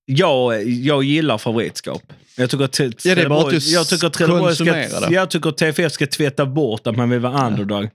[0.04, 2.02] Jag, jag gillar favoritskap.
[2.36, 5.10] Jag tycker att, Ja, det är bara att jag tycker att Trelleborg ska.
[5.12, 7.88] Jag tycker att TFF ska tvätta bort att man vill vara underdog.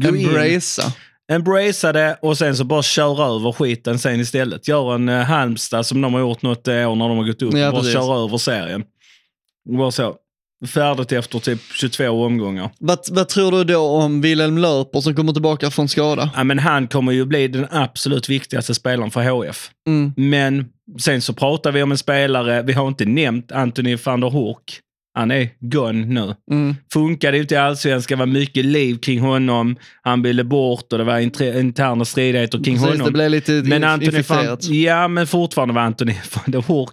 [0.00, 0.84] Gå in, Embracea.
[1.32, 4.68] Embracea det och sen så bara kör över skiten sen istället.
[4.68, 7.42] Gör en uh, Halmstad som de har gjort något eh, år när de har gått
[7.42, 7.54] upp.
[7.54, 7.94] Ja, bara precis.
[7.94, 8.84] kör över serien.
[9.78, 10.16] Bara så.
[10.66, 12.70] Färdigt efter typ 22 omgångar.
[12.78, 16.30] Vad, vad tror du då om Wilhelm Löper som kommer tillbaka från skada?
[16.36, 19.70] Ja, men han kommer ju bli den absolut viktigaste spelaren för HF.
[19.86, 20.12] Mm.
[20.16, 20.64] Men
[21.00, 24.80] sen så pratar vi om en spelare, vi har inte nämnt Anthony van der Hoek.
[25.14, 26.34] Han är gone nu.
[26.50, 26.74] Mm.
[26.92, 29.76] Funkade inte i allsvenskan, var mycket liv kring honom.
[30.02, 31.18] Han ville bort och det var
[31.58, 33.06] interna stridigheter kring Precis, honom.
[33.06, 34.64] det blev lite Men Anthony infekterat.
[34.68, 36.92] ja, men fortfarande var Anthony van der Hoek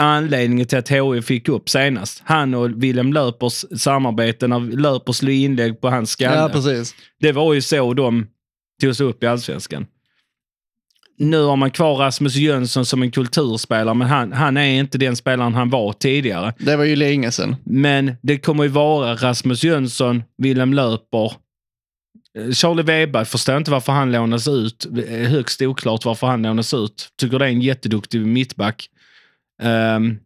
[0.00, 2.22] anledningen till att HIF fick upp senast.
[2.24, 6.36] Han och Willem Löpers samarbete när Löper slog inlägg på hans skalle.
[6.36, 6.94] Ja, precis.
[7.20, 8.26] Det var ju så de
[8.82, 9.86] tog sig upp i allsvenskan.
[11.22, 15.16] Nu har man kvar Rasmus Jönsson som en kulturspelare, men han, han är inte den
[15.16, 16.54] spelaren han var tidigare.
[16.58, 17.56] Det var ju länge sedan.
[17.64, 21.32] Men det kommer ju vara Rasmus Jönsson, Willem Löper,
[22.38, 24.84] eh, Charlie Weber förstår inte varför han lånas ut.
[25.08, 27.08] Är Högst oklart varför han lånas ut.
[27.20, 28.88] Tycker det är en jätteduktig mittback.
[29.62, 30.18] Ehm,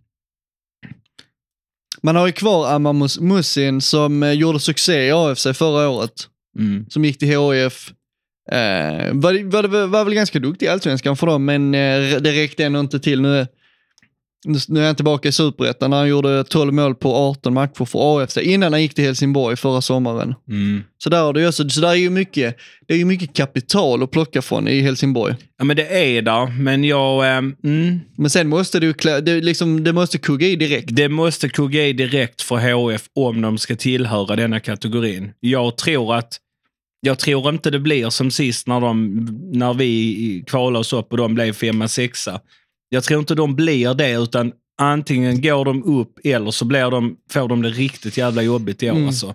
[2.03, 6.29] Man har ju kvar Amar Mus- Musin som eh, gjorde succé i AFC förra året.
[6.59, 6.87] mm.
[6.91, 7.93] Som gick till HIF.
[8.53, 12.65] Eh, var, var, var, väl ganska duktig i Allsvenskan för dem, men eh, det räckte
[12.65, 13.21] ändå inte till.
[13.21, 13.47] Nu,
[14.69, 18.37] nu, är han tillbaka i Superettan han gjorde 12 mål på 18 matcher för AFC
[18.37, 20.35] innan han gick till Helsingborg förra sommaren.
[20.49, 20.83] Mm.
[20.99, 24.03] Så där, har du, också, så där är ju mycket, det är ju mycket kapital
[24.03, 25.35] att plocka från i Helsingborg.
[25.59, 27.37] Ja, men det är där, men jag...
[27.37, 30.89] ehm, mm, Men sen måste klä- det, liksom, det måste kugga i direkt.
[30.89, 35.33] Det måste kugga i direkt för HF om de ska tillhöra denna kategorin.
[35.41, 36.39] Jag tror att
[37.05, 39.15] jag tror inte det blir som sist när, de,
[39.53, 42.41] när vi kvalade oss upp och de blev femma, sexa.
[42.89, 47.17] Jag tror inte de blir det, utan antingen går de upp eller så blir de,
[47.31, 48.95] får de det riktigt jävla jobbigt i år.
[48.95, 49.07] Mm.
[49.07, 49.35] Alltså.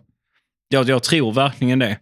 [0.70, 1.98] Jag, jag tror verkligen det.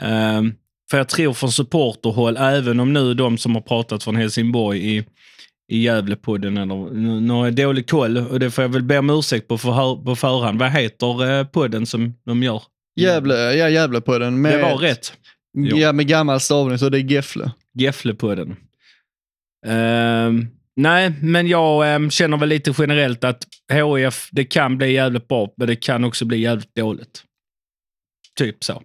[0.00, 0.52] Ehm,
[0.90, 5.04] för jag tror från supporterhåll, även om nu de som har pratat från Helsingborg i,
[5.68, 8.98] i Gävlepodden, eller nu, nu har jag dålig koll och det får jag väl be
[8.98, 10.58] om ursäkt på, för, på förhand.
[10.58, 12.62] Vad heter eh, podden som de gör?
[13.02, 14.40] Gävle, ja Gävle på den.
[14.40, 15.12] Med, Det var rätt.
[15.52, 17.52] Ja, med gammal stavning så det är Gefle.
[17.74, 18.56] Geflepodden.
[19.66, 20.46] Ehm,
[20.76, 25.52] nej, men jag ehm, känner väl lite generellt att HIF, det kan bli jävligt bra,
[25.56, 27.22] men det kan också bli jävligt dåligt.
[28.38, 28.82] Typ så.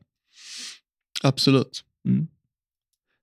[1.23, 1.83] Absolut.
[2.07, 2.27] Mm.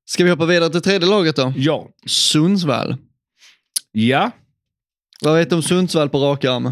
[0.05, 1.53] Ska vi hoppa vidare till tredje laget då?
[1.57, 1.88] Ja.
[2.07, 2.97] Sundsvall.
[3.93, 4.30] Ja.
[5.20, 6.66] Vad vet du om Sundsvall på rak arm?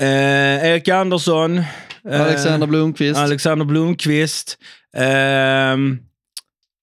[0.00, 1.62] Eh, Erik Andersson.
[2.08, 3.18] Eh, Alexander Blomqvist.
[3.20, 4.58] Alexander Blomqvist.
[4.96, 5.98] Ehm,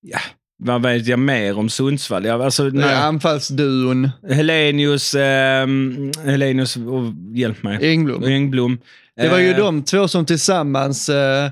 [0.02, 0.20] ja,
[0.58, 2.26] vad vet jag mer om Sundsvall?
[2.26, 2.96] Ja, alltså, Det är nej.
[2.96, 7.92] anfallsduon Helenius, ehm, Helenius, oh, hjälp mig.
[7.92, 8.24] Engblom.
[8.24, 8.80] Engblom.
[9.16, 11.10] Det var ju Eh, de två som tillsammans...
[11.10, 11.50] Eh,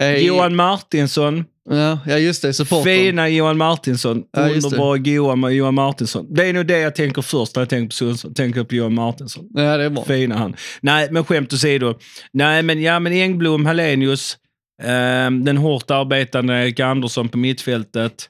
[0.00, 1.44] eh, Johan Martinsson.
[1.70, 2.52] Ja, ja just det.
[2.54, 2.84] Supporten.
[2.84, 4.24] Fina Johan Martinsson.
[4.32, 4.50] Ja.
[4.50, 6.34] Underbara goa Johan Martinsson.
[6.34, 8.34] Det är nog det jag tänker först när jag tänker på Sundsvall.
[8.34, 9.48] Tänker på Johan Martinsson.
[9.54, 10.04] Ja, det är bra.
[10.04, 10.56] Fina han.
[10.80, 11.94] Nej, men skämt åsido.
[12.32, 14.38] Nej, men ja, men Engblom, Hallenius,
[14.82, 18.28] ehm, den hårt arbetande Erik Andersson på mittfältet.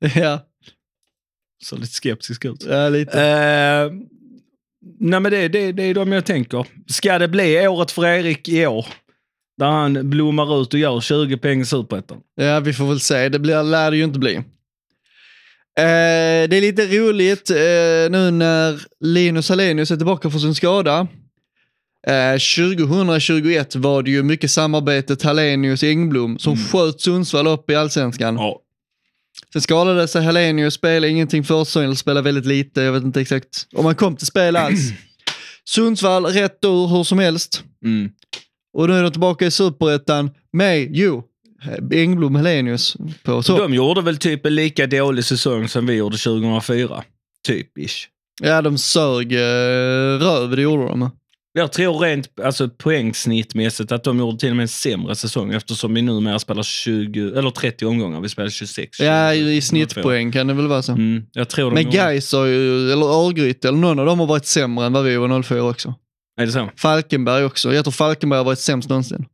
[0.14, 0.46] Ja,
[1.64, 2.64] Så lite skeptisk ut.
[2.68, 3.22] ja lite.
[3.22, 3.90] Eh,
[5.00, 6.66] nej, men det, det, det är de jag tänker.
[6.86, 8.86] Ska det bli året för Erik i år?
[9.58, 12.18] Där han blommar ut och gör 20 poäng i Superettan.
[12.34, 13.28] Ja, vi får väl se.
[13.28, 14.34] Det blir, lär det ju inte bli.
[15.78, 17.56] Eh, det är lite roligt eh,
[18.10, 21.06] nu när Linus Hallenius är tillbaka från sin skada.
[22.06, 28.36] Eh, 2021 var det ju mycket samarbetet Hallenius-Engblom som sköt Sundsvall upp i allsvenskan.
[28.36, 28.60] Ja.
[29.52, 33.66] Sen skadade sig Hallenius, spelade ingenting för säsongen, spelade väldigt lite, jag vet inte exakt
[33.76, 34.80] om han kom till spel alls.
[35.64, 37.62] Sundsvall rätt ur hur som helst.
[37.84, 38.10] Mm.
[38.78, 41.22] Och nu är de tillbaka i superettan med, jo,
[41.92, 43.58] Engblom Hellenius på så.
[43.58, 47.02] De gjorde väl typ en lika dålig säsong som vi gjorde 2004.
[47.46, 48.06] Typ ish.
[48.42, 49.38] Ja, de sög eh,
[50.18, 51.10] röv, det gjorde de.
[51.52, 55.94] Jag tror rent alltså, poängsnittmässigt att de gjorde till och med en sämre säsong eftersom
[55.94, 58.20] vi numera spelar 20, eller 30 omgångar.
[58.20, 59.00] Vi spelar 26.
[59.00, 60.92] Ja, 20, i snittpoäng kan det väl vara så.
[60.92, 64.46] Mm, jag tror de Men gjorde- Gais eller Örgryte, eller någon av dem har varit
[64.46, 65.94] sämre än vad vi var 04 också.
[66.38, 66.70] Är det så?
[66.76, 67.74] Falkenberg också.
[67.74, 69.26] Jag tror Falkenberg har varit sämst någonsin.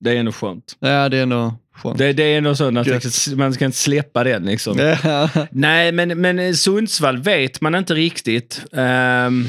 [0.00, 0.76] Det är ändå skönt.
[0.78, 1.98] Ja, det är ändå skönt.
[1.98, 4.78] Det, det är ändå så att man ska inte släppa den liksom.
[4.78, 5.28] Ja.
[5.50, 8.62] Nej, men, men Sundsvall vet man inte riktigt.
[8.72, 9.48] Um,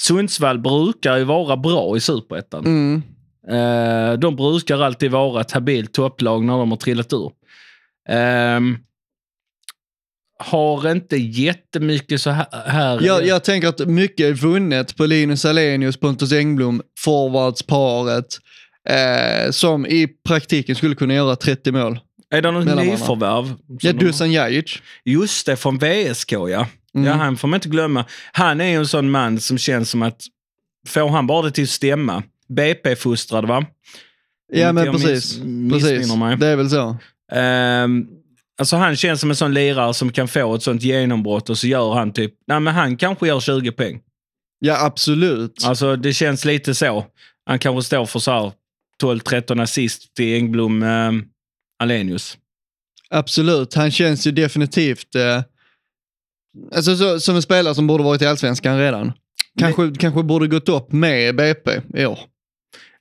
[0.00, 2.64] Sundsvall brukar ju vara bra i Superettan.
[2.66, 3.02] Mm.
[3.48, 7.30] Eh, de brukar alltid vara ett habilt topplag när de har trillat ur.
[8.08, 8.78] Ehm,
[10.44, 12.98] har inte jättemycket så här...
[13.02, 18.26] Jag, jag tänker att mycket är vunnet på Linus Alenius, Pontus Engblom, forwardsparet.
[18.88, 22.00] Eh, som i praktiken skulle kunna göra 30 mål.
[22.30, 23.54] Är det något nyförvärv?
[23.80, 24.78] Ja, Dusan Jajic.
[25.04, 26.66] Just det, från VSK ja.
[26.94, 27.06] Mm.
[27.06, 28.04] Ja, han får man inte glömma.
[28.32, 30.22] Han är ju en sån man som känns som att,
[30.88, 33.66] får han bara det till att stämma, BP-fostrad va?
[34.52, 35.38] Ja men precis.
[35.42, 36.16] miss- precis.
[36.16, 36.36] mig.
[36.36, 36.96] Det är väl så.
[37.32, 38.06] Ehm,
[38.62, 41.66] alltså han känns som en sån lirare som kan få ett sånt genombrott och så
[41.66, 44.00] gör han typ, nej men han kanske gör 20 poäng.
[44.58, 45.64] Ja absolut.
[45.64, 47.06] Alltså det känns lite så.
[47.46, 48.52] Han kanske står för så här
[49.02, 51.12] 12-13 assist till Engblom eh,
[51.82, 52.38] Alenius.
[53.10, 53.74] Absolut.
[53.74, 55.42] Han känns ju definitivt eh,
[56.74, 59.12] alltså, så, som en spelare som borde varit i Allsvenskan redan.
[59.58, 62.18] Kanske, kanske borde gått upp med BP i år.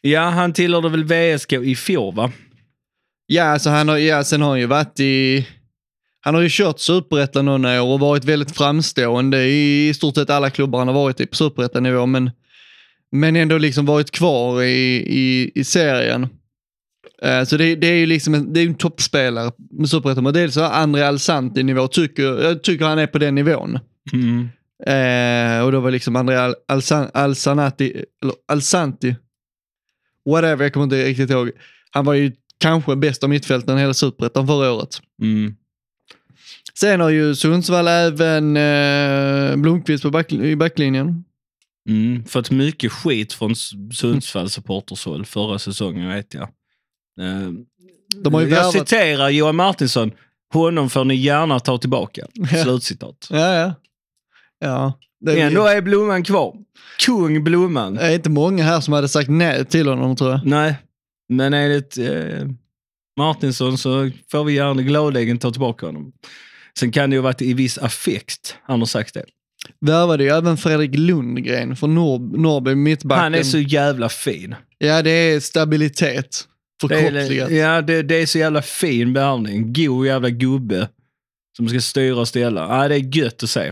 [0.01, 2.31] Ja, han tillhörde väl VSK i fjol va?
[3.33, 5.47] Ja, alltså han har, ja, sen har han ju varit i...
[6.21, 10.29] Han har ju kört superettan några år och varit väldigt framstående i, i stort sett
[10.29, 12.31] alla klubbar han har varit i på superettanivå, men,
[13.11, 16.27] men ändå liksom varit kvar i, i, i serien.
[17.21, 20.33] Eh, så det, det är ju liksom en, det är en toppspelare med superettan, men
[20.33, 23.79] dels André Alsanti-nivå, tycker, jag tycker han är på den nivån.
[24.13, 24.49] Mm.
[24.85, 28.05] Eh, och då var liksom André Al, Alsan, Alsanati,
[28.47, 29.15] Alsanti,
[30.29, 31.51] whatever, jag kommer inte riktigt ihåg.
[31.91, 35.01] Han var ju kanske bäst av mittfältaren i hela superettan förra året.
[35.21, 35.55] Mm.
[36.79, 41.23] Sen har ju Sundsvall även eh, Blomqvist på back, i backlinjen.
[41.89, 42.25] Mm.
[42.25, 43.55] Fått mycket skit från
[43.93, 46.43] Sundsvalls supportershåll förra säsongen vet jag.
[47.21, 47.49] Eh,
[48.15, 50.11] De har ju jag värvat- citerar Johan Martinsson.
[50.53, 52.27] Honom får ni gärna ta tillbaka.
[52.51, 52.63] Ja.
[52.63, 53.27] Slutcitat.
[53.29, 53.73] Ja, ja.
[54.59, 54.93] ja
[55.25, 56.55] det Ändå är Blomman kvar.
[57.05, 57.93] Kung Blomman.
[57.95, 60.41] det är inte många här som hade sagt nej till honom tror jag.
[60.45, 60.75] Nej,
[61.31, 62.47] men enligt eh,
[63.17, 66.11] Martinsson så får vi gärna gladeligen ta tillbaka honom.
[66.79, 69.25] Sen kan det ju ha varit i viss affekt han har sagt det.
[69.81, 73.23] Värvade ju även Fredrik Lundgren från Nor- Norrby, mittbacken.
[73.23, 74.55] Han är så jävla fin.
[74.77, 76.47] Ja, det är stabilitet.
[76.89, 77.51] Det är, Förkroppsligat.
[77.51, 79.73] ja, det, det är så jävla fin behandling.
[79.73, 80.89] God jävla gubbe
[81.57, 82.61] som ska styra och ställa.
[82.61, 83.71] Ja, det är gött att se.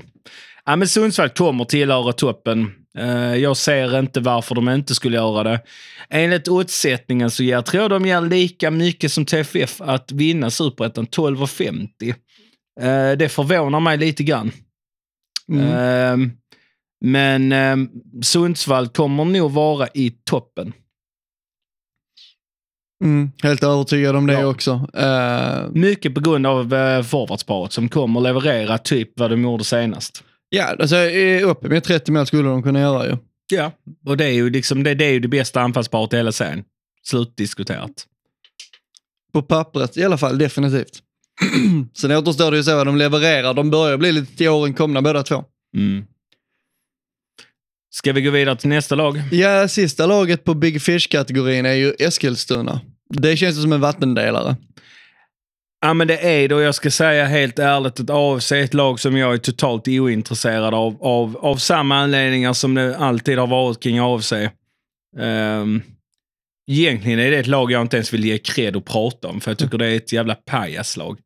[0.65, 2.71] Ja, men Sundsvall kommer tillhöra toppen.
[2.99, 5.61] Eh, jag ser inte varför de inte skulle göra det.
[6.09, 12.13] Enligt oddsättningen så jag tror de ger lika mycket som TFF att vinna superettan, 12,50.
[12.81, 14.51] Uh, det förvånar mig lite grann.
[15.51, 15.67] Mm.
[15.67, 16.31] Eh,
[17.05, 17.89] men eh,
[18.21, 20.73] Sundsvall kommer nog vara i toppen.
[23.03, 24.45] Mm, helt övertygad om det Ja.
[24.45, 24.87] också.
[24.93, 30.23] Eh, Mycket på grund av uh, forwardsparet som kommer leverera typ vad de gjorde senast.
[30.49, 30.95] Ja, alltså
[31.43, 33.17] upp med 30 mål skulle de kunna göra ju.
[33.51, 33.71] Ja.
[34.05, 36.63] Och det är ju liksom, det, det är ju det bästa anfallsparet i hela serien.
[37.03, 38.05] Slutdiskuterat.
[39.33, 41.03] På pappret i alla fall, definitivt.
[41.93, 43.53] Sen återstår det ju så vad de levererar.
[43.53, 45.43] De börjar bli lite till åren komna båda två.
[45.75, 46.05] Mm.
[47.91, 49.21] Ska vi gå vidare till nästa lag?
[49.31, 52.81] Ja, sista laget på Big Fish-kategorin är ju Eskilstuna.
[53.09, 54.55] Det känns som en vattendelare.
[55.81, 58.73] Ja, men det är det och jag ska säga helt ärligt att AFC är ett
[58.73, 61.03] lag som jag är totalt ointresserad av.
[61.03, 64.31] Av, av samma anledningar som det alltid har varit kring AFC.
[64.31, 64.49] Um,
[65.19, 65.81] ehm,
[66.71, 69.51] egentligen är det ett lag jag inte ens vill ge cred och prata om, för
[69.51, 71.19] jag tycker det är ett jävla pajaslag.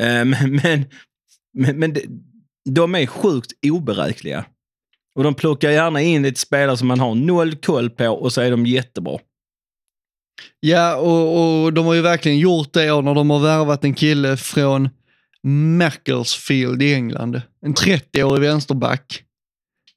[0.00, 0.30] Um,
[0.62, 0.84] men
[1.56, 2.02] men, men, det,
[2.70, 4.44] de är sjukt oberäkneliga.
[5.14, 8.40] Och de plockar gärna in lite spelare som man har noll koll på och så
[8.40, 9.18] är de jättebra.
[10.60, 13.94] Ja, och, och de har ju verkligen gjort det och när de har värvat en
[13.94, 14.88] kille från
[15.78, 17.42] Macclesfield i England.
[17.66, 19.22] En 30-årig vänsterback.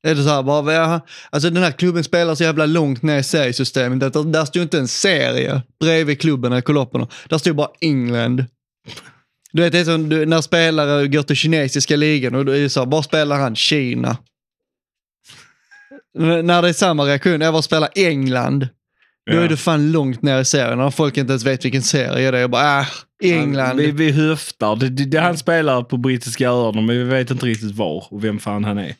[0.07, 3.24] Är det så här, bara, alltså den här klubben spelar så jävla långt ner i
[3.24, 3.99] seriesystemet.
[4.14, 7.07] Där, där står inte en serie bredvid klubben eller kolopperna.
[7.30, 8.45] Där står bara England.
[9.52, 12.70] Du vet, det är som du, när spelare går till kinesiska ligan och du är
[12.70, 14.18] så här, bara spelar han Kina.
[16.20, 18.68] N- när det är samma reaktion, jag bara spelar England.
[19.31, 20.77] Då är du fan långt ner i serien.
[20.77, 22.41] När folk inte ens vet vilken serie det är.
[22.41, 22.88] Jag bara, äh,
[23.23, 23.77] England.
[23.77, 24.76] Vi, vi höftar.
[24.76, 28.23] Det, det, det, han spelar på brittiska öarna, men vi vet inte riktigt var och
[28.23, 28.95] vem fan han är.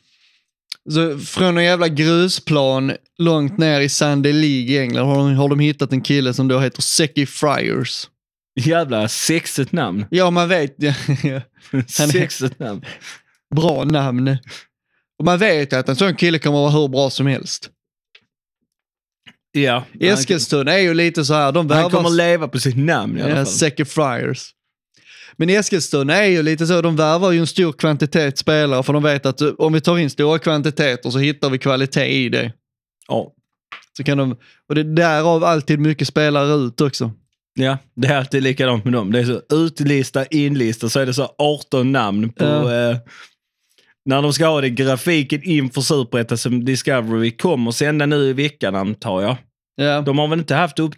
[0.90, 5.48] Så från en jävla grusplan långt ner i Sunday League i England har de, har
[5.48, 8.08] de hittat en kille som då heter Seki Friars.
[8.60, 10.04] Jävla sexigt namn.
[10.10, 10.74] Ja, man vet.
[10.76, 11.40] Ja, ja.
[11.86, 12.84] Sexigt namn.
[13.54, 14.36] Bra namn.
[15.18, 17.70] Och man vet att en sån kille kommer vara hur bra som helst.
[19.52, 19.84] Ja.
[20.00, 22.16] Eskilstuna är ju lite så här, de Han, han kommer värvar...
[22.16, 23.46] leva på sitt namn i alla fall.
[23.46, 24.50] Seki Friars.
[25.36, 29.02] Men Eskilstuna är ju lite så, de värvar ju en stor kvantitet spelare för de
[29.02, 32.52] vet att eh, om vi tar in stora kvantiteter så hittar vi kvalitet i det.
[33.08, 33.32] Ja.
[33.96, 34.36] Så kan de,
[34.68, 37.12] och det är därav alltid mycket spelare ut också.
[37.54, 39.12] ja, det är alltid likadant med dem.
[39.12, 42.44] Det är så utlista, inlista, så är det så 18 namn på...
[42.44, 42.90] Ja.
[42.90, 42.96] Eh,
[44.04, 48.74] när de ska ha det grafiken inför Superettan som Discovery kommer sända nu i veckan
[48.74, 49.36] antar jag.
[49.76, 50.00] Ja.
[50.00, 50.94] De har väl inte haft upp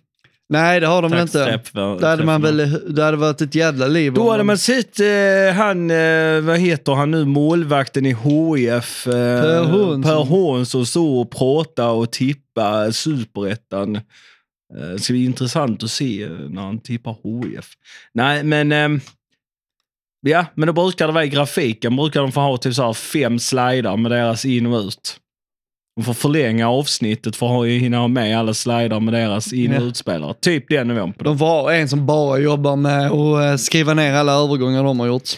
[0.52, 1.60] Nej, det har de inte.
[2.00, 4.12] Det hade, man väl, det hade varit ett jävla liv.
[4.12, 9.06] Då hade de- man sett eh, han, eh, vad heter han nu, målvakten i HIF.
[9.06, 9.12] Eh,
[9.42, 10.02] Per Hånsson.
[10.02, 13.96] Per Hånsson stå och prata och tippa superettan.
[13.96, 14.02] Eh,
[14.92, 17.66] det ska bli intressant att se eh, när han tippar HIF.
[18.14, 18.72] Nej, men...
[18.72, 19.00] ehm,
[20.22, 21.96] ja, men då brukar det vara i grafiken.
[21.96, 25.16] brukar de få ha typ så fem slidar med deras in och ut.
[25.96, 29.82] De får förlänga avsnittet för att hinna ha med alla slidar med deras in och
[29.82, 30.34] utspelare.
[30.40, 31.30] Typ den nivån på det.
[31.30, 35.06] De ha en som bara jobbar med att eh, skriva ner alla övergångar de har
[35.06, 35.28] gjort.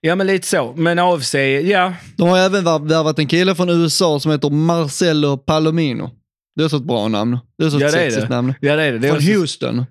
[0.00, 0.72] Ja, men lite så.
[0.76, 1.34] Men AFC,
[1.64, 1.92] ja.
[2.16, 6.10] De har även vär- värvat en kille från USA som heter Marcelo Palomino.
[6.56, 7.38] Det är också ett bra namn.
[7.58, 8.54] Det är också ett Ja, sexigt namn.
[8.60, 8.98] Ja, det är det.
[8.98, 9.84] det är Från också- Houston.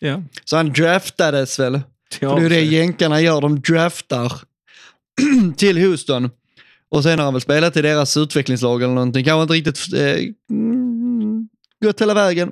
[0.00, 0.22] Ja.
[0.44, 1.80] Så han draftades väl?
[2.20, 4.32] Ja, För det är det jänkarna gör, de draftar
[5.56, 6.30] till Houston.
[6.88, 9.24] Och sen har han väl spelat i deras utvecklingslag eller någonting.
[9.24, 10.16] Kanske inte riktigt eh,
[11.84, 12.50] gått hela vägen.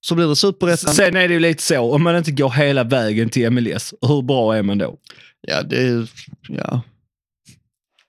[0.00, 0.94] Så blir det superettan.
[0.94, 4.22] Sen är det ju lite så, om man inte går hela vägen till MLS, hur
[4.22, 4.98] bra är man då?
[5.40, 6.08] Ja, det är...
[6.48, 6.82] Ja.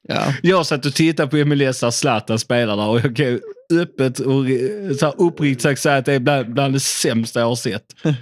[0.07, 0.33] Ja.
[0.41, 3.39] Jag satt och tittade på MLS där Zlatan spelar där och jag kan ju
[3.73, 7.39] öppet och re- så här uppriktigt sagt säga att det är bland, bland det sämsta
[7.39, 7.85] jag har sett.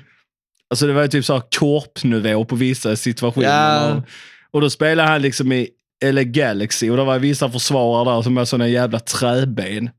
[0.74, 3.48] Alltså det var ju typ så här korpnivå på vissa situationer.
[3.48, 4.04] Ja.
[4.52, 5.70] Och, då spelade han liksom i
[6.06, 9.90] LA Galaxy och det var vissa försvarare där som var sådana jävla träben.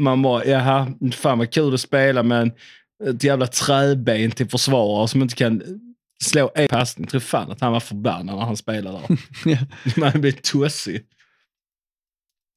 [0.00, 2.50] Man bara, jaha, fan vad kul att spela med
[3.04, 5.62] ett jävla träben till försvarare som inte kan
[6.24, 7.04] slå en passning.
[7.04, 8.98] Jag tror fan att han var förbannad när han spelade
[9.44, 9.66] där.
[10.00, 11.04] Man blir tossig.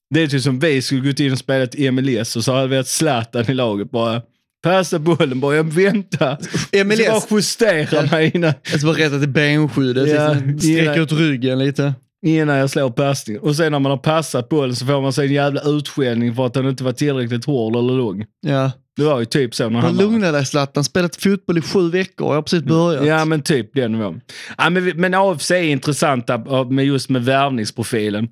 [0.10, 2.68] Det är typ som vi skulle gått in och spelat i MLS och så hade
[2.68, 4.22] vi haft Zlatan i laget bara.
[4.64, 6.38] Passa bollen bara, jag vänta.
[6.86, 6.98] MLS.
[7.06, 11.12] Så bara justera mig innan, Jag ska bara rätta till benskyddet, Ja, liksom, sträcka ut
[11.12, 11.94] ryggen lite.
[12.26, 13.42] innan jag slår passningen.
[13.42, 16.46] Och sen när man har passat bollen så får man sig en jävla utskällning för
[16.46, 18.26] att den inte var tillräckligt hård eller lång.
[18.48, 18.72] Ja.
[18.96, 22.28] Det var ju typ så när han lugna dig Zlatan, spelat fotboll i sju veckor,
[22.28, 23.06] jag har precis börjat.
[23.06, 24.22] Ja, men typ den nivån.
[24.58, 28.30] Ja, men, men AFC är intressanta med just med värvningsprofilen.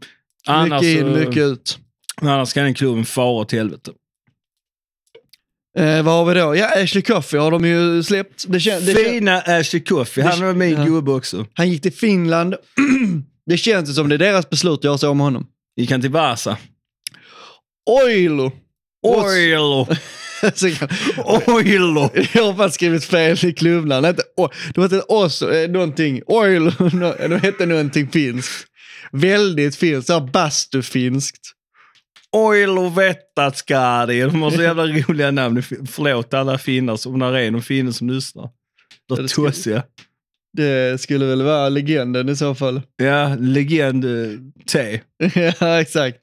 [0.47, 1.77] Annars, mycket in, mycket ut.
[2.21, 3.91] annars kan den klubben fara åt helvete.
[5.77, 6.55] Eh, vad har vi då?
[6.55, 8.45] Ja, Ashley Coffey har de ju släppt.
[8.47, 10.23] Det kän, det Fina Ashley Coffey.
[10.23, 10.83] Han var min Ja.
[10.85, 11.45] gubbe också.
[11.53, 12.55] han gick till Finland.
[13.45, 15.45] det känns som det är deras beslut att göra så med honom.
[15.77, 16.57] Gick han till Vasa?
[17.89, 18.51] Oilo.
[19.07, 19.87] Oilo.
[21.47, 22.09] Oilo.
[22.33, 24.15] Jag har fan skrivit fel i klubbnamn.
[24.73, 26.21] Det hette oss, eh, någonting.
[26.25, 26.71] Oilo.
[27.29, 28.65] Det hette någonting finskt.
[29.11, 30.07] Väldigt finskt.
[30.07, 31.39] Så här bastufinskt.
[32.37, 34.21] Oilo Vettaskari.
[34.21, 35.63] De har så jävla roliga namn.
[35.63, 38.49] Förlåt alla finnar, som- om det är någon finne som lyssnar.
[39.07, 39.83] De det ska- tossiga.
[40.57, 42.81] Det skulle väl vara legenden i så fall.
[42.97, 44.39] Ja, legend eh,
[44.71, 45.01] T.
[45.59, 46.19] ja, exakt.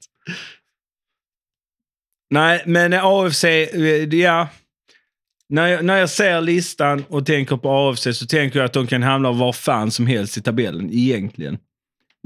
[2.33, 3.81] Nej, men AFC, eh,
[4.15, 4.47] ja.
[5.49, 8.87] När jag, när jag ser listan och tänker på AFC så tänker jag att de
[8.87, 11.57] kan hamna var fan som helst i tabellen, egentligen.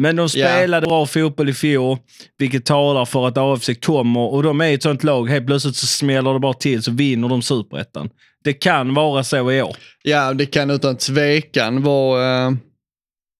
[0.01, 1.97] Men de spelade bra fotboll i fjol,
[2.37, 5.87] vilket talar för att AFC kommer och de är ett sånt lag, helt plötsligt så
[5.87, 8.09] smäller det bara till så vinner de superettan.
[8.43, 9.75] Det kan vara så i år.
[10.03, 12.55] Ja, det kan utan tvekan vara, uh,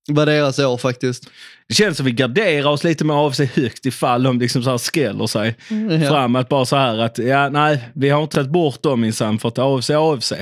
[0.09, 1.29] vara deras år faktiskt.
[1.67, 4.77] Det känns som vi garderar oss lite med AFC högt ifall de liksom så här
[4.77, 5.55] skräller sig
[6.01, 6.07] Ja.
[6.09, 6.49] framåt.
[6.49, 9.59] Bara så här att, ja nej, vi har inte tagit bort dem minsann för att
[9.59, 10.33] AFC är AFC.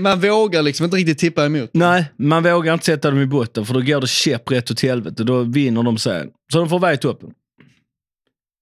[0.00, 1.70] Man vågar liksom inte riktigt tippa emot.
[1.72, 5.24] Nej, man vågar inte sätta dem i botten för då går det käpprätt åt helvete.
[5.24, 6.30] Då vinner de serien.
[6.52, 7.30] Så de får vara i toppen.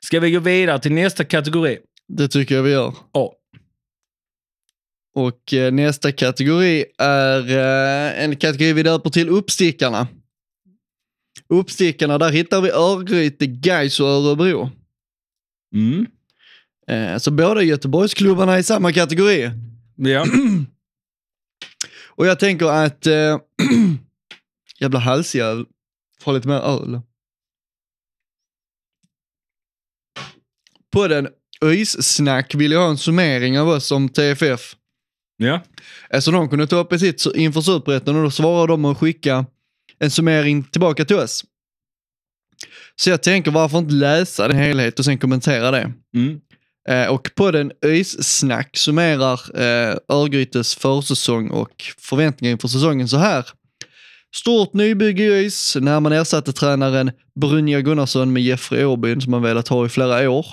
[0.04, 1.78] Ska vi gå vidare till nästa kategori?
[2.08, 2.94] Det tycker jag vi gör.
[3.12, 3.32] Ja.
[5.14, 10.08] Och eh, nästa kategori är eh, en kategori vi döper till uppstickarna.
[11.48, 14.70] Uppstickarna, där hittar vi Örgryte, Gais och Örebro.
[15.74, 16.06] Mm.
[16.88, 19.50] Eh, så båda Göteborgsklubbarna är i samma kategori.
[19.96, 20.26] Ja.
[22.16, 23.06] Och jag tänker att...
[23.06, 23.38] Eh,
[24.80, 25.66] jävla halsjävel.
[26.20, 27.00] Får lite mer öl.
[30.92, 31.28] På den
[31.60, 34.76] Öis-snack vill jag ha en summering av oss som TFF.
[35.36, 35.62] ja.
[36.10, 39.46] Alltså de kunde ta upp i sitt inför Superettan och då svarade de att skicka
[39.98, 41.44] en summering tillbaka till oss.
[42.96, 45.92] Så jag tänker varför inte läsa den helhet och sen kommentera det.
[46.14, 46.40] Mm.
[46.88, 53.46] Eh, och på den Öis-snack summerar eh, Örgrytes försäsong och förväntningar inför säsongen så här.
[54.34, 57.10] Stort nybygge i ÖIS när man ersatte tränaren
[57.40, 60.46] Brynja Gunnarsson med Jeffrey Åbyn som man velat ha i flera år.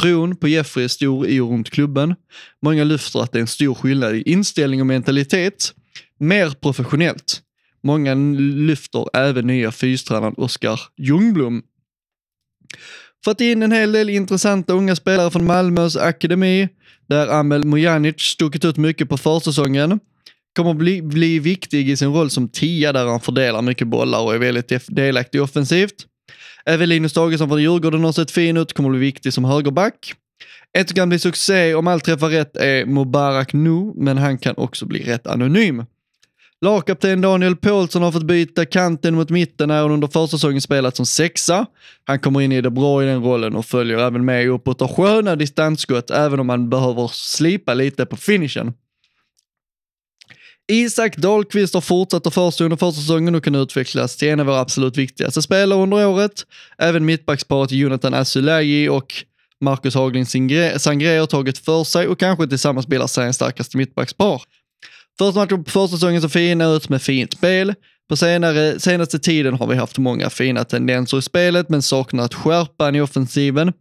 [0.00, 2.14] Tron på Jeffrey är stor i och runt klubben.
[2.62, 5.74] Många lyfter att det är en stor skillnad i inställning och mentalitet.
[6.18, 7.42] Mer professionellt.
[7.82, 11.62] Många lyfter även nya fystränaren Oskar Ljungblom.
[13.24, 16.68] Fått in en hel del intressanta unga spelare från Malmös akademi,
[17.08, 20.00] där Amel Mujanic stuckit ut mycket på försäsongen.
[20.56, 24.34] Kommer bli, bli viktig i sin roll som tia där han fördelar mycket bollar och
[24.34, 25.94] är väldigt delaktig offensivt.
[26.66, 30.14] Även Linus Dagesson från Djurgården har sett fin ut, kommer bli viktig som högerback.
[30.78, 34.54] Ett som kan bli succé om allt träffar rätt är Mubarak Nu, men han kan
[34.56, 35.84] också bli rätt anonym.
[36.60, 41.06] Lagkapten Daniel Paulsson har fått byta kanten mot mitten när han under försäsongen spelat som
[41.06, 41.66] sexa.
[42.04, 44.96] Han kommer in i det bra i den rollen och följer även med uppåt och
[44.96, 48.72] sköna distansskott även om han behöver slipa lite på finishen.
[50.72, 54.60] Isak Dahlqvist har fortsatt att förstå under försäsongen och kan utvecklas till en av våra
[54.60, 56.46] absolut viktigaste spelare under året.
[56.78, 59.14] Även mittbacksparet Jonathan Asulaji och
[59.60, 60.26] Marcus Haglin
[60.78, 64.42] Sangre har tagit för sig och kanske tillsammans bildar sig en starkaste mittbackspar.
[65.18, 67.74] Första matchen på försäsongen så fina ut med fint spel.
[68.08, 72.94] På senare, senaste tiden har vi haft många fina tendenser i spelet men saknat skärpan
[72.94, 73.72] i offensiven.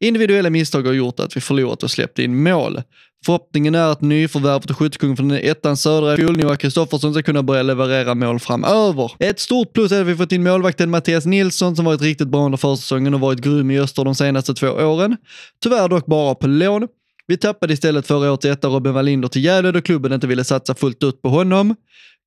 [0.00, 2.82] Individuella misstag har gjort att vi förlorat och släppt in mål.
[3.26, 7.42] Förhoppningen är att nyförvärvet och skyttekungen från ettan södra i fjol, Noah Kristoffersson, ska kunna
[7.42, 9.12] börja leverera mål framöver.
[9.18, 12.44] Ett stort plus är att vi fått in målvakten Mattias Nilsson som varit riktigt bra
[12.44, 15.16] under försäsongen och varit grym i Öster de senaste två åren.
[15.62, 16.88] Tyvärr dock bara på lån.
[17.26, 20.74] Vi tappade istället förra året etta Robin Wallinder till Gävle då klubben inte ville satsa
[20.74, 21.74] fullt ut på honom.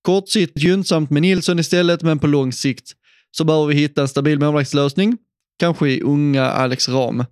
[0.02, 2.92] Kortsiktigt gynnsamt med Nilsson istället, men på lång sikt
[3.32, 5.18] så behöver vi hitta en stabil målvaktslösning.
[5.60, 7.26] Kanske i unga Alex Ram.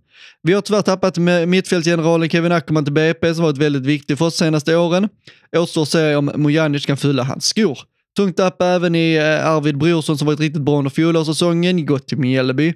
[0.43, 4.25] Vi har tyvärr tappat med mittfältsgeneralen Kevin Ackerman till BP som varit väldigt viktig för
[4.25, 5.09] oss senaste åren.
[5.55, 7.79] Återstår att se om Mojanic kan fylla hans skor.
[8.17, 12.17] Tungt tapp även i eh, Arvid Brorsson som varit riktigt bra under fjolårssäsongen, gått till
[12.17, 12.73] Mjällby.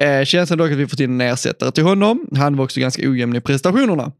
[0.00, 2.26] Eh, känslan dock att vi fått in en ersättare till honom.
[2.36, 4.12] Han var också ganska ojämn i prestationerna.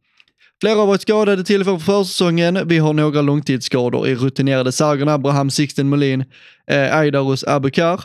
[0.60, 2.68] Flera har varit skadade till och från försäsongen.
[2.68, 6.24] Vi har några långtidsskador i rutinerade Sargon Abraham Sixten Molin,
[6.70, 8.00] eh, Aidarus Abukar.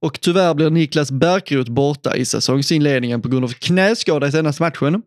[0.00, 5.02] Och tyvärr blir Niklas Bärkroth borta i säsongsinledningen på grund av knäskada i senaste matchen.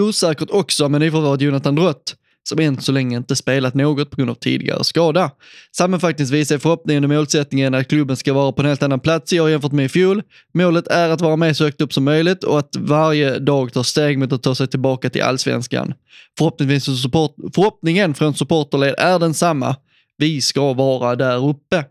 [0.00, 2.16] Osäkert också med nyförvärvet Jonathan Drott,
[2.48, 5.30] som än så länge inte spelat något på grund av tidigare skada.
[5.76, 9.40] Sammanfattningsvis är förhoppningen och målsättningen att klubben ska vara på en helt annan plats i
[9.40, 10.22] år jämfört med i fjol.
[10.54, 13.84] Målet är att vara med så högt upp som möjligt och att varje dag ta
[13.84, 15.94] steg mot att ta sig tillbaka till allsvenskan.
[16.38, 19.76] Förhoppningsvis support, förhoppningen från supporterled är densamma.
[20.16, 21.84] Vi ska vara där uppe.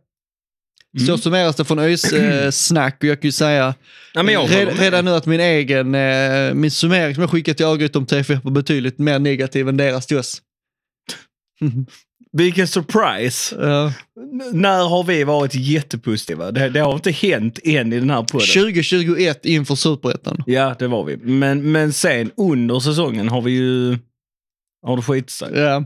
[1.08, 3.76] Så summeras det från ÖIS eh, snack och jag kan ju säga
[4.14, 7.66] Ja, jag red, redan nu att min egen, eh, min summering som jag skickat till
[7.66, 10.42] Örgryte om TFF var betydligt mer negativ än deras till oss.
[12.38, 13.56] Vilken surprise!
[13.56, 16.52] N- När har vi varit jättepositiva?
[16.52, 18.48] Det, det har inte hänt än i den här podden.
[18.64, 20.44] 2021 inför superettan.
[20.48, 21.18] Ja, det var vi.
[21.18, 23.98] Men, men sen under säsongen har vi ju...
[24.86, 25.50] Har det skitit sig.
[25.60, 25.86] Ja.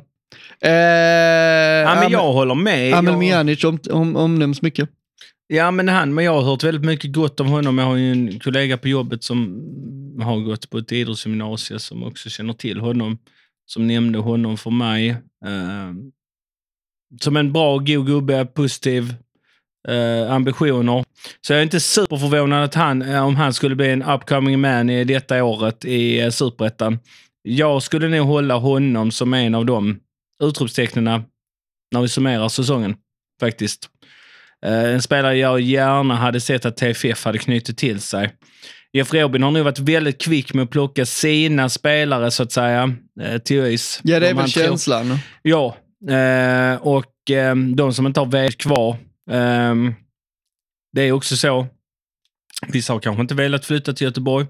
[0.62, 2.94] Eh, Ja, men jag håller med.
[2.94, 4.90] Amel Jag- Mijanic om, om, omnämns mycket.
[5.48, 7.78] Ja, men han, men jag har hört väldigt mycket gott om honom.
[7.78, 9.62] Jag har ju en kollega på jobbet som
[10.22, 13.18] har gått på ett idrottsgymnasium som också känner till honom.
[13.66, 15.10] Som nämnde honom för mig.
[15.46, 15.94] Eh,
[17.22, 19.14] som en bra, god gubbe, positiv
[19.88, 21.04] eh, ambitioner.
[21.42, 24.90] Så jag är inte superförvånad att han, eh, om han skulle bli en upcoming man
[24.90, 27.00] i detta året i eh, Superettan.
[27.44, 30.00] Jag skulle nog hålla honom som en av de
[30.44, 31.04] utropstecknen
[31.92, 32.96] när vi summerar säsongen,
[33.40, 33.90] faktiskt.
[34.66, 38.34] Eh, en spelare jag gärna hade sett att TFF hade knutit till sig.
[38.94, 42.96] Jeff Robin har nu varit väldigt kvick med att plocka sina spelare, så att säga,
[43.22, 44.02] eh, till ÖIS.
[44.04, 45.18] Ja, det är väl han tror- känslan.
[45.42, 45.78] Ja,
[46.10, 47.14] eh, och
[47.76, 48.98] de som inte har väg kvar.
[49.32, 49.76] Eh,
[50.94, 51.68] det är också så.
[52.68, 54.48] Vissa har kanske inte velat flytta till Göteborg.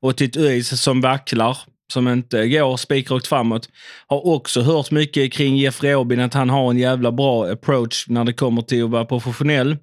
[0.00, 1.58] Och till ett ÖIS som vacklar,
[1.92, 3.68] som inte går spikrakt framåt.
[4.06, 8.24] Har också hört mycket kring Jeff Robin, att han har en jävla bra approach när
[8.24, 9.76] det kommer till att vara professionell.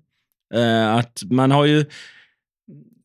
[0.54, 1.86] Eh, att man har ju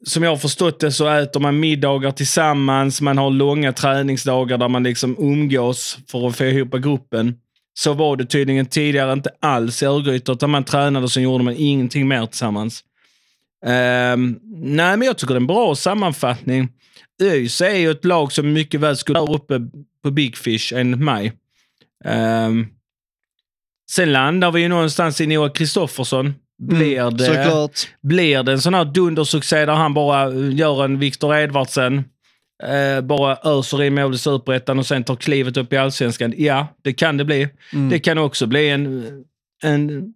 [0.05, 4.69] som jag har förstått det så äter man middagar tillsammans, man har långa träningsdagar där
[4.69, 7.35] man liksom umgås för att få ihop gruppen.
[7.75, 11.45] Så var det tydligen tidigare inte alls i Örgryte, utan man tränade och sen gjorde
[11.45, 12.85] man ingenting mer tillsammans.
[13.67, 16.69] Ehm, nej, men jag tycker det är en bra sammanfattning.
[17.23, 19.61] ÖIS är ju ett lag som mycket väl skulle vara uppe
[20.03, 21.33] på Big Fish, enligt mig.
[22.05, 22.67] Ehm,
[23.91, 26.35] sen landar vi ju någonstans i Noah Kristoffersson.
[26.59, 27.25] Blir det...
[27.25, 27.81] Såklart.
[28.03, 32.05] Blir det en sån här dundersuccé där han bara eh, gör en Viktor Edvardsen,
[32.63, 36.35] eh, bara öser in mål i superettan och sen tar klivet upp i allsvenskan?
[36.37, 37.49] Ja, det kan det bli.
[37.91, 39.07] Det kan också bli en,
[39.63, 40.15] en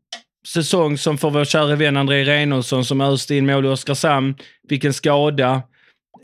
[0.49, 4.35] säsong som för vår kära vän André Reinholdsson som öste in mål i Oskarshamn,
[4.69, 5.63] fick en skada,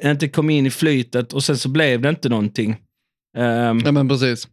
[0.04, 2.76] inte kom in i flytet och sen så blev det inte någonting.
[3.38, 4.48] Ehm, Ja, men precis.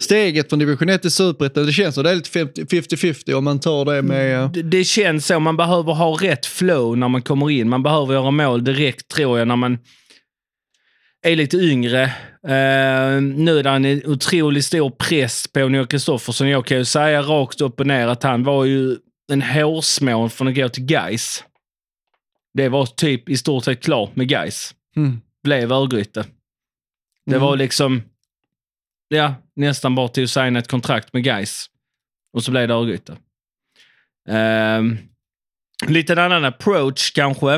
[0.00, 3.44] steget från division 1 till superettan, det känns som det är lite 50 50-50 om
[3.44, 4.34] man tar det med...
[4.42, 5.40] eh, Det, det känns så.
[5.40, 7.68] Man behöver ha rätt flow när man kommer in.
[7.68, 9.78] Man behöver göra mål direkt, tror jag, när man
[11.26, 12.02] är lite yngre.
[12.48, 16.48] Eh, nu är det en otroligt stor press på Nils Kristoffersson.
[16.48, 18.96] Jag kan ju säga rakt upp och ner att han var ju
[19.32, 21.44] en hårsmån från att gå till Geis.
[22.54, 24.74] Det var typ i stort sett klart med Geis.
[24.96, 25.20] Mm.
[25.42, 26.24] Blev Örgryte.
[27.26, 27.42] Det Mm.
[27.42, 28.02] var liksom,
[29.08, 31.66] ja, nästan bara till att signa ett kontrakt med Geis
[32.32, 33.16] Och så blev det Örgryte.
[34.28, 34.98] Um,
[35.86, 37.54] lite en annan approach kanske.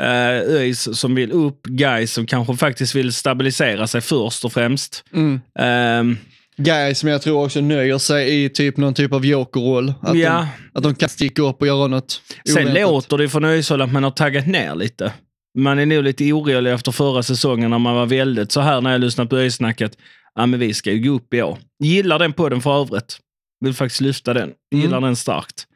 [0.00, 5.04] Uh, ÖIS som vill upp, Guys som kanske faktiskt vill stabilisera sig först och främst.
[5.12, 5.40] Mm.
[5.58, 6.16] Ehm,
[6.58, 9.94] Guys som jag tror också nöjer sig i typ någon typ av jokerroll.
[10.02, 12.82] Att, ja, de, att de kan sticka upp och göra något sen oväntat.
[12.82, 15.12] låter det från ÖIS-håll att man har taggat ner lite.
[15.58, 18.92] Man är nog lite orolig efter förra säsongen när man var väldigt så här när
[18.92, 19.92] jag lyssnade på ÖIS-snacket.
[20.34, 21.58] Ja, men vi ska ju gå upp i år.
[21.84, 23.18] Gillar den podden för övrigt.
[23.60, 24.52] Vill faktiskt lyfta den.
[24.74, 25.02] Gillar Mm.
[25.02, 25.66] den starkt.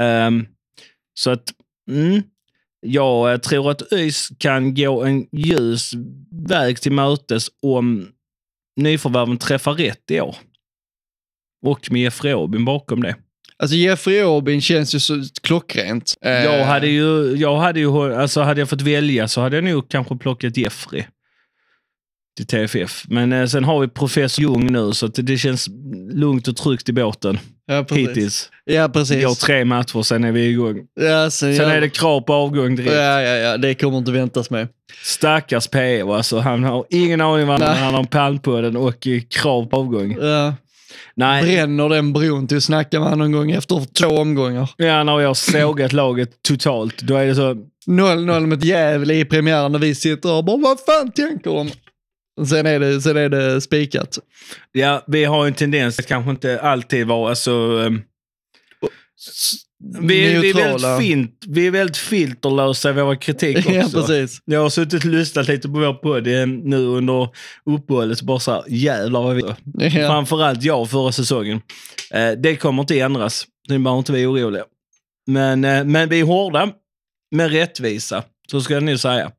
[0.00, 0.46] Ehm,
[1.14, 1.42] så att,
[1.90, 2.22] mm,
[2.80, 5.92] jag eh, tror att ÖIS kan gå en ljus
[6.48, 8.08] väg till mötes om
[8.76, 10.36] nyförvärven träffar rätt i år.
[11.66, 13.16] Och med Jeffrey Aubin bakom det.
[13.56, 16.14] Alltså Jeffrey Aubin känns ju så klockrent.
[16.24, 19.64] Eh, Jag hade ju, jag hade ju, alltså hade jag fått välja så hade jag
[19.64, 21.04] nog kanske plockat Jeffrey
[22.36, 23.04] till TFF.
[23.08, 25.68] Men eh, sen har vi professor Ljung nu så det, känns
[26.12, 28.08] lugnt och tryggt i båten ja, precis.
[28.08, 28.50] hittills.
[28.64, 29.24] Ja, precis.
[29.24, 30.80] går tre matcher, sen är vi igång.
[31.00, 31.74] Ja, sen, Sen ja.
[31.74, 32.94] är det krav på avgång direkt.
[32.94, 34.68] Ja, ja, ja, det kommer inte väntas med.
[35.02, 36.38] Stackars PO alltså.
[36.38, 40.16] Han har ingen aning vad han har palmpodden och eh, krav på avgång.
[40.20, 40.54] Ja.
[41.14, 44.70] Nej, Bränner den bron till att snacka med honom någon gång efter två omgångar.
[44.76, 47.56] ja, när jag har sågat laget totalt, då är det så.
[47.86, 51.70] 0-0 med ett Gävle i premiären när vi sitter och bara vad fan tänker de?
[52.48, 54.18] Sen är det, sen är det spikat.
[54.72, 57.50] Ja, vi har en tendens att kanske inte alltid vara alltså,
[57.86, 58.00] ehm,
[60.00, 63.70] vi, är- vi, är väldigt fint, vi är väldigt filterlösa i vår kritik också.
[63.72, 64.38] Ja, precis.
[64.44, 66.26] Jag har suttit och lyssnat lite på vår podd
[66.68, 67.28] nu under
[67.66, 68.18] uppehållet.
[68.18, 69.42] så Bara så här, jävlar vad vi...
[69.78, 69.90] Ja.
[69.90, 71.60] Framförallt jag förra säsongen.
[72.10, 73.46] Eh, det kommer inte ändras.
[73.68, 74.64] Det behöver inte vara oroliga.
[75.26, 76.70] Men, eh, men vi är hårda
[77.34, 78.24] med rättvisa.
[78.50, 79.30] Så ska jag nu säga.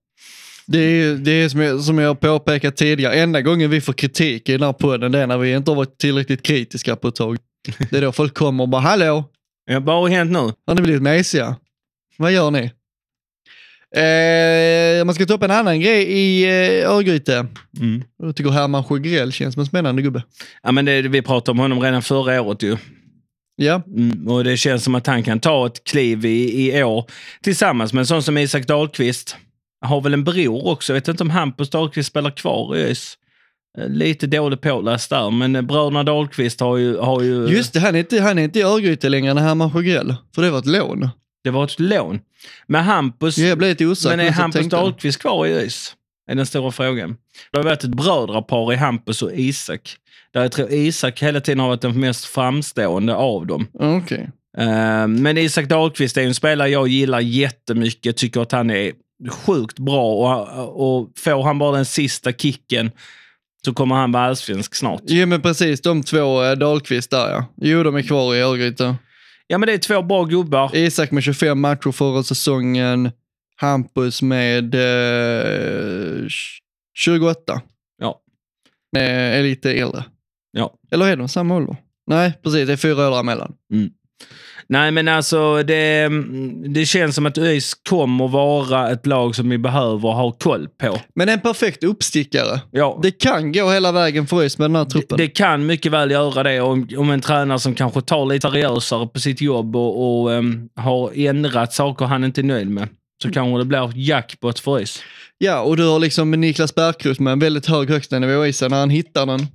[0.65, 4.49] Det är, det är som, jag, som jag påpekat tidigare, enda gången vi får kritik
[4.49, 7.15] i den här podden det är när vi inte har varit tillräckligt kritiska på ett
[7.15, 7.37] tag.
[7.89, 9.29] Det är då folk kommer och bara hallå,
[9.65, 10.39] Ja, vad har hänt nu?
[10.67, 11.55] har ni blivit mesiga?
[12.17, 12.71] Vad gör ni?
[13.95, 17.47] Eh, man ska ta upp en annan grej i eh, Örgryte.
[17.79, 18.03] Mm.
[18.23, 20.23] Jag tycker Herman Sjögrell känns som en spännande gubbe.
[20.63, 22.77] Ja, men det, vi pratade om honom redan förra året ju.
[23.55, 27.05] Ja, Mm, och det känns som att han kan ta ett kliv i, i år
[27.41, 29.35] tillsammans med en sån som Isak Dahlqvist.
[29.83, 30.93] Har väl en bror också.
[30.93, 33.17] Jag vet inte om Hampus Dahlqvist spelar kvar i ÖIS.
[33.77, 36.97] Eh, Lite dålig påläst där, men eh, bröderna Dahlqvist har ju...
[36.97, 39.71] Har ju just det, han är inte, han är inte i Örgryte längre än Herman
[39.71, 40.15] Sjögrell.
[40.35, 41.09] För det var ett lån.
[41.43, 42.19] Det var ett lån.
[42.67, 43.37] Men Hampus...
[43.37, 44.17] Jag blev lite osäker.
[44.17, 45.95] men är Hampus Dahlqvist kvar i ÖIS?
[46.31, 47.17] Är den stora frågan.
[47.51, 49.95] Det har varit ett brödrapar i Hampus och Isak.
[50.33, 53.67] Där jag tror Isak hela tiden har varit den mest framstående av dem.
[53.73, 54.29] Okej.
[54.57, 58.17] Eh, Men Isak Dahlqvist är en spelare jag gillar jättemycket.
[58.17, 58.91] Tycker att han är
[59.29, 62.91] sjukt bra och, och får han bara den sista kicken
[63.65, 65.01] så kommer han vara allsvensk snart.
[65.05, 67.45] Jo men precis, de två eh, Dahlqvist där ja.
[67.55, 68.95] Jo, de är kvar i Örgryte.
[69.47, 70.75] Ja, men det är två bra gubbar.
[70.75, 73.11] Isak med 25 matcher förra säsongen.
[73.55, 76.27] Hampus med eh,
[76.97, 77.61] 28.
[77.97, 78.21] Ja.
[78.97, 79.03] Eh,
[79.37, 80.03] är lite äldre.
[80.51, 80.73] Ja.
[80.91, 81.75] Eller är de samma ålder?
[82.07, 82.67] Nej, precis.
[82.67, 83.53] Det är fyra år emellan.
[84.67, 86.09] Nej, men alltså det,
[86.65, 90.99] det känns som att ÖIS kommer vara ett lag som vi behöver ha koll på.
[91.15, 92.59] Men en perfekt uppstickare.
[92.71, 95.17] Ja, Det kan gå hela vägen för oss med den här truppen.
[95.17, 99.07] det kan mycket väl göra det om, om en tränare som kanske tar lite seriösare
[99.07, 102.87] på sitt jobb och, och em, har ändrat saker han inte är nöjd med.
[103.23, 105.01] Så kanske det blir jackpot för ÖIS.
[105.37, 108.79] Ja, och du har liksom Niklas Bergkrus med en väldigt hög högstanivå i sig när
[108.79, 109.47] han hittar den.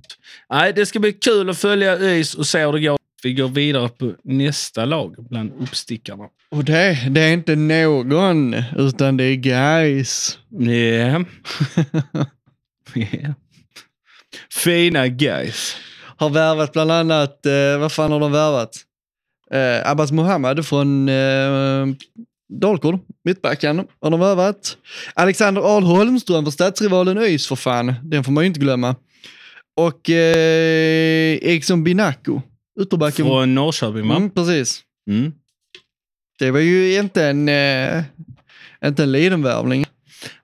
[0.53, 2.97] Nej, det ska bli kul att följa ÖIS och se hur det går.
[3.23, 6.23] Vi går vidare på nästa lag bland uppstickarna.
[6.51, 10.39] Och det, det är inte någon, utan det är guys.
[10.49, 11.25] Ja.
[12.93, 13.33] Ja.
[14.53, 15.75] Fina guys.
[16.17, 18.75] har värvat bland annat, eh, vad fan har de värvat?
[19.51, 21.87] Eh, Abbas Mohammad från eh,
[22.49, 24.77] Dalkurd, mittbacken, har de värvat.
[25.13, 28.95] Alexander Ahl Holmström för stadsrivalen ÖIS för fan, den får man ju inte glömma.
[29.75, 32.41] Och eh, Eriksson Binako,
[32.81, 33.25] ytterbacken.
[33.25, 34.15] Från Norrköping, va?
[34.15, 34.81] Mm, precis.
[35.09, 35.31] Mm.
[36.39, 38.03] Det var ju inte en, eh,
[38.85, 39.85] inte en Lidenvärvning.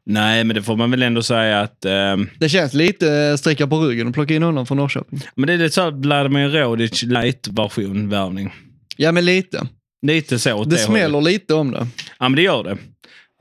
[0.06, 1.86] Nej, men det får man väl ändå säga att...
[1.86, 5.20] ehm, Det känns lite eh, sträcka på ryggen och plocka in honom från Norrköping.
[5.36, 8.53] men det är lite så att Vladimir Rodic light-version värvning.
[8.98, 9.68] Ja, men lite.
[10.07, 11.34] Lite så åt Det det smäller hållet.
[11.34, 11.88] lite om det.
[12.20, 12.78] Ja, men det gör det.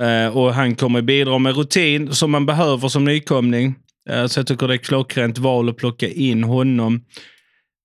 [0.07, 3.75] Eh, och han kommer bidra med rutin som man behöver som nykomling.
[4.11, 7.01] Eh, så jag tycker det är klockrent val att plocka in honom.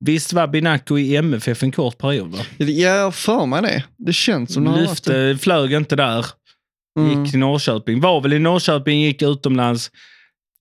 [0.06, 2.32] Visst var Binaco i MFF en kort period?
[2.32, 2.40] Va?
[2.58, 3.84] Jag har för mig det.
[3.98, 4.90] Det känns som det varit.
[4.90, 6.26] Lyfte, flög inte där.
[7.00, 7.24] Mm.
[7.24, 8.00] Gick till Norrköping.
[8.00, 9.92] Var väl i Norrköping, gick utomlands.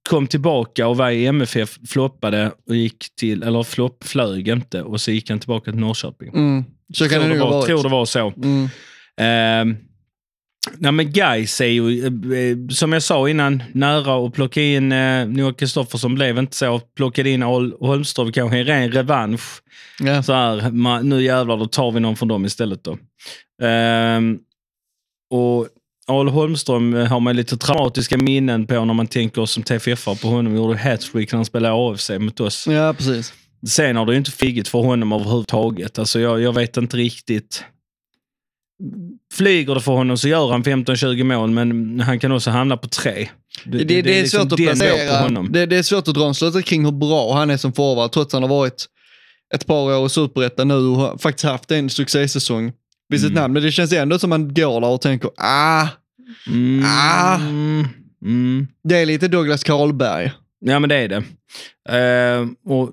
[0.09, 5.01] Kom tillbaka och var i MFF, floppade och gick till, eller flopp, flög inte och
[5.01, 6.29] så gick han tillbaka till Norrköping.
[6.29, 6.65] Mm.
[6.95, 7.85] Så kan tror, det nog ha var, tror varit.
[7.85, 8.33] det var så.
[8.37, 8.65] Mm.
[9.21, 9.79] Eh,
[10.79, 15.27] nej men Gais är ju, eh, som jag sa innan, nära att plocka in eh,
[15.29, 16.15] Noah Kristoffersson.
[16.15, 16.79] blev inte så.
[16.97, 19.63] Plockade in Al Holmström, kanske en ren revansch.
[20.01, 20.23] Ja.
[20.23, 22.99] Så här, ma- nu jävlar, då tar vi någon från dem istället då.
[23.63, 24.39] Ehm,
[25.31, 25.69] och
[26.07, 30.29] Al Holmström eh, har man lite traumatiska minnen på när man tänker som TFF på
[30.29, 30.57] honom.
[30.57, 32.67] Gjorde hattrick när han spelade AFC mot oss.
[32.67, 33.33] ja, precis.
[33.69, 35.99] Sen har det ju inte flugit för honom överhuvudtaget.
[35.99, 37.65] Alltså jag, jag vet inte riktigt.
[39.33, 42.89] Flyger det för honom så gör han 15-20 mål, men han kan också hamna på
[42.89, 43.29] tre.
[43.65, 45.29] Det, det, är liksom svårt att placera.
[45.51, 48.13] Det, det är svårt att dra en slutsats kring hur bra han är som forward,
[48.13, 48.87] trots att han har varit
[49.55, 52.73] ett par år i Superettan nu och har faktiskt haft en succésäsong
[53.09, 53.43] vid sitt Mm.
[53.43, 53.55] namn.
[53.55, 55.87] Men det känns ändå som man går där och tänker, ah,
[56.47, 57.35] Mm, Ah.
[58.25, 58.67] mm.
[58.85, 60.33] det är lite Douglas Karlberg.
[60.61, 61.23] Ja, men det är det.
[62.41, 62.93] Uh, och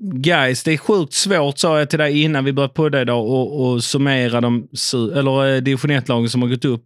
[0.00, 3.60] guys, det är sjukt svårt, sa jag till dig innan vi började podda idag, och,
[3.72, 4.68] och summera de
[5.16, 6.84] eller, eh, division 1-lagen som har gått upp.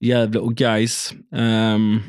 [0.00, 1.14] Gävle och guys.
[1.36, 2.02] Um,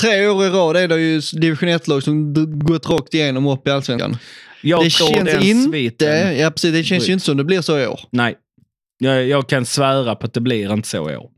[0.00, 3.70] Tre år i rad är det ju division 1-lag som gått rakt igenom upp i
[3.70, 4.16] allsvenskan.
[4.62, 5.42] jag det tror känns den
[5.74, 6.04] inte,
[6.40, 8.00] ja, precis, det känns ju inte som det blir så i år.
[8.10, 8.34] Nej.
[8.98, 11.30] Jag, jag kan svära på att det blir inte så i år.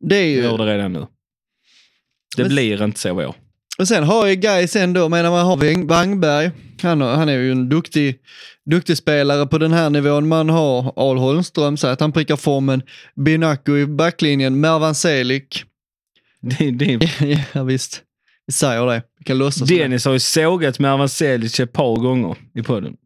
[0.00, 0.42] Det är Jag ju...
[0.42, 1.06] gör det redan nu.
[2.36, 3.34] Det Men- blir inte så i år.
[3.80, 6.50] Och sen har ju Gais ändå, menar man har Wangberg,
[6.82, 8.18] han, han är ju en duktig,
[8.70, 10.28] duktig spelare på den här nivån.
[10.28, 12.82] Man har Al Holmström, så att han prickar formen.
[13.14, 15.64] Binaco i backlinjen, Mervan Selik.
[16.40, 17.10] Det, det,
[17.52, 18.02] ja visst,
[18.46, 19.02] vi säger det.
[19.18, 19.68] Vi kan låtsas.
[19.68, 22.96] Dennis har ju sågat Mervan Selic ett par gånger i podden.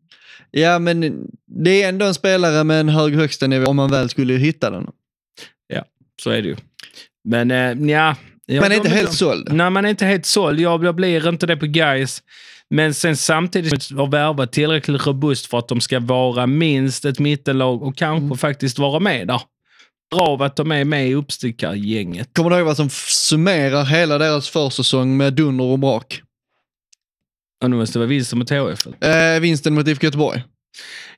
[0.51, 4.09] Ja, men det är ändå en spelare med en hög högsta nivå om man väl
[4.09, 4.87] skulle hitta den.
[6.23, 6.57] Så är det ju.
[7.25, 8.17] Men eh, ja.
[8.47, 9.53] Jag- Man är inte helt såld.
[9.53, 10.61] Nej, man är inte helt såld.
[10.61, 12.23] Jag, jag blir inte det på guys.
[12.71, 17.83] Men sen samtidigt har värvat tillräckligt robust för att de ska vara minst ett mittenlag
[17.83, 18.39] och kanske Mm.
[18.39, 19.41] faktiskt vara med där.
[20.15, 22.29] Bra av att de är med i uppstickargänget.
[22.33, 26.23] Kommer du ihåg vad som summerar hela deras försäsong med dunder och brak?
[27.65, 28.87] Och nu måste det vara vinsten mot HF.
[29.01, 30.43] Eh, vinsten mot IFK Göteborg.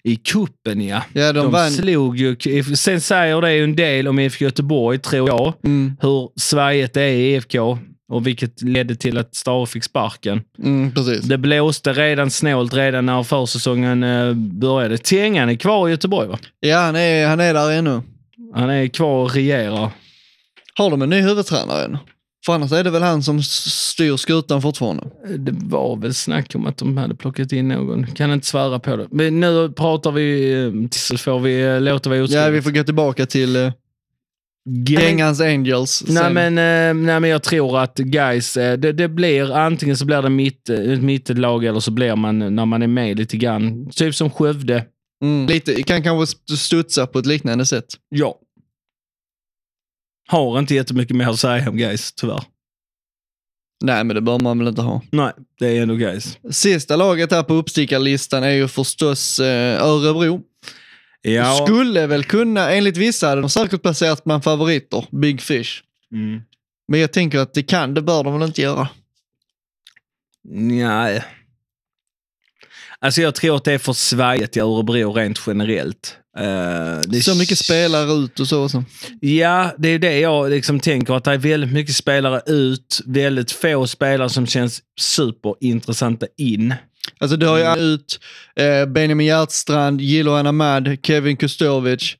[0.06, 1.02] I kuppen ja.
[1.12, 1.70] Ja, de, De, vann.
[1.70, 2.36] slog ju...
[2.76, 5.52] Sen säger det ju en del om IFK Göteborg, tror jag.
[5.64, 7.78] Mm, Hur svajigt är i IFK
[8.12, 10.42] och vilket ledde till att Stare fick sparken.
[10.62, 11.20] mm, precis.
[11.20, 14.98] Det blåste redan snålt redan när försäsongen eh, började.
[14.98, 16.38] Tengan är kvar i Göteborg va?
[16.60, 18.02] Ja, han är, han är där ännu.
[18.54, 19.90] Han är kvar och regerar.
[20.78, 21.98] Har de en ny huvudtränare än?
[22.46, 25.04] För annars är det väl han som styr skutan fortfarande.
[25.38, 28.06] Det var väl snack om att de hade plockat in någon.
[28.06, 29.06] Kan inte svära på det.
[29.10, 32.84] Men nu pratar vi, eh, så får vi eh, låta vara Ja, vi får gå
[32.84, 33.72] tillbaka till uh,
[34.88, 36.04] Gängans Angels.
[36.06, 36.34] Nej sen.
[36.34, 40.22] men, eh, nej men jag tror att guys, eh, det, det blir antingen så blir
[40.22, 43.36] det mitt, eh, ett mittenlag eller så blir man eh, när man är med lite
[43.36, 43.90] grann.
[43.90, 44.84] Typ som Skövde.
[45.22, 47.86] Mm, lite, kan kanske st- studsa på ett liknande sätt.
[48.08, 48.34] Ja.
[50.26, 52.44] Har inte jättemycket mer att säga om guys tyvärr.
[53.84, 55.02] Nej, men det bör man väl inte ha.
[55.10, 56.38] Nej, det är ändå guys.
[56.50, 60.42] Sista laget här på uppstickarlistan är ju förstås eh, Örebro.
[61.22, 61.66] Ja.
[61.66, 65.82] Skulle väl kunna, enligt vissa hade de säkert placerat bland favoriter, Big Fish.
[66.12, 66.42] Mm.
[66.88, 68.88] Men jag tänker att det kan, det bör de väl inte göra.
[70.48, 71.24] Nej.
[72.98, 76.18] Alltså jag tror att det är för svajigt i Örebro rent generellt.
[77.06, 78.62] Det Så mycket spelare ut och så.
[78.62, 78.84] Och så.
[79.20, 81.14] Ja, det är det jag liksom tänker.
[81.14, 86.74] Att det är väldigt mycket spelare ut, väldigt få spelare som känns superintressanta in.
[87.18, 87.78] Alltså du har ju Mm.
[87.78, 88.20] ut
[88.56, 92.14] eh, Benjamin Hjertstrand, Jiloan Ahmad, Kevin Kustovic.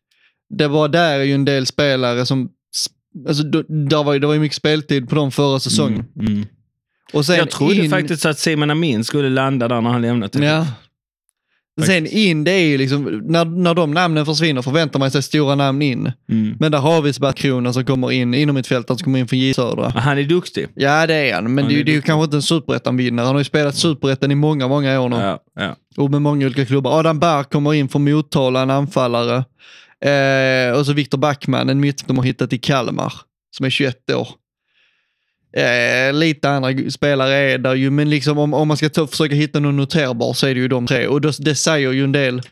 [0.59, 2.49] Det var där är ju en del spelare som,
[3.29, 6.05] alltså d- där var det var ju mycket speltid på dem förra säsongen.
[6.21, 6.47] Mm, mm.
[7.13, 10.35] Och sen Jag trodde in, faktiskt att Simon Amin skulle landa där när han lämnat.
[10.35, 10.67] Ja.
[11.85, 15.55] Sen in, det är ju liksom, när, när de namnen försvinner förväntar man sig stora
[15.55, 16.13] namn in.
[16.29, 16.57] Mm.
[16.61, 19.39] Men där har vi Sebastian som kommer in, inom mitt fält, som kommer in från
[19.39, 19.89] J Södra.
[19.89, 20.67] Han är duktig.
[20.75, 23.27] Ja det är han, men Han det, är det är ju kanske inte en superettan-vinnare.
[23.27, 25.17] Han har ju spelat superettan i många, många år nu.
[25.17, 25.77] Ja, ja.
[25.97, 26.99] Och med många olika klubbar.
[26.99, 29.45] Adam Berg kommer in från Motala, en anfallare.
[30.01, 33.13] Eh, och så Viktor Backman, en mitt de har hittat i Kalmar,
[33.57, 34.29] som är 21 år.
[35.57, 39.35] Eh, lite andra spelare är där ju, men liksom om, om man ska ta, försöka
[39.35, 41.07] hitta någon noterbar så är det ju de tre.
[41.07, 42.43] Och det, det säger ju en del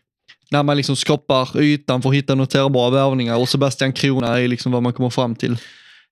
[0.51, 4.72] när man liksom skapar ytan för att hitta noterbara värvningar och Sebastian Krona är liksom
[4.72, 5.56] vad man kommer fram till.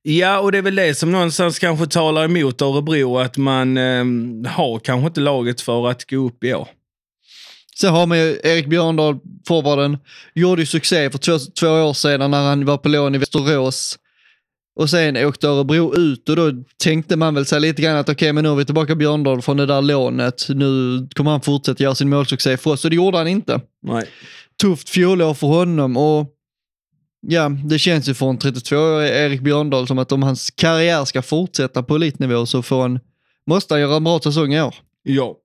[0.03, 4.05] Ja, och det är väl det som någonstans kanske talar emot Örebro, att man eh,
[4.51, 6.69] har kanske inte laget för att gå upp i år.
[7.81, 9.99] Sen har man ju Erik Björndal, forwarden,
[10.35, 13.99] gjorde ju succé för två, två år sedan när han var på lån i Västerås.
[14.75, 18.33] Och sen åkte Örebro ut och då tänkte man väl sig lite grann att okej,
[18.33, 20.47] men nu har vi tillbaka Björndal från det där lånet.
[20.49, 23.61] Nu kommer han fortsätta göra sin målsuccé för oss och det gjorde han inte.
[23.83, 24.05] Nej.
[24.63, 26.27] Tufft fjolår för honom och
[27.27, 31.23] ja, det känns ju för en 32-årig Erik Björndal som att om hans karriär ska
[31.23, 33.01] fortsätta på elitnivå så får han,
[33.47, 34.75] måste han göra en bra säsong i år.
[35.03, 35.37] Ja.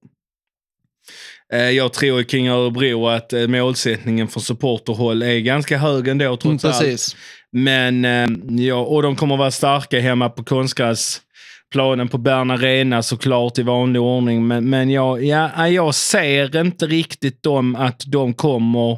[1.53, 6.37] Eh, Jag tror kring Örebro att eh, målsättningen från supporterhåll är ganska hög ändå Mm,
[6.37, 7.15] trots allt.
[7.51, 13.57] Men ehm, ja, och de kommer vara starka hemma på konstgräsplanen på Bern Arena såklart
[13.57, 14.47] i vanlig ordning.
[14.47, 18.97] Men, men jag, ja, jag ser inte riktigt dem att de kommer...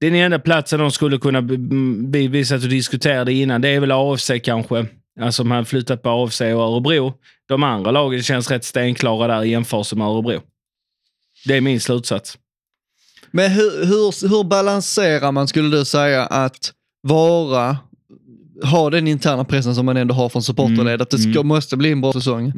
[0.00, 1.40] Den enda platsen de skulle kunna
[2.12, 3.60] Vi, vi satt och diskuterade innan.
[3.60, 4.86] Det är väl AFC kanske.
[5.20, 7.14] Alltså man flyttat på AFC och Örebro.
[7.48, 10.40] De andra lagen känns rätt stenklara där i jämförelse med Örebro.
[11.44, 12.38] Det är min slutsats.
[13.30, 16.72] Men hur, hur, hur balanserar man, skulle du säga, att
[17.02, 17.76] vara,
[18.64, 21.46] ha den interna pressen som man ändå har från supporterled, Mm, att det ska, mm.
[21.46, 22.52] måste bli en bra säsong,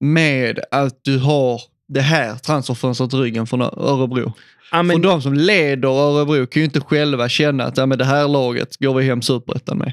[0.00, 4.32] med att du har det här transferfönstret i ryggen från Örebro.
[4.72, 7.98] Ja, men, För de som leder Örebro kan ju inte själva känna att ja, men
[7.98, 9.92] det här laget går vi hem superettan med.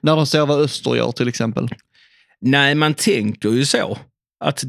[0.00, 1.68] När de ser vad Öster gör till exempel.
[2.40, 3.98] Nej, man tänker ju så.
[4.44, 4.64] Att,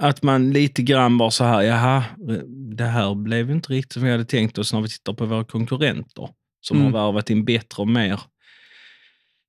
[0.00, 2.04] att man lite grann bara så här, jaha,
[2.76, 5.44] det här blev inte riktigt som vi hade tänkt oss när vi tittar på våra
[5.44, 6.28] konkurrenter
[6.62, 6.94] som Mm.
[6.94, 8.20] har värvat in bättre och mer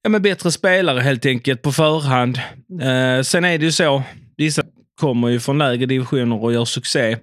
[0.03, 2.37] ja, men bättre spelare helt enkelt på förhand.
[2.81, 4.03] Eh, sen är det ju så,
[4.37, 4.63] vissa
[4.99, 7.17] kommer ju från lägre divisioner och gör succé.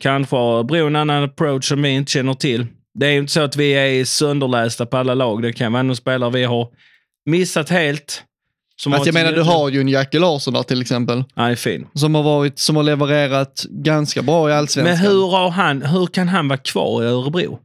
[0.00, 2.66] Kanske Örebro en annan approach som vi inte känner till.
[2.94, 5.42] Det är ju inte så att vi är sönderlästa på alla lag.
[5.42, 6.68] Det kan vara någon spelare vi har
[7.26, 8.22] missat helt.
[8.76, 11.86] Som Fast jag menar, du har ju en Jackie Larsson där till exempel, Nej, fin.
[11.94, 14.94] som har, varit, som har levererat ganska bra i allsvenskan.
[14.94, 17.58] Men hur, har han, hur kan han vara kvar i Örebro?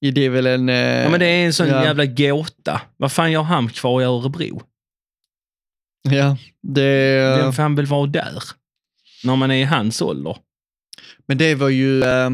[0.00, 0.68] Det är väl en...
[0.68, 1.84] Eh, Ja, men det är en sån ja.
[1.84, 2.80] jävla gåta.
[2.96, 4.62] Vad fan gör han kvar i Örebro?
[6.08, 7.36] Ja, det...
[7.42, 8.42] Vem fan vill vara där?
[9.24, 10.36] När man är i hans ålder.
[11.28, 12.30] Men det var ju, eh,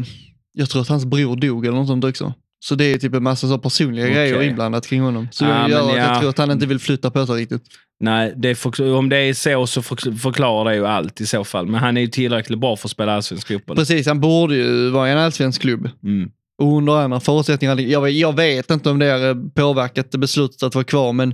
[0.53, 2.33] jag tror att hans bror dog eller något sånt också.
[2.59, 4.15] Så det är typ en massa så personliga Okej.
[4.15, 5.27] grejer inblandat kring honom.
[5.31, 6.03] Så Ja, det gör att ja.
[6.03, 7.63] jag tror att han inte vill flytta på sig riktigt.
[7.99, 11.43] Nej, det för, om det är så så för, förklarar det ju allt i så
[11.43, 11.67] fall.
[11.67, 13.77] Men han är ju tillräckligt bra för att spela allsvensk fotboll.
[13.77, 15.89] Precis, han borde ju vara i en allsvensk klubb.
[16.03, 16.31] Mm.
[16.57, 17.75] Och under andra förutsättningar.
[17.79, 21.33] Jag, jag vet inte om det har eh, påverkat beslutet att vara kvar, men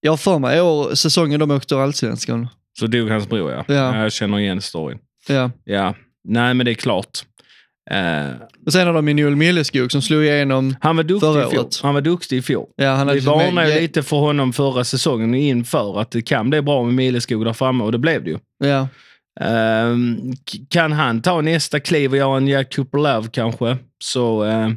[0.00, 2.48] jag har för mig år, säsongen de åkte ur allsvenskan.
[2.78, 3.64] Så dog hans bror, ja.
[3.68, 4.02] Ja.
[4.02, 4.98] Jag känner igen storyn.
[5.28, 5.50] Ja.
[5.64, 5.94] Ja,
[6.28, 7.18] nej men det är klart.
[7.90, 8.30] Eh,
[8.66, 11.80] Och sen har de ju Noel Milleskog som slog igenom, han, var duktig Förra året.
[11.82, 12.66] han var duktig i fjol.
[12.76, 16.50] ja han Vi med- varnade ja, lite för honom förra säsongen inför att det kan
[16.50, 18.38] bli bra med Milleskog där framme och det blev det ju.
[18.64, 18.88] Ja,
[20.52, 24.70] k- kan han ta nästa kliv och göra en Jack Cooper Love kanske, så eh,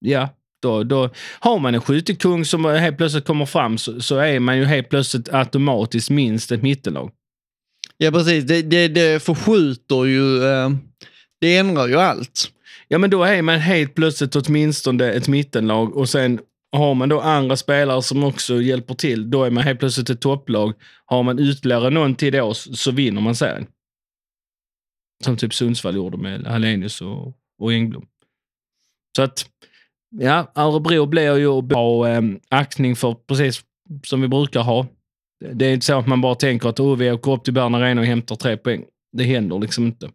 [0.00, 0.28] ja,
[0.62, 1.10] då, då
[1.40, 4.88] har man en skyttekung som helt plötsligt kommer fram så, så är man ju helt
[4.88, 7.10] plötsligt automatiskt minst ett mittenlag.
[7.96, 8.44] ja precis.
[8.44, 10.70] Det, det, det förskjuter ju, eh,
[11.40, 12.50] det ändrar ju allt.
[12.88, 16.40] Ja, men då är man helt plötsligt åtminstone ett mittenlag och sen
[16.72, 20.20] har man då andra spelare som också hjälper till, då är man helt plötsligt ett
[20.20, 20.72] topplag.
[21.06, 23.66] Har man ytterligare någon till då så vinner man serien.
[25.24, 28.06] Som typ Sundsvall gjorde med Hallenius och, och Engblom.
[29.16, 29.46] Så att,
[30.10, 33.62] ja, Örebro blir ju bra eh, aktning för precis
[34.04, 34.86] som vi brukar ha.
[35.52, 37.74] Det är inte så att man bara tänker att oh, vi åker upp till Bern
[37.74, 38.84] Arena och hämtar tre poäng.
[39.12, 40.10] Det händer liksom inte.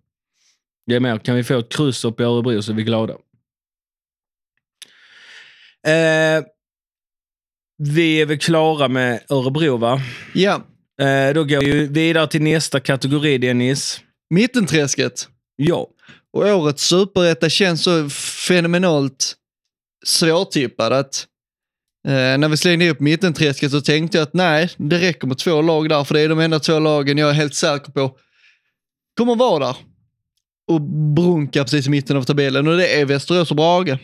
[0.86, 3.14] Det är mer, kan vi få ett kryss upp i Örebro så är vi glada.
[5.88, 6.44] Eh,
[7.78, 10.00] vi är väl klara med Örebro, va?
[10.34, 10.64] Ja,
[11.00, 14.02] Eh, då går vi vidare till nästa kategori, Dennis.
[14.30, 15.28] mittenträsket.
[15.56, 15.88] Ja.
[16.34, 18.10] Och årets superetta känns så
[18.48, 19.36] fenomenalt
[20.06, 21.28] svårtippad att
[22.08, 25.62] eh, när vi slängde upp mittenträsket så tänkte jag att nej, det räcker med två
[25.62, 28.18] lag där, för det är de enda två lagen jag är helt säker på
[29.18, 29.76] kommer vara där
[30.68, 30.82] och
[31.16, 33.98] brunka precis i mitten av tabellen och det är Västerås och Brage.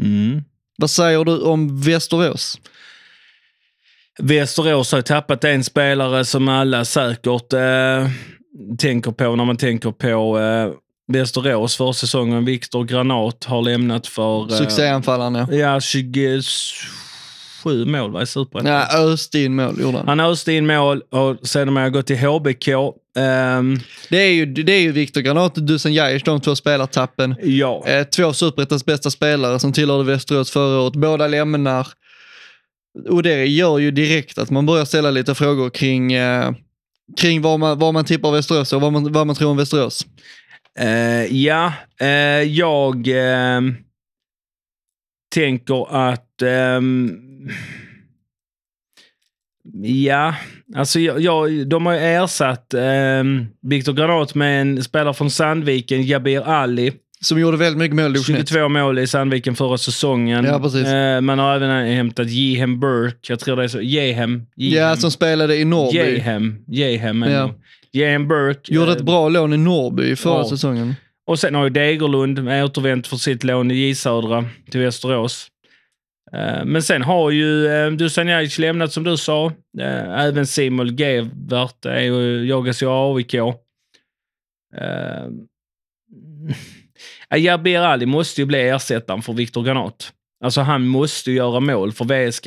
[0.00, 0.42] Mm.
[0.76, 2.60] Vad säger du om Västerås?
[4.18, 8.08] Västerås har tappat en spelare som alla säkert eh,
[8.78, 10.72] tänker på när man tänker på eh,
[11.12, 12.44] Västerås för säsongen.
[12.44, 14.52] Viktor Granat har lämnat för...
[14.52, 15.56] Eh, Succéanfallaren ja.
[15.56, 16.40] Ja, 20...
[17.62, 18.72] sju mål va, i Superettan.
[18.72, 20.08] Nej, öste in mål gjorde han.
[20.08, 22.68] Han öste in mål och sedan har jag gått till HBK.
[23.18, 23.78] Ehm,
[24.08, 27.34] Det är ju, det är ju Viktor Granat och Dusan Jajic, de två spelartappen.
[27.42, 27.84] ja.
[27.86, 30.96] Eh, två Superettans bästa spelare som tillhörde Västerås förra året.
[30.96, 31.86] Båda lämnar.
[33.08, 36.52] Och det gör ju direkt att man börjar ställa lite frågor kring, eh,
[37.20, 40.06] kring vad, man, man tippar Västerås och vad man, vad man tror om Västerås.
[40.78, 42.08] Eh, ja, eh,
[42.42, 43.76] jag ehm,
[45.34, 46.42] tänker att...
[46.42, 47.18] ehm,
[49.82, 50.34] ja,
[50.76, 56.02] alltså jag, jag, de har ju ersatt um, Viktor Granat med en spelare från Sandviken,
[56.02, 56.92] Jabir Ali.
[57.22, 58.48] Som gjorde väldigt mycket mål i division 1.
[58.48, 60.44] 22 mål i Sandviken förra säsongen.
[60.44, 60.86] Ja, precis.
[60.86, 63.32] Eh, man har även hämtat Jehem Burke.
[63.32, 63.80] Jag tror det är så.
[63.80, 64.46] Jehem.
[64.54, 65.96] Ja, som spelade i Norrby.
[65.96, 66.64] Jehem.
[66.66, 67.22] Jehem.
[67.22, 67.54] Ja.
[67.90, 68.00] Ja.
[68.00, 68.74] Jehem Burke.
[68.74, 70.48] Gjorde eh, ett bra lån i Norrby förra Ja.
[70.50, 70.94] säsongen.
[71.26, 75.48] Och sen har ju Degerlund återvänt för sitt lån i J Södra till Västerås.
[76.32, 79.46] Eh, Men sen har ju eh, Dusan Jajic lämnat som du sa.
[79.80, 81.84] Eh, Även Simon Gevert
[82.46, 83.34] jagas ju av AIK.
[83.34, 83.44] Eh,
[87.38, 90.12] Jabir Ali måste ju bli ersättaren för Viktor Granat.
[90.44, 92.46] Alltså han måste göra mål för VSK.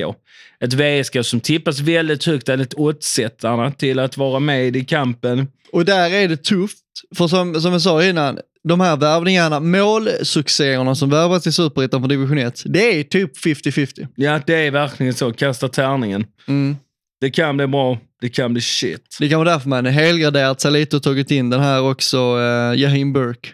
[0.59, 5.47] Ett VSK som tippas väldigt högt enligt oddsättarna till att vara med i kampen.
[5.71, 6.79] Och där är det tufft.
[7.15, 12.07] För som, som jag sa innan, de här värvningarna, målsuccéerna som värvas i Superettan på
[12.07, 14.07] division 1, det är typ 50-50.
[14.15, 15.33] Ja, det är verkligen så.
[15.33, 16.25] Kasta tärningen.
[16.47, 16.75] Mm.
[17.21, 19.17] Det kan bli bra, det kan bli shit.
[19.19, 22.79] Det kan vara därför man helgarderat sig lite och tagit in den här också, uh,
[22.79, 23.49] Jahim Burke.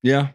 [0.00, 0.26] Ja.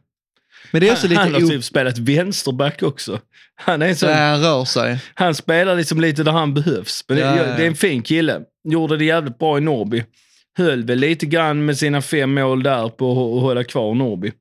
[0.72, 1.40] Men det är också han, han lite...
[1.40, 3.20] har o- typ spelat vänsterback också.
[3.56, 5.00] Han, är så, Nej, han rör sig.
[5.14, 7.04] han spelar liksom lite där han behövs.
[7.08, 7.44] Men Ja, det, ja.
[7.44, 8.42] det är en fin kille.
[8.70, 10.04] Gjorde det jävligt bra i Norrby.
[10.58, 14.32] Höll väl lite grann med sina fem mål där på att hålla kvar Norrby.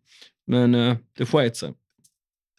[0.47, 1.73] Men eh, det sket sig.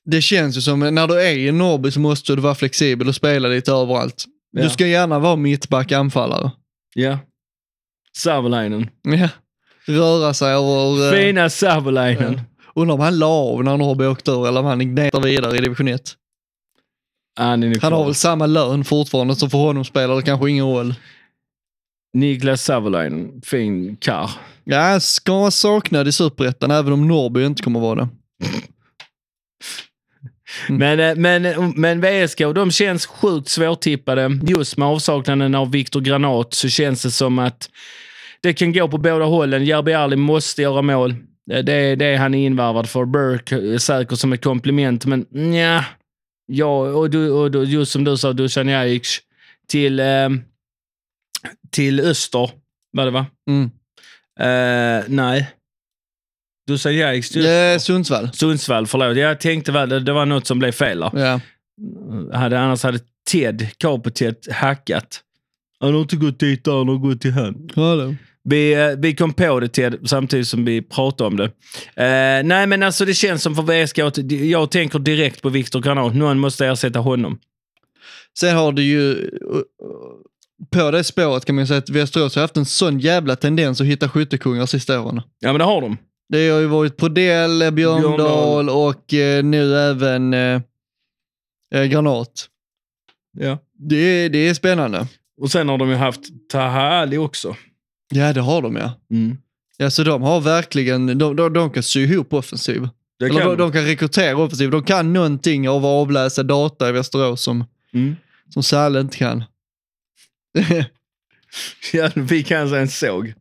[0.05, 3.15] Det känns ju som, när du är i Norrby så måste du vara flexibel och
[3.15, 4.25] spela lite överallt.
[4.51, 4.63] Ja.
[4.63, 6.51] Du ska gärna vara mittback, anfallare.
[6.95, 7.19] Ja.
[8.17, 8.89] Savolainen.
[9.03, 9.29] Ja.
[9.87, 11.13] Röra sig över...
[11.13, 12.41] eh, Fina Savolainen.
[12.75, 15.61] Undrar om han la av när Norrby åkte ur eller om han gnetar vidare i
[15.61, 16.01] division 1.
[17.39, 20.65] Han, nog Han har väl samma lön fortfarande, så för honom spelar det kanske ingen
[20.65, 20.95] roll.
[22.13, 23.41] Niklas Savolainen.
[23.45, 24.29] Fin karl.
[24.63, 28.07] Ja, ska vara saknad i Superettan, även om Norrby inte kommer vara det.
[30.69, 34.39] Men, eh, men, eh, men VSK, de känns sjukt svårtippade.
[34.47, 37.69] Just med avsaknaden av Viktor Granat så känns det som att
[38.41, 39.65] det kan gå på båda hållen.
[39.65, 41.15] Järby Ali måste göra mål.
[41.51, 43.05] Eh, Det det är han invarvad för.
[43.05, 45.85] Burke är säker som ett komplement, men nja.
[46.51, 49.19] Ja, och, du, och du, just som du sa, Dusan Jajic
[49.67, 50.29] till, eh,
[51.71, 52.49] till Öster,
[52.91, 53.25] var det va?
[53.49, 53.71] Mm.
[54.39, 55.49] Eh, nej.
[56.67, 58.29] Dusan Jajic till Eh, Sundsvall.
[58.33, 59.17] Sundsvall, förlåt.
[59.17, 61.11] Jag tänkte väl det, det var något som blev fel där.
[61.13, 61.39] Ja.
[62.33, 62.99] Hade, annars hade
[63.31, 65.21] Ted, Capo-Ted, hackat.
[65.79, 67.69] Han har inte gått dit han har gått till han.
[67.75, 68.15] Hallå.
[68.49, 71.45] Vi, eh, vi kom på det Ted, samtidigt som vi pratade om det.
[71.95, 75.81] Eh, nej men alltså det känns som för VSK, att jag tänker direkt på Viktor
[75.81, 76.15] Granat.
[76.15, 77.39] Någon måste ersätta honom.
[78.39, 79.61] Sen har du ju, uh,
[80.71, 83.81] på det spåret kan man ju säga att Västerås har haft en sån jävla tendens
[83.81, 85.21] att hitta skyttekungar sista åren.
[85.39, 85.97] Ja men det har de.
[86.29, 88.69] Det har ju varit Prodell, eh, Björndal Björndal.
[88.69, 90.61] och eh, nu även eh,
[91.75, 92.47] eh, Granat.
[93.37, 93.57] Ja.
[93.73, 95.07] Det, det är spännande.
[95.41, 96.21] Och sen har de ju haft
[96.51, 97.55] Taha Ali också.
[98.09, 98.91] Ja, det har de ja.
[99.11, 99.37] Mm.
[99.77, 102.87] Ja, så de har verkligen, de, de, de kan sy ihop offensiv.
[103.19, 104.71] Kan de, de kan rekrytera offensiv.
[104.71, 108.15] De kan någonting av att avläsa data i Västerås som, Mm.
[108.53, 109.43] som Sälen inte kan.
[111.93, 113.33] Ja, vi kan säga en såg.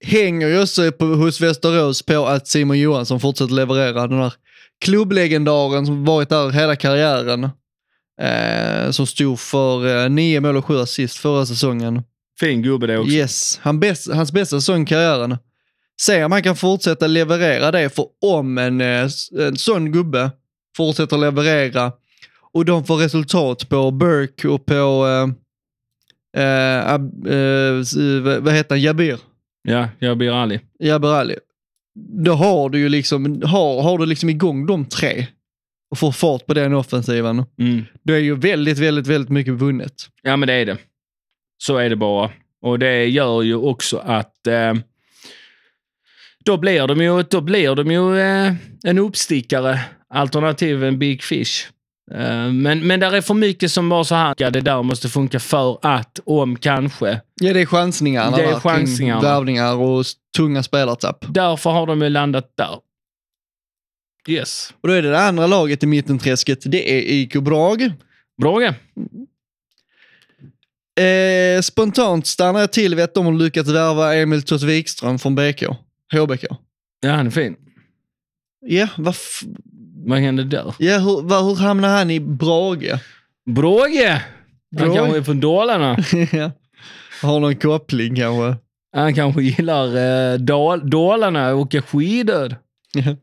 [0.00, 4.06] Hänger ju också på, hos Västerås på att Simon Johansson fortsätter leverera.
[4.06, 4.32] Den här
[4.84, 7.44] klubblegendaren som varit där hela karriären.
[8.20, 12.02] Eh, som stod för eh, nio mål och sju assist förra säsongen.
[12.40, 13.12] Fin gubbe det också.
[13.12, 15.36] Yes, han bäst, hans bästa säsong i karriären.
[16.00, 19.08] Se om han kan fortsätta leverera det, för om en, eh,
[19.38, 20.30] en sån gubbe
[20.76, 21.92] fortsätter leverera
[22.52, 25.06] och de får resultat på Burke och på,
[26.34, 29.18] eh, eh, eh, vad heter han, Jabir?
[29.62, 30.60] Ja, jag blir Ali.
[30.78, 31.36] Jabir Ali.
[32.24, 35.26] Då har du ju liksom, har, har du liksom igång de tre
[35.90, 37.84] och får fart på den offensiven, Mm.
[38.02, 39.94] då är ju väldigt, väldigt, väldigt mycket vunnet.
[40.22, 40.76] Ja, men det är det.
[41.62, 42.30] Så är det bara.
[42.62, 44.74] Och det gör ju också att eh,
[46.44, 48.54] då blir de ju, då blir de ju eh,
[48.84, 49.80] en uppstickare,
[50.14, 51.66] alternativ en big fish.
[52.14, 55.08] Eh, men, men där är för mycket som bara så här, ja, det där måste
[55.08, 57.20] funka för att, om, kanske.
[57.40, 59.20] Ja, det är chansningarna Det är chansningarna.
[59.20, 60.04] värvningar och
[60.36, 61.24] tunga spelartapp.
[61.28, 62.78] Därför har de ju landat där.
[64.28, 64.74] Yes.
[64.80, 67.90] Och då är det det andra laget i mittenträsket, det är IK Brage.
[68.42, 68.60] Bra
[70.98, 75.34] Eh, spontant stannar jag till vid att de har lyckats värva Emil Tott Wikström från
[75.34, 75.62] BK.
[76.12, 76.44] HBK.
[77.00, 77.56] Ja, han är fin.
[78.66, 79.16] Ja, vad
[80.06, 80.74] Vad hände där?
[80.78, 82.98] ja hur, vad, hur hamnar han i Brage?
[83.46, 84.22] Bråge!
[84.78, 85.96] Han kanske är från Dalarna.
[86.32, 86.50] ja.
[87.22, 88.56] Har någon koppling kanske?
[88.92, 89.96] Han kanske gillar
[90.32, 92.56] eh, Dal Dalarna och åka skidor.
[92.92, 93.02] Ja.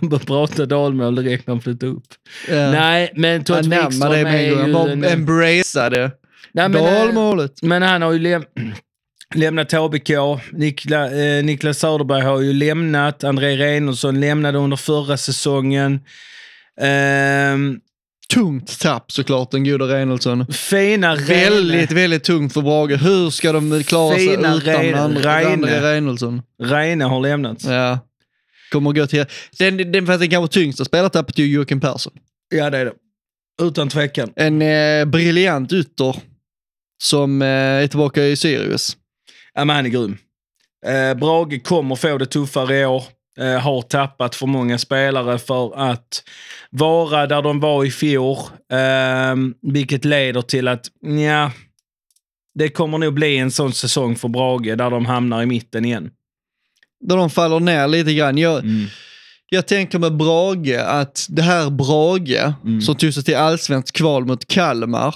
[0.00, 2.06] Han börjar prata dalmål direkt när han flyttar upp.
[2.48, 2.70] Ja.
[2.70, 4.72] Nej, men Tott Wikström är ju...
[4.74, 6.10] Han embraceade
[6.58, 7.62] Nej, men, eh, dalmålet.
[7.62, 8.44] men han har ju läm
[9.34, 10.10] lämnat HBK.
[10.52, 13.24] Nikla, eh, Niklas Söderberg har ju lämnat.
[13.24, 16.00] André Reinersson lämnade under förra säsongen.
[16.80, 17.80] Ehm,
[18.34, 20.46] Tungt tapp såklart, den gode Reinholdsson.
[20.46, 22.96] fina Väldigt, väldigt tungt för Brage.
[23.02, 25.52] Hur ska de klara sig Fina utan Re- André, Reine.
[25.52, 26.42] André Reinholdsson?
[26.62, 27.64] Reine har lämnat.
[27.64, 27.98] Ja.
[28.72, 29.24] Kommer gå till...
[29.58, 32.12] Den, den, fast den kanske tyngsta spelartappet är ju Joakim Persson.
[32.54, 32.92] Ja, det är det.
[33.62, 34.30] Utan tvekan.
[34.36, 36.16] En eh, briljant ytter
[37.02, 38.96] som eh, är tillbaka i Sirius.
[39.54, 40.18] Ja, men han är grym.
[40.86, 43.02] Eh, Brage kommer få det tuffare i år.
[43.40, 46.22] Eh, har tappat för många spelare för att
[46.70, 48.36] vara där de var i fjol.
[48.72, 49.36] Eh,
[49.72, 50.86] vilket leder till att,
[51.26, 51.50] ja,
[52.54, 56.10] det kommer nog bli en sån säsong för Brage där de hamnar i mitten igen.
[57.00, 58.38] Där de faller ner lite grann.
[58.38, 58.62] Jag,
[59.50, 62.80] jag tänker med Brage att det här Brage Mm.
[62.80, 65.14] som tog sig till allsvenskt kval mot Kalmar.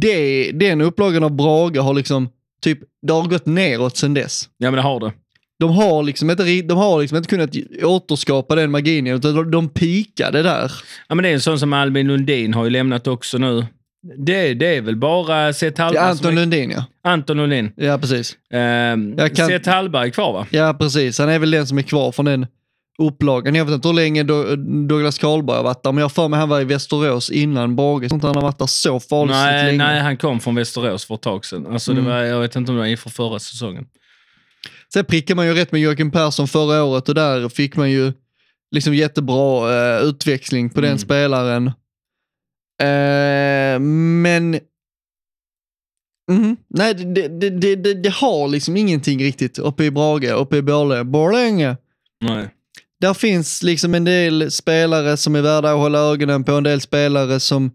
[0.00, 2.28] Det, den upplagan av Brage har liksom,
[2.62, 4.48] typ, det har gått neråt sedan dess.
[4.58, 5.12] Ja, men det har det.
[5.60, 7.50] De har liksom inte, de har liksom inte kunnat
[7.84, 10.72] återskapa den magin utan de, de pikade där.
[11.08, 13.66] Ja, men det är en sån som Albin Lundin har ju lämnat också nu.
[14.16, 16.84] Det, det är väl bara Seth Hallberg som Anton är- Lundin ja.
[17.04, 17.72] Anton Lundin.
[17.76, 18.36] Ja, precis.
[19.16, 20.46] Jag kan- Seth Hallberg är kvar va?
[20.50, 21.18] Ja, precis.
[21.18, 22.46] Han är väl den som är kvar från den
[22.98, 23.54] upplagan.
[23.54, 26.38] Jag vet inte hur länge Do- Douglas Karlberg har varit där, men jag för mig
[26.40, 28.02] han var i Västerås innan Brage.
[28.12, 29.78] Inte han har varit där så farligt Nej, länge.
[29.78, 31.66] nej, han kom från Västerås för ett tag sedan.
[31.66, 32.04] Alltså, Mm.
[32.04, 33.86] det var, jag vet inte om det var inför förra säsongen.
[34.92, 38.12] Sen prickade man ju rätt med Joakim Persson förra året och där fick man ju
[38.70, 40.90] liksom jättebra eh, utväxling på Mm.
[40.90, 41.66] den spelaren.
[42.82, 43.78] Eh,
[44.22, 44.60] men
[46.30, 46.56] Mhm.
[46.68, 50.62] Nej, det, det, det, det, det har liksom ingenting riktigt uppe i Brage, uppe i
[50.62, 51.04] Borlänge.
[51.04, 51.76] Borlänge.
[52.20, 52.48] Nej.
[53.00, 56.80] Där finns liksom en del spelare som är värda att hålla ögonen på, en del
[56.80, 57.70] spelare som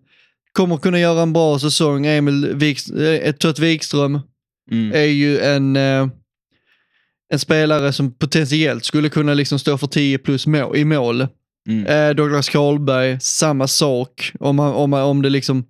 [0.52, 2.06] kommer kunna göra en bra säsong.
[2.06, 4.20] Emil Wik, eh, Tott Wikström
[4.72, 4.92] Mm.
[4.94, 6.08] är ju en, eh,
[7.34, 11.28] en spelare som potentiellt skulle kunna liksom stå för 10 plus mål, i mål.
[11.70, 11.86] Mm.
[11.86, 14.32] Eh, Douglas Karlberg, samma sak.
[14.40, 15.66] Om, man, om, om det liksom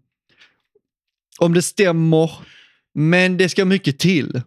[1.39, 2.31] om det stämmer.
[2.93, 4.41] Men det ska mycket till.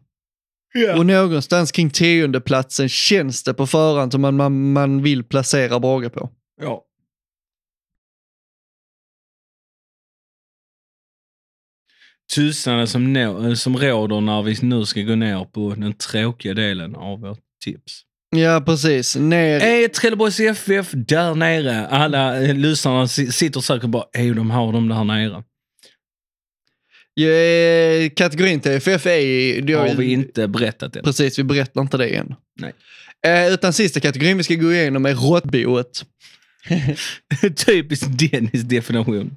[0.99, 6.13] Och någonstans kring tiondeplatsen känns det på förhand som man, man, man vill placera Brage
[6.13, 6.31] på.
[6.63, 6.83] Ja.
[12.35, 16.97] Tystnaden som, nå, som råder när vi nu ska gå ner på den tråkiga delen
[16.97, 18.03] av vårt tips.
[18.37, 19.17] Ja, precis.
[19.17, 19.61] Ner.
[19.61, 21.87] Är Trelleborgs FF där nere?
[21.87, 25.45] Alla eh, lyssnarna si- sitter säkert och bara, är de har dem där nere?
[27.19, 29.61] Ja, kategorin TFF är...
[29.63, 31.05] det Har vi inte berättat än.
[31.05, 32.35] Precis, vi berättar inte det än.
[32.61, 32.73] Nej.
[33.27, 36.05] Eh, utan sista kategorin vi ska gå igenom är råttboet.
[37.67, 39.37] Typiskt Dennis definition.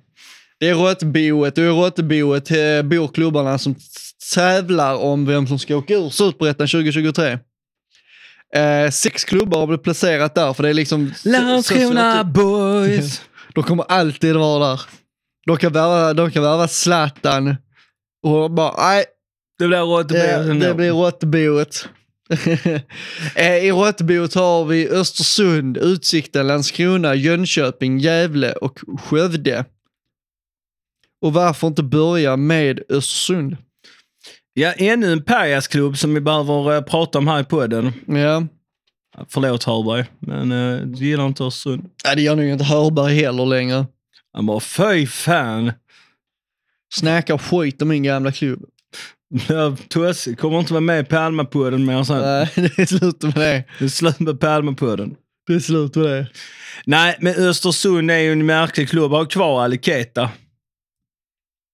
[0.60, 3.76] Det är råttboet och i råttboet eh, bor klubbarna som
[4.35, 7.39] tävlar om vem som ska åka ur Superettan 2023.
[8.56, 11.14] Eh, sex klubbar har blivit placerat där för det är liksom...
[11.26, 13.22] Landskrona boys!
[13.53, 14.81] De kommer alltid vara där.
[15.45, 17.56] De kan värva, de kan värva Zlatan
[18.23, 19.05] och bara, nej,
[19.59, 21.85] Det blir rått det, det blir råttboet.
[23.35, 29.65] Eh, I råttboet har vi Östersund, Utsikten, Landskrona, Jönköping, Gävle och Skövde.
[31.21, 33.57] Och varför inte börja med Östersund?
[34.53, 37.93] Ja, ännu en Pajasklubb som vi behöver eh, prata om här i podden.
[38.07, 38.47] Ja,
[39.27, 41.89] Förlåt Hörberg, men uh, du gillar inte Östersund.
[42.05, 43.85] Nej, det gör nog inte Hörberg heller längre.
[44.33, 45.71] Han bara, fy fan.
[46.94, 48.66] Snackar skit om min gamla klubb.
[49.90, 52.22] Tosse kommer inte vara med i Palmapodden mer sen.
[52.22, 53.64] Nej, det är slut med det.
[53.80, 55.16] Det är slut med Palmapodden.
[55.48, 56.28] Det är slut med det.
[56.86, 59.11] Nej, men Östersund är ju en märklig klubb.
[59.11, 60.30] Har kvar Aliketa.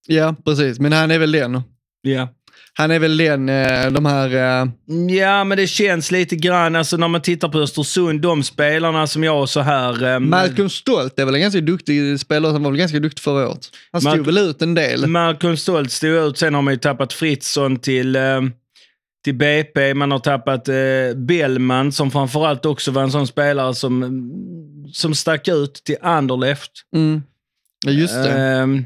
[0.07, 0.79] Ja, precis.
[0.79, 1.61] Men han är väl den.
[2.01, 2.29] Ja.
[2.77, 4.61] Han är väl den, eh, de här...
[4.61, 4.67] eh,
[5.17, 9.23] Ja, men det känns lite grann, alltså när man tittar på Östersund, de spelarna som
[9.23, 10.03] jag så här...
[10.03, 13.47] ehm, Malcolm Stolt är väl en ganska duktig spelare, han var väl ganska duktig förra
[13.49, 13.69] året.
[13.91, 15.07] Han stod Malcolm- väl ut en del.
[15.07, 18.41] Malcolm Stolt stod ut, sen har man ju tappat Fritzson till, eh,
[19.23, 19.93] till BP.
[19.93, 20.75] Man har tappat eh,
[21.15, 24.21] Bellman som framförallt också var en sån spelare som,
[24.93, 26.71] som stack ut till Anderlecht.
[26.95, 27.23] Mm.
[27.85, 28.31] Ja, just det.
[28.31, 28.85] Ehm,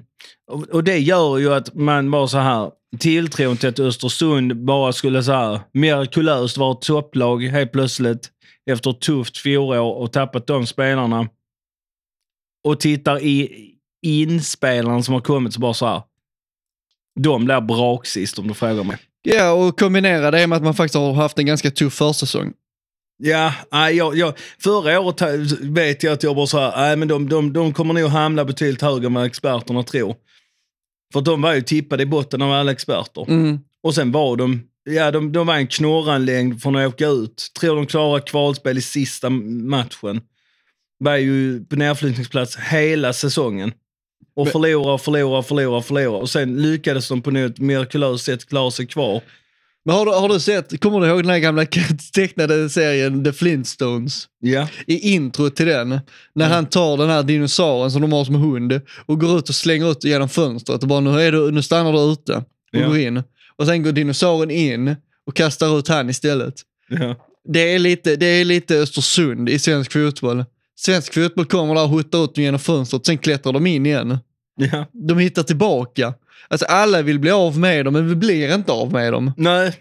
[0.51, 4.93] Och, och det gör ju att man bara så här, tilltron till att Östersund bara
[4.93, 8.29] skulle så här mirakulöst vara ett topplag helt plötsligt
[8.71, 11.27] efter ett tufft fjolår och tappat de spelarna.
[12.63, 13.49] Och tittar i
[14.05, 16.01] inspelarna som har kommit så bara så här.
[17.19, 18.97] De blir braksist om du frågar mig.
[19.21, 22.53] Ja, och kombinera det med att man faktiskt har haft en ganska tuff försäsong.
[23.17, 25.21] Ja, jag, jag, förra året
[25.61, 28.45] vet jag att jag bara så här, nej, men de, de, de kommer nog hamna
[28.45, 30.15] betydligt högre än vad experterna tror.
[31.13, 33.25] För de var ju tippade i botten av alla experter.
[33.27, 33.59] Mm.
[33.83, 37.51] Och sen var de, ja de, de var en knorranlängd från att åka ut.
[37.59, 40.21] Tror de klarar kvalspel i sista matchen.
[40.99, 43.71] Var ju på nedflyttningsplats hela säsongen.
[44.35, 46.17] Och Men- förlora, förlora, förlora, förlora.
[46.17, 49.21] Och sen lyckades de på något mirakulöst sätt klara sig kvar.
[49.85, 51.65] Men har du, har du sett, kommer du ihåg den här gamla
[52.15, 54.25] tecknade serien The Flintstones?
[54.39, 54.67] Ja.
[54.87, 55.99] I intro till den,
[56.35, 59.55] när han tar den här dinosaurien som de har som hund och går ut och
[59.55, 62.87] slänger ut genom fönstret och bara nu, är du, nu stannar du ute och Ja.
[62.87, 63.23] går in.
[63.55, 64.95] Och sen går dinosaurien in
[65.27, 66.53] och kastar ut han istället.
[66.89, 67.15] ja.
[67.51, 70.45] Det är lite, det är lite Östersund i svensk fotboll.
[70.79, 74.17] Svensk fotboll kommer där och huttar ut genom fönstret, sen klättrar de in igen.
[74.55, 74.85] ja.
[74.93, 76.13] De hittar tillbaka.
[76.47, 79.33] Alltså alla vill bli av med dem, men vi blir inte av med dem.
[79.37, 79.73] Nej,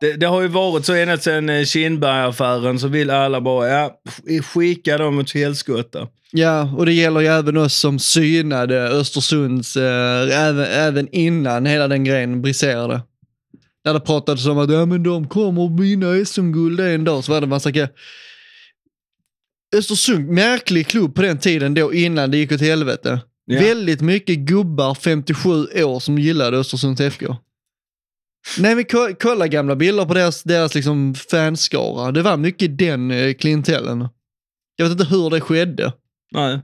[0.00, 4.00] det, det har ju varit så ända sedan eh, Kindberg-affären så vill alla bara, ja,
[4.08, 6.08] sk- skicka dem åt helskotta.
[6.32, 11.88] Ja, och det gäller ju även oss som synade Östersunds, eh, även, även innan hela
[11.88, 13.00] den grejen briserade.
[13.84, 17.40] När det pratades om att ja, men de kommer vinna SM-guld en dag, så var
[17.40, 17.70] det en massa.
[19.76, 23.20] Östersund, märklig klubb på den tiden då innan det gick åt helvete.
[23.46, 23.60] Ja.
[23.60, 25.50] Väldigt mycket gubbar 57
[25.84, 27.36] år som gillade Östersunds FK.
[28.58, 32.12] Nej men ko- kolla gamla bilder på deras, deras liksom fanskara.
[32.12, 34.08] Det var mycket den eh, klientellen.
[34.76, 35.92] Jag vet inte hur det skedde.
[36.32, 36.60] Nej.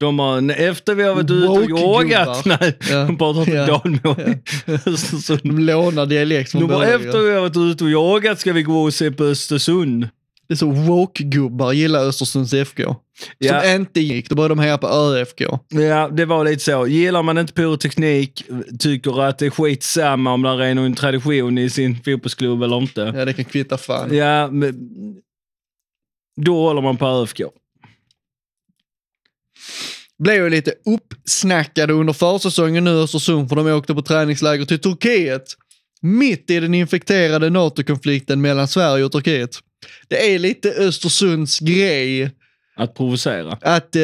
[0.00, 3.04] De har, efter vi har varit ute och yogat, nej, Ja.
[3.04, 3.66] de pratar Ja.
[3.66, 5.40] dalmål i Östersund.
[5.44, 8.62] De lånar dialekt från De bara, efter vi har varit ute och jagat ska vi
[8.62, 10.08] gå och se på Östersund.
[10.48, 12.82] Det är så woke-gubbar gillar Östersunds FK.
[12.84, 12.96] Som
[13.38, 13.74] Ja.
[13.74, 15.40] inte gick, då började de heja på ÖFK.
[15.68, 16.86] Ja, det var lite så.
[16.86, 18.44] Gillar man inte pyroteknik,
[18.78, 23.12] tycker att det är skitsamma om det är någon tradition i sin fotbollsklubb eller inte.
[23.16, 24.16] Ja, det kan kvitta fan.
[24.16, 24.74] Ja, men
[26.40, 27.40] då håller man på ÖFK.
[30.18, 35.42] Blev ju lite uppsnackade under försäsongen nu Östersund för de åkte på träningsläger till Turkiet.
[36.02, 39.50] Mitt i den infekterade NATO-konflikten mellan Sverige och Turkiet.
[40.08, 42.30] Det är lite Östersunds grej
[42.76, 43.58] Att provocera.
[43.60, 44.02] att eh,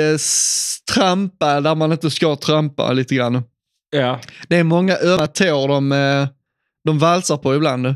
[0.95, 3.43] trampa där man inte ska trampa lite grann.
[3.91, 4.21] Ja.
[4.49, 6.29] Det är många ömma tår de, eh,
[6.85, 7.95] de valsar på ibland.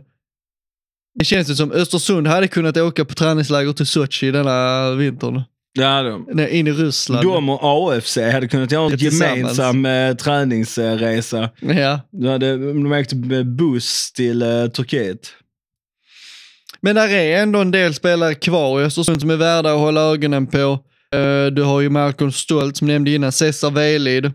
[1.18, 5.42] Det känns ju som Östersund hade kunnat åka på träningsläger till Sochi denna vintern.
[5.76, 7.26] Ja de, Nej, In i Ryssland.
[7.26, 11.50] de och AFC hade kunnat göra en gemensam eh, träningsresa.
[11.60, 12.00] Ja.
[12.12, 15.32] De, hade, de åkte med buss till eh, Turkiet.
[16.80, 20.00] Men där är ändå en del spelare kvar i Östersund som är värda att hålla
[20.00, 20.78] ögonen på.
[21.14, 24.32] Eh, du har ju Malcolm Stolt som nämnde innan, Cesar Velid,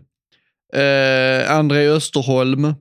[0.76, 2.74] uh, André Österholm,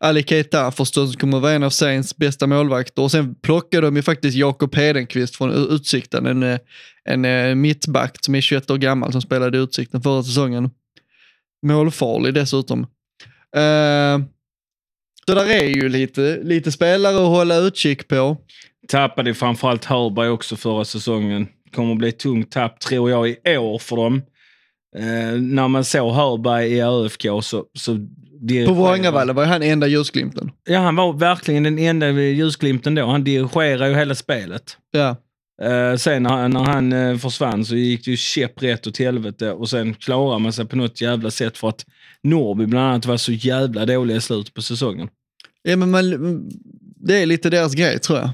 [0.00, 3.02] Ali Keita förstås kommer vara en av seriens bästa målvakter.
[3.02, 6.58] Och sen plockade de ju faktiskt Jakob Hedenqvist från Utsikten, en, eh,
[7.04, 10.70] en eh, mittback som är 21 år gammal som spelade i Utsikten förra säsongen.
[11.66, 12.80] Målfarlig dessutom.
[13.56, 14.26] Uh,
[15.26, 18.36] så där är ju lite, lite spelare att hålla utkik på.
[18.88, 21.48] Tappade framförallt Hörberg också förra säsongen.
[21.74, 24.22] Kommer att bli ett tungt tapp tror jag i år för dem.
[24.96, 27.64] Eh, när man såg Hörberg i ÖFK så...
[27.78, 28.06] så
[28.66, 30.50] på Vårangavalla var han enda ljusglimten.
[30.68, 33.06] Ja, han var verkligen den enda ljusglimten då.
[33.06, 34.76] Han dirigerar ju hela spelet.
[34.90, 35.16] Ja.
[35.62, 39.50] Eh, sen när, han- när han eh, försvann så gick det ju käpprätt åt helvete
[39.52, 41.84] och sen klarar man sig på något jävla sätt för att
[42.22, 45.08] Norrby bland annat var så jävla dåliga i slutet på säsongen.
[45.62, 46.10] ja men man,
[46.96, 48.30] det är lite deras grej tror jag.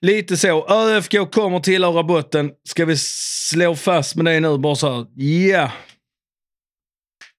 [0.00, 0.66] Lite så.
[0.68, 2.50] ÖFK kommer tillhöra botten.
[2.68, 2.96] Ska vi
[3.50, 5.06] slå fast med det nu bara så här?
[5.24, 5.72] Ja.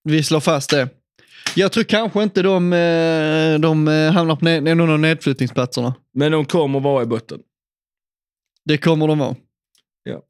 [0.03, 0.89] Vi slår fast det.
[1.55, 5.93] Jag tror kanske inte de, eh, de eh, hamnar på ned, någon av nedflyttningsplatserna.
[6.13, 7.39] Men de kommer vara i botten.
[8.65, 9.35] Det kommer de vara.
[10.03, 10.21] Ja.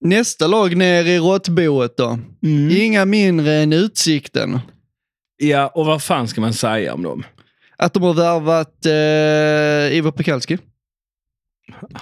[0.00, 2.18] Nästa lag ner i råttboet då.
[2.70, 4.60] Inga mindre än Utsikten.
[5.36, 7.24] Ja, och vad fan ska man säga om dem?
[7.76, 10.58] Att de har värvat eh, Ivo Pekalski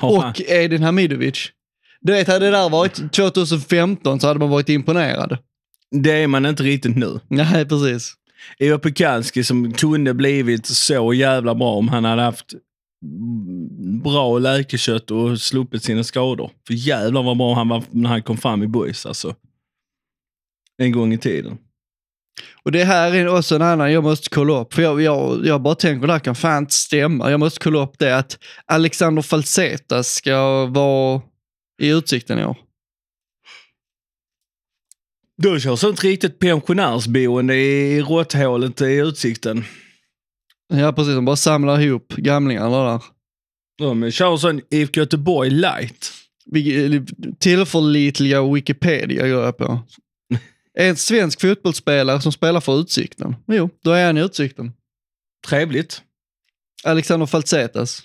[0.00, 1.48] och Edin Hamidovic.
[2.00, 5.38] Du vet, hade det där varit 2015 så hade man varit imponerad.
[5.90, 7.20] Det är man inte riktigt nu.
[7.28, 8.14] Nej, precis.
[8.58, 12.52] Ivo Pekanski som kunde blivit så jävla bra om han hade haft
[14.02, 16.50] bra läkekött och sluppit sina skador.
[16.66, 19.34] För jävlar vad bra han var när han kom fram i boys alltså.
[20.78, 21.58] En gång i tiden.
[22.62, 25.62] Och det här är också en annan jag måste kolla upp, för jag, jag, jag
[25.62, 27.30] bara tänker det här kan fan inte stämma.
[27.30, 31.22] Jag måste kolla upp det att Alexander Falseta ska vara
[31.82, 32.56] i Utsikten i år.
[35.42, 39.64] Då kör sånt riktigt pensionärsboende i råtthålet i Utsikten.
[40.72, 41.14] Ja, precis.
[41.14, 43.02] De bara samlar ihop gamlingarna där.
[43.78, 46.12] De kör sån IFK Göteborg light.
[46.46, 47.06] Vilka-
[47.38, 49.82] Tillförlitliga Wikipedia går jag på.
[50.78, 53.36] En svensk fotbollsspelare som spelar för Utsikten.
[53.46, 54.72] Jo, då är han i Utsikten.
[55.48, 56.02] Trevligt.
[56.84, 58.02] Alexander Falsetas.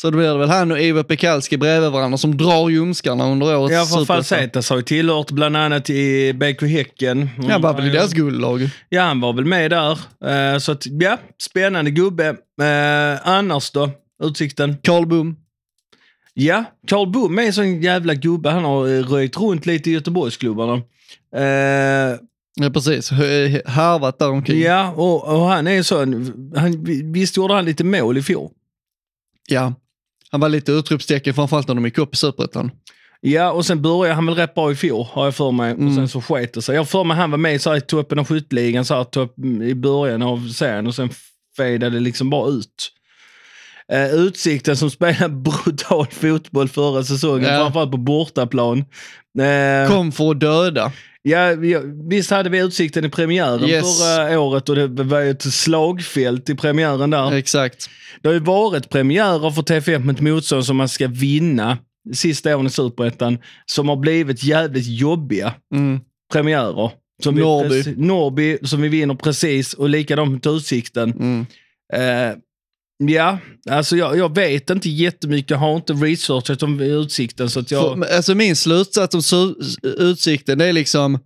[0.00, 3.56] Så då blir det väl han och Ivo Pekalski bredvid varandra som drar ljumskarna under
[3.58, 4.04] årets Ja, för.
[4.04, 7.30] Falsetas har ju tillhört bland annat i BK Häcken.
[7.48, 8.70] Han var väl i deras guldlag.
[8.88, 9.98] Ja, han var väl med där.
[10.24, 12.28] Eh, så att, ja, spännande gubbe.
[12.60, 13.90] Eh, annars då?
[14.22, 14.76] Utsikten?
[14.82, 15.36] Karl Boom.
[16.34, 18.50] Ja, Carl Boom är en sån jävla gubbe.
[18.50, 20.74] Han har eh, röjt runt lite i Göteborgsklubbarna.
[21.36, 22.16] Eh,
[22.60, 23.10] Ja, precis.
[23.66, 24.60] Harvat där omkring.
[24.60, 26.52] ja, och, och han är sån...
[26.56, 28.50] Han, visst gjorde han lite mål i fjol?
[29.48, 29.74] Ja.
[30.30, 32.70] Han var lite utropstecken framförallt när de gick upp i Superettan.
[33.20, 35.70] Ja, och sen började han väl rätt bra i fjol, har jag för mig.
[35.70, 35.88] Mm.
[35.88, 36.74] Och sen så sket det sig.
[36.74, 39.04] Jag har för mig han var med så här, i toppen av skytteligan så här,
[39.04, 41.08] topp, i början av serien och sen
[41.56, 42.92] fejdade det liksom bara ut.
[43.92, 47.58] Eh, Utsikten som spelade brutal fotboll förra säsongen, Ja.
[47.58, 48.78] framförallt på bortaplan.
[49.38, 50.92] Eh, Kom för att döda.
[51.28, 51.76] Ja, vi,
[52.08, 53.98] visst hade vi Utsikten i premiären Yes.
[53.98, 57.32] förra året och det var ju ett slagfält i premiären där.
[57.32, 57.90] Exakt.
[58.22, 61.78] Det har ju varit premiärer för TFF med ett motstånd som man ska vinna
[62.14, 66.00] sista åren i Superettan, som har blivit jävligt jobbiga Mm.
[66.32, 66.90] premiärer.
[67.22, 67.82] Som vi Norrby.
[67.82, 71.10] preci- Norrby, som vi vinner precis, och likadant med Utsikten.
[71.12, 71.46] Mm.
[71.92, 72.36] Eh,
[72.98, 73.38] ja,
[73.70, 77.98] alltså jag, jag vet inte jättemycket, jag har inte researchat om Utsikten, så att jag...
[77.98, 81.18] För, alltså min slutsats om su- Utsikten, det är liksom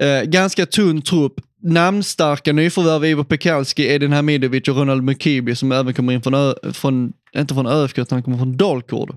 [0.00, 1.34] eh, ganska tunn trupp.
[1.62, 6.72] Namnstarka nyförvärv Ivo Pekalski, Edin Hamidovic och Ronald Mukibi som även kommer in från, Ö-
[6.72, 9.16] från inte från ÖFK utan han kommer från Dalkurd.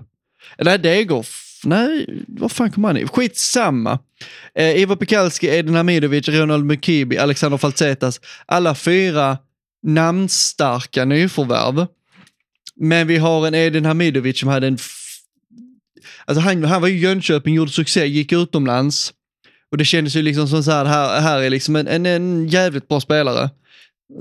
[0.58, 1.60] Eller Degerf.
[1.64, 3.06] Nej, vad fan kommer han i?
[3.06, 3.98] Skitsamma.
[4.54, 8.20] Eh, Ivo Pekalski, Edin Hamidovic, Ronald Mukibi, Alexander Faltsetas.
[8.46, 9.38] Alla fyra
[9.82, 11.86] namnstarka nyförvärv.
[12.80, 14.78] Men vi har en Edin Hamidovic som hade en...
[16.24, 19.12] Alltså han, han var i Jönköping, gjorde succé, gick utomlands.
[19.70, 22.48] Och det kändes ju liksom som så här, här, här är liksom en, en, en
[22.48, 23.50] jävligt bra spelare.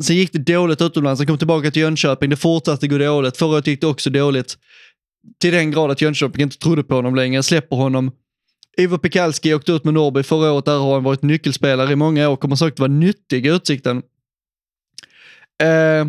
[0.01, 3.37] Sen gick det dåligt utomlands, han kom tillbaka till Jönköping, det fortsatte gå dåligt.
[3.37, 4.57] Förra året gick det också dåligt.
[5.39, 8.11] Till den grad att Jönköping inte trodde på honom längre, släpper honom.
[8.77, 12.29] Ivo Pekalski åkte ut med Norrby förra året, där har han varit nyckelspelare i många
[12.29, 14.01] år, kommer säkert vara nyttig i Utsikten.
[15.63, 16.05] Eh,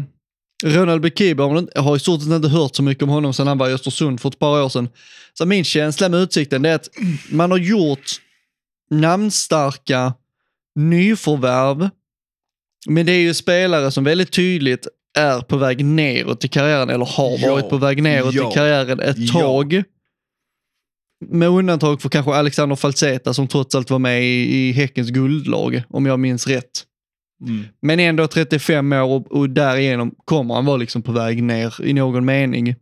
[0.64, 3.58] Ronald Bekiba jag har i stort sett inte hört så mycket om honom sedan han
[3.58, 4.88] var i Östersund för ett par år sedan.
[5.38, 6.88] Så min känsla med Utsikten är att
[7.30, 8.10] man har gjort
[8.90, 10.14] namnstarka
[10.74, 11.88] nyförvärv,
[12.88, 14.86] men det är ju spelare som väldigt tydligt
[15.18, 18.54] är på väg neråt i karriären, eller har Ja, varit på väg neråt ja, i
[18.54, 19.32] karriären ett ja.
[19.32, 19.82] tag.
[21.28, 25.82] Med undantag för kanske Alexander Falseta som trots allt var med i, i Häckens guldlag,
[25.88, 26.86] om jag minns rätt.
[27.42, 27.64] Mm.
[27.82, 31.92] Men ändå 35 år och, och därigenom kommer han vara liksom på väg ner i
[31.92, 32.74] någon mening.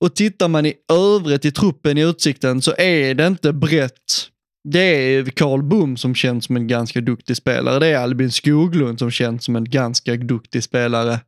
[0.00, 4.30] Och tittar man i övrigt i truppen i Utsikten så är det inte brett.
[4.68, 7.78] Det är Karl Boom som känns som en ganska duktig spelare.
[7.78, 11.20] Det är Albin Skoglund som känns som en ganska duktig spelare.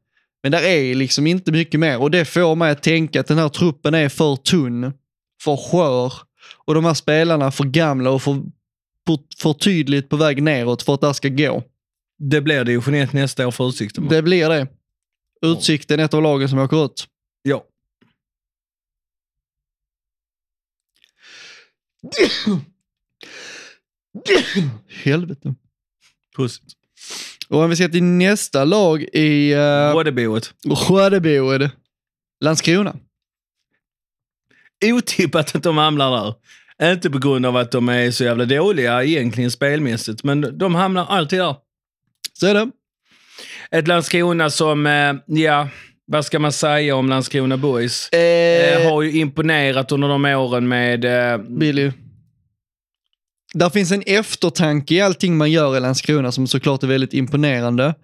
[0.42, 3.38] Men där är liksom inte mycket mer och det får mig att tänka att den
[3.38, 4.92] här truppen är för tunn,
[5.42, 6.12] för skör
[6.66, 8.34] och de här spelarna för gamla och för,
[9.06, 11.62] för, för tydligt på väg neråt för att det här ska gå.
[12.18, 14.08] Det blir division 1 nästa år för Utsikten.
[14.08, 14.68] Det blir det.
[15.42, 17.08] Utsikten är ett av lagen som åker ut.
[17.42, 17.64] Ja.
[25.04, 25.54] Helvete.
[26.36, 26.60] Puss.
[27.48, 29.92] Och om vi ska till nästa lag i uh.
[30.76, 31.70] Skördeborg.
[32.40, 32.96] Landskrona.
[34.84, 36.34] Otippat att de hamnar där.
[36.92, 41.06] Inte på grund av att de är så jävla dåliga egentligen spelmässigt, men de hamnar
[41.06, 41.56] alltid där.
[42.40, 42.70] Så är det.
[43.70, 45.68] Ett Landskrona som, eh, ja,
[46.06, 48.08] vad ska man säga om Landskrona Boys?
[48.08, 51.04] Eh, Eh, har ju imponerat under de åren med...
[51.04, 51.92] Eh, Billy.
[53.54, 57.94] Där finns en eftertanke i allting man gör i Landskrona som såklart är väldigt imponerande.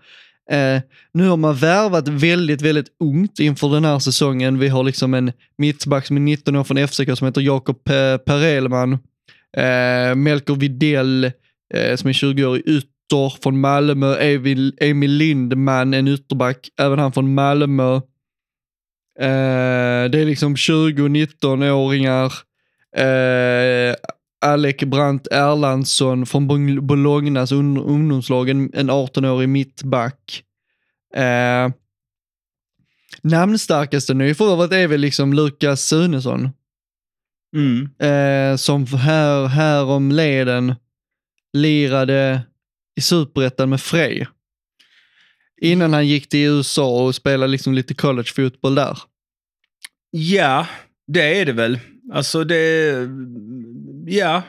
[0.51, 0.81] Eh,
[1.13, 4.59] nu har man värvat väldigt, väldigt ungt inför den här säsongen.
[4.59, 7.85] Vi har liksom en mittback som är 19 år från FCK som heter Jakob
[8.25, 8.93] Perelman.
[9.57, 11.25] Eh, Melker Videll
[11.75, 12.63] eh, som är 20 år i
[13.13, 14.17] ytter från Malmö.
[14.17, 17.95] Emil, Emil Lindman, en ytterback, även han från Malmö.
[19.21, 22.33] Eh, det är liksom 20-19-åringar.
[22.97, 23.95] Eh,
[24.45, 30.43] Alec Brandt Erlandsson från Bol- Bolognas un- ungdomslag, en, en 18-årig mittback.
[31.17, 31.69] Eh,
[33.23, 36.49] namnstarkaste nyförvärvet är väl liksom Lukas Sunesson.
[37.57, 37.89] Mm.
[37.99, 40.75] eh, som här, här om leden
[41.53, 42.41] lirade
[42.97, 44.27] i superettan med Frej.
[45.63, 48.99] Innan han gick till USA och spelade liksom lite collegefotboll där.
[50.11, 50.67] Ja,
[51.07, 51.79] det är det väl.
[52.13, 52.95] Alltså det...
[54.07, 54.43] Ja.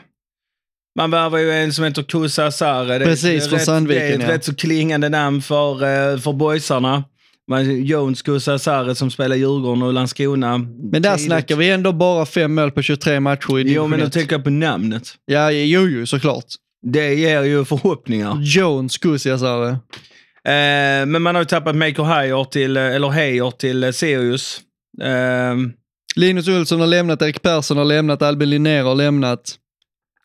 [0.98, 2.98] Man värvar ju en som heter Kusa Sare.
[2.98, 4.34] Det, Precis, från Sandviken, Det är ett ja.
[4.34, 7.04] rätt så klingande namn för, eh, för boysarna.
[7.48, 10.58] Man, Jones Kusa Sare som spelar Djurgården och Landskrona.
[10.58, 11.26] Men där tidigt.
[11.26, 14.12] snackar vi ändå bara fem mål på 23 matcher i Jo, men då 1.
[14.12, 15.14] tänker jag på namnet.
[15.24, 16.44] Ja, jo, jo, såklart.
[16.86, 18.38] Det ger ju förhoppningar.
[18.42, 19.68] Jones Kusiasare.
[20.44, 24.60] Eh, men man har ju tappat Maker Heyer till, eh, eller Heyer till eh, Sirius.
[25.02, 25.54] Eh,
[26.16, 29.54] Linus Olsson har lämnat, Erik Persson har lämnat, Albin Linnér har lämnat.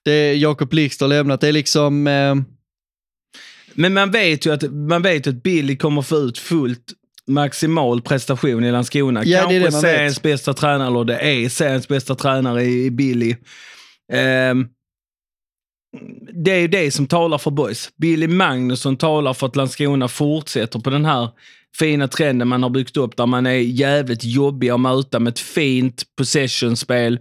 [0.06, 1.41] Det är Jakob Blixt har lämnat.
[1.41, 2.07] Det är liksom...
[2.07, 2.36] Eh,
[3.73, 6.94] Men man vet ju att, man vet ju att Billy kommer få ut fullt
[7.27, 9.23] maximal prestation i Landskrona.
[9.26, 12.86] Ja, det är Kanske det seriens bästa tränare, eller det är seriens bästa tränare i,
[12.86, 13.36] i Billy.
[14.14, 14.68] Ehm,
[16.34, 17.90] det är ju det som talar för boys.
[17.98, 21.30] Billy Magnusson talar för att Landskrona fortsätter på den här
[21.78, 25.40] fina trenden man har byggt upp där man är jävligt jobbig att möta med ett
[25.40, 27.20] fint possessionspel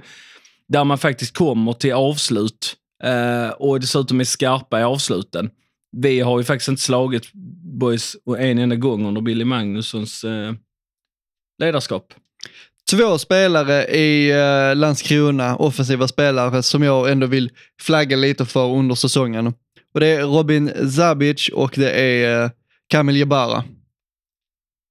[0.69, 5.51] där man faktiskt kommer till avslut eh, och dessutom är skarpa i avsluten.
[5.97, 7.33] Vi har ju faktiskt inte slagit
[7.79, 10.53] boys en enda gång under Billy Magnussons eh,
[11.59, 12.15] ledarskap
[12.91, 17.51] två spelare i eh, Landskrona, offensiva spelare, som jag ändå vill
[17.81, 19.47] flagga lite för under säsongen.
[19.95, 22.51] Och det är Robin Zabic och det är eh,
[22.89, 23.65] Kamil Jebara.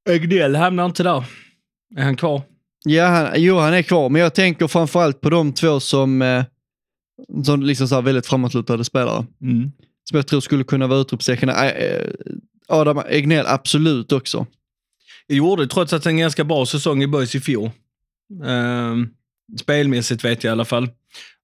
[0.09, 1.25] Ögdell hamnar inte där.
[1.97, 2.41] Är han kvar?
[2.85, 6.43] Ja, han, jo, han är kvar, men jag tänker framförallt på de två som, eh,
[7.43, 9.25] som liksom så här väldigt framåtlutade spelare.
[9.41, 9.71] Mm.
[10.09, 11.51] Som jag tror skulle kunna vara utropstecken.
[12.67, 14.45] Adam Egnell, absolut också.
[15.27, 17.71] Jag gjorde trots att en ganska bra säsong i boys i fjol.
[18.45, 19.07] Ehm,
[19.61, 20.89] spelmässigt vet jag i alla fall.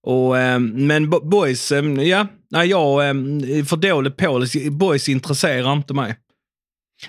[0.04, 4.46] Och, ehm, men bo- boys, ehm, ja, nej, jag är för dålig på.
[4.72, 6.16] Boys intresserar inte mig.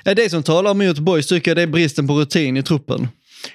[0.05, 3.09] Det som talar emot boys tycker jag det är bristen på rutin i truppen.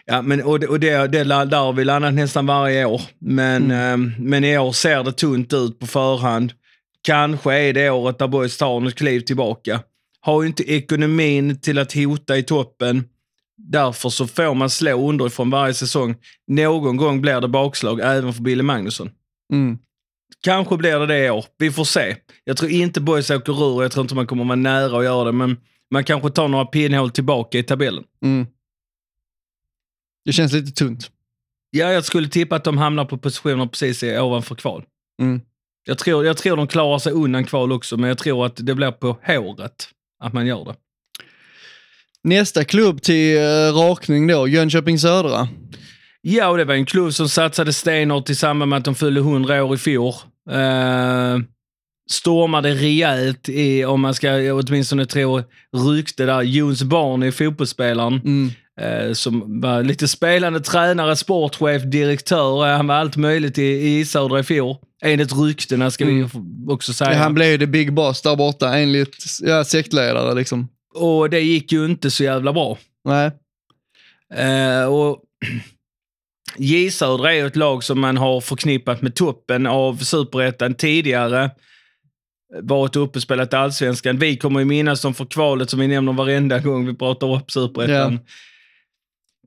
[0.06, 3.02] Ja, men, och det, och det, det där har vi landat nästan varje år.
[3.20, 6.54] Men, ehm, men i år ser det tunt ut på förhand.
[7.02, 9.80] Kanske är det året där boys tar något kliv tillbaka.
[10.22, 13.04] Har ju inte ekonomin till att hota i toppen.
[13.68, 16.16] Därför så får man slå underifrån varje säsong.
[16.48, 19.10] Någon gång blir det bakslag även för Billy Magnusson.
[19.54, 19.78] Mm.
[20.42, 21.46] Kanske blir det det i år.
[21.58, 22.16] Vi får se.
[22.44, 23.82] Jag tror inte boys åker ur.
[23.82, 25.32] Jag tror inte man kommer vara nära att göra det.
[25.32, 25.58] Men
[25.92, 28.04] man kanske tar några pinnhål tillbaka i tabellen.
[28.24, 28.48] Mm.
[30.26, 31.12] Det känns lite tunt.
[31.70, 34.84] Ja, jag skulle tippa att de hamnar på positioner precis ovanför kval.
[35.22, 35.42] Mm.
[35.84, 38.76] Jag tror, jag tror de klarar sig undan kval också, men jag tror att det
[38.76, 39.90] blir på håret
[40.24, 40.76] att man gör det.
[42.24, 43.42] Nästa klubb till eh,
[43.74, 45.48] rakning då, Jönköping Södra.
[46.22, 49.20] Ja, och det var en klubb som satsade stenhårt i samband med att de fyllde
[49.20, 50.14] 100 år i fjol.
[50.52, 51.38] Uh,
[52.12, 55.42] stormade rejält i, om man ska åtminstone tro
[55.92, 58.14] rykte där, Jons barn är fotbollsspelaren.
[58.26, 58.52] Mm.
[58.82, 62.68] eh, som var lite spelande tränare, sportchef, direktör.
[62.68, 63.64] Eh, han var allt möjligt i,
[64.00, 64.76] i Södra i fjol.
[65.06, 66.30] Enligt ryktena ska vi Mm.
[66.70, 67.14] också säga.
[67.14, 70.68] Ja, han blev the big boss där borta enligt ja, sektledare liksom.
[70.96, 72.78] Och det gick ju inte så jävla bra.
[73.06, 73.32] Nej.
[74.34, 75.24] Eh, och
[76.58, 81.52] J Södra är ju ett lag som man har förknippat med toppen av superettan tidigare.
[82.62, 84.18] Varit uppe och spelat allsvenskan.
[84.18, 87.52] Vi kommer ju minnas dem för kvalet som vi nämner varenda gång vi pratar upp
[87.52, 88.14] superettan.
[88.14, 88.20] Ja.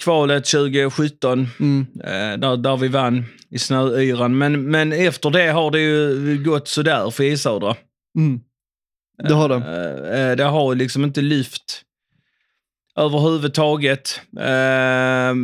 [0.03, 1.87] Kvalet 2017, Mm.
[2.05, 4.39] eh, där, där vi vann i snöyran.
[4.39, 7.77] Men, men efter det har det ju gått sådär för J Södra.
[8.19, 8.41] Mm.
[9.29, 9.63] Det har de.
[9.63, 11.83] Eh, eh, det har liksom inte lyft
[12.97, 14.21] överhuvudtaget.
[14.39, 15.35] Uh,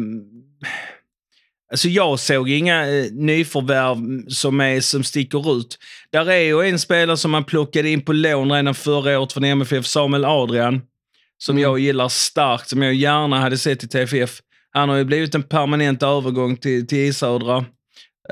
[1.70, 5.78] alltså jag såg inga uh, nyförvärv som, är, som sticker ut.
[6.12, 9.44] Där är ju en spelare som man plockade in på lån redan förra året från
[9.44, 10.80] MFF, Samuel Adrian.
[11.38, 11.62] Som Mm.
[11.62, 14.40] jag gillar starkt, som jag gärna hade sett i TFF.
[14.70, 17.12] Han har ju blivit en permanent övergång till, till J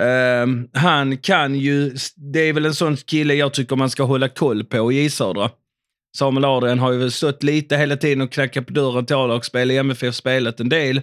[0.00, 4.28] Ehm, han kan ju, det är väl en sån kille jag tycker man ska hålla
[4.28, 5.50] koll på i J Södra.
[6.16, 9.76] Samuel Adrian har ju stått lite hela tiden och knackat på dörren till A-lagsspel i
[9.76, 11.02] MFF, spelat en del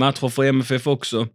[0.00, 1.26] matcher för MFF också.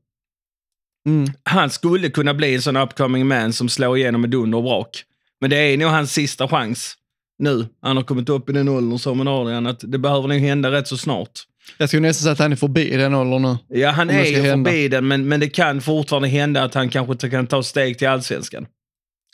[1.07, 1.27] Mm.
[1.43, 5.03] Han skulle kunna bli en sån upcoming man som slår igenom med dunder och brak.
[5.41, 6.97] Men det är nog hans sista chans
[7.39, 7.67] nu.
[7.81, 10.87] Han har kommit upp i den åldern, Samuel Adrian, att det behöver nog hända rätt
[10.87, 11.39] så snart.
[11.77, 13.79] Jag skulle nästan säga att han är förbi den åldern nu.
[13.79, 14.69] Ja, han är ju hända.
[14.69, 18.07] förbi den, men, men det kan fortfarande hända att han kanske kan ta steg till
[18.07, 18.65] allsvenskan.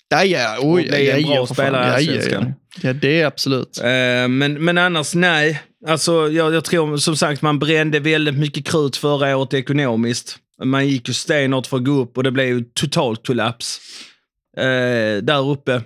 [0.09, 2.53] Ja, ja, oj, Och bli ja, en bra spelare i ja, ja, Allsvenskan.
[2.81, 2.87] ja.
[2.87, 3.77] ja, det är absolut.
[3.77, 5.61] Eh, men, men annars, nej.
[5.87, 10.37] Alltså, jag, jag tror som sagt man brände väldigt mycket krut förra året ekonomiskt.
[10.63, 13.79] Man gick ju stenhårt för att gå upp och det blev ju totalt kollaps
[14.57, 15.81] eh, där uppe.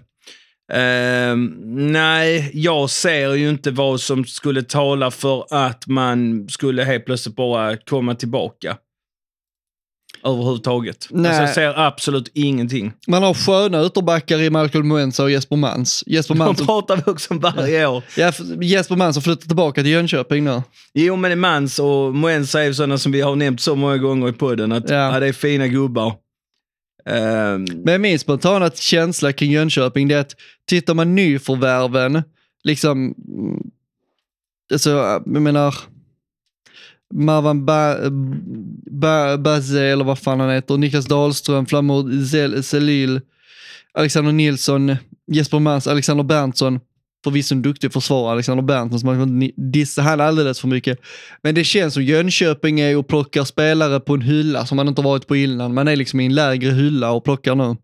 [0.73, 1.35] Eh,
[1.75, 7.35] nej, jag ser ju inte vad som skulle tala för att man skulle helt plötsligt
[7.35, 8.77] bara komma tillbaka.
[10.25, 11.07] Överhuvudtaget.
[11.09, 11.31] Nej.
[11.31, 12.93] Alltså, jag ser absolut ingenting.
[13.07, 16.03] Man har sköna ytterbackar i Malcolm Moensa och Jesper Mans.
[16.07, 18.03] Jesper De Mans, pratar vi också om varje år.
[18.17, 18.31] ja,
[18.61, 20.61] Jesper Mans har flyttat tillbaka till Jönköping nu.
[20.93, 24.33] Jo, men Mans och Moensa är sådana som vi har nämnt så många gånger i
[24.33, 24.71] podden.
[24.71, 25.13] Att, Ja.
[25.13, 25.19] ja.
[25.19, 26.13] det är fina gubbar.
[27.05, 27.65] Um...
[27.83, 30.35] Men min spontana känsla kring Jönköping det är att
[30.65, 32.23] tittar man nyförvärven,
[32.63, 33.71] liksom, mm,
[34.71, 34.89] alltså,
[35.25, 35.75] jag menar,
[37.13, 37.95] Marwan ba,
[39.37, 43.21] ba, eller vad fan han heter, Niklas Dahlström, Flamur Selil,
[43.93, 44.95] Alexander Nilsson,
[45.27, 46.79] Jesper Mans, Alexander Berntsson,
[47.23, 50.99] förvisso en duktig försvarare, Alexander Berntsson, så man kan inte dissa han alldeles för mycket.
[51.43, 55.01] Men det känns som Jönköping är och plockar spelare på en hylla som man inte
[55.01, 55.73] varit på innan.
[55.73, 57.75] Man är liksom i en lägre hylla och plockar nu.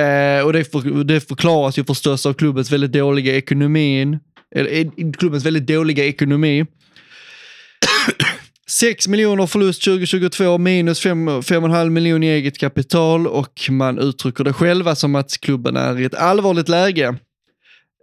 [0.00, 4.18] Eh, och det, för, det förklaras ju förstås av klubbens väldigt dåliga ekonomin.
[4.54, 6.66] Eller eh, klubbens väldigt dåliga ekonomi.
[8.68, 14.94] 6 miljoner förlust 2022, minus 5,5 miljoner i eget kapital och man uttrycker det själva
[14.94, 17.18] som att klubben är i ett allvarligt läge.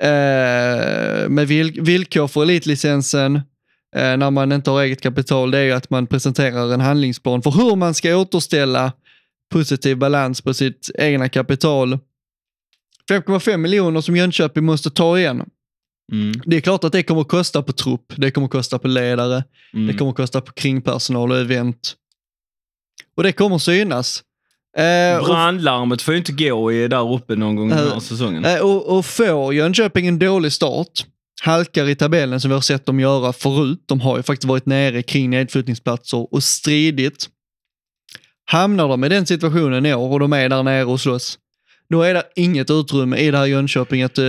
[0.03, 3.35] Eh, med vil- villkor för elitlicensen
[3.95, 7.41] eh, när man inte har eget kapital, det är ju att man presenterar en handlingsplan
[7.41, 8.91] för hur man ska återställa
[9.51, 11.99] positiv balans på sitt egna kapital.
[13.11, 15.49] 5,5 miljoner som Jönköping måste ta igen.
[16.11, 18.79] mm, Det är klart att det kommer att kosta på trupp, det kommer att kosta
[18.79, 19.43] på ledare,
[19.73, 19.87] mm.
[19.87, 21.95] det kommer att kosta på kringpersonal och event.
[23.17, 24.23] Och det kommer synas.
[24.77, 28.45] Eh, Brandlarmet får ju inte gå i där uppe någon gång den här Eh, säsongen.
[28.45, 31.05] eh, och, och får Jönköping en dålig start,
[31.41, 34.65] halkar i tabellen som vi har sett dem göra förut, de har ju faktiskt varit
[34.65, 37.29] nere kring nedflyttningsplatser och stridit.
[38.45, 41.37] Hamnar de i den situationen i år och de är där nere och slåss,
[41.89, 44.23] då är det inget utrymme i det här Jönköping att eh,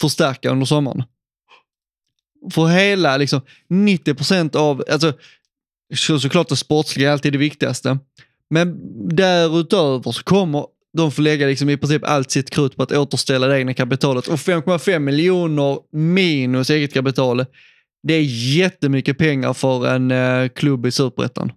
[0.00, 1.02] förstärka under sommaren.
[2.52, 3.40] För hela, liksom
[3.72, 5.12] 90% av, alltså
[5.94, 7.98] så, såklart det sportsliga är alltid det viktigaste,
[8.50, 8.76] men
[9.16, 10.64] därutöver så kommer
[10.96, 14.26] de få lägga liksom i princip allt sitt krut på att återställa det egna kapitalet.
[14.28, 17.44] Och 5,5 miljoner minus eget kapital,
[18.02, 18.22] det är
[18.56, 21.52] jättemycket pengar för en eh, klubb i superettan.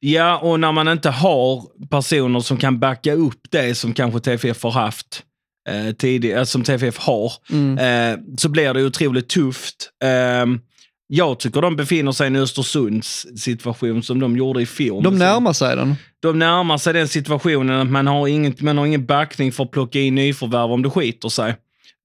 [0.00, 4.62] Ja, och när man inte har personer som kan backa upp det som kanske TFF
[4.62, 5.22] har haft
[5.68, 7.78] eh, tidigare, som TFF har, Mm.
[7.78, 9.90] eh, så blir det otroligt tufft.
[10.04, 10.46] Eh,
[11.08, 15.02] jag tycker de befinner sig i en Östersunds situation som de gjorde i fjol.
[15.02, 15.94] De närmar sig den.
[16.26, 19.70] De närmar sig den situationen att man har, inget, man har ingen backning för att
[19.70, 21.50] plocka in nyförvärv om det skiter sig.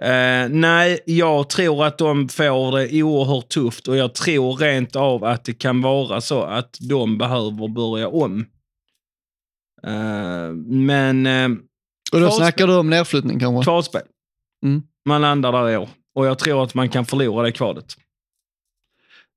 [0.03, 5.23] Eh, nej, jag tror att de får det oerhört tufft och jag tror rent av
[5.23, 8.45] att det kan vara så att de behöver börja om.
[9.88, 11.49] Eh, men eh,
[12.14, 13.64] Och då snackar du om nedflyttning kanske?
[13.64, 14.02] kvalspel.
[14.65, 14.84] Mm.
[15.06, 15.89] Man landar där i år.
[16.15, 17.85] Och jag tror att man kan förlora det kvalet.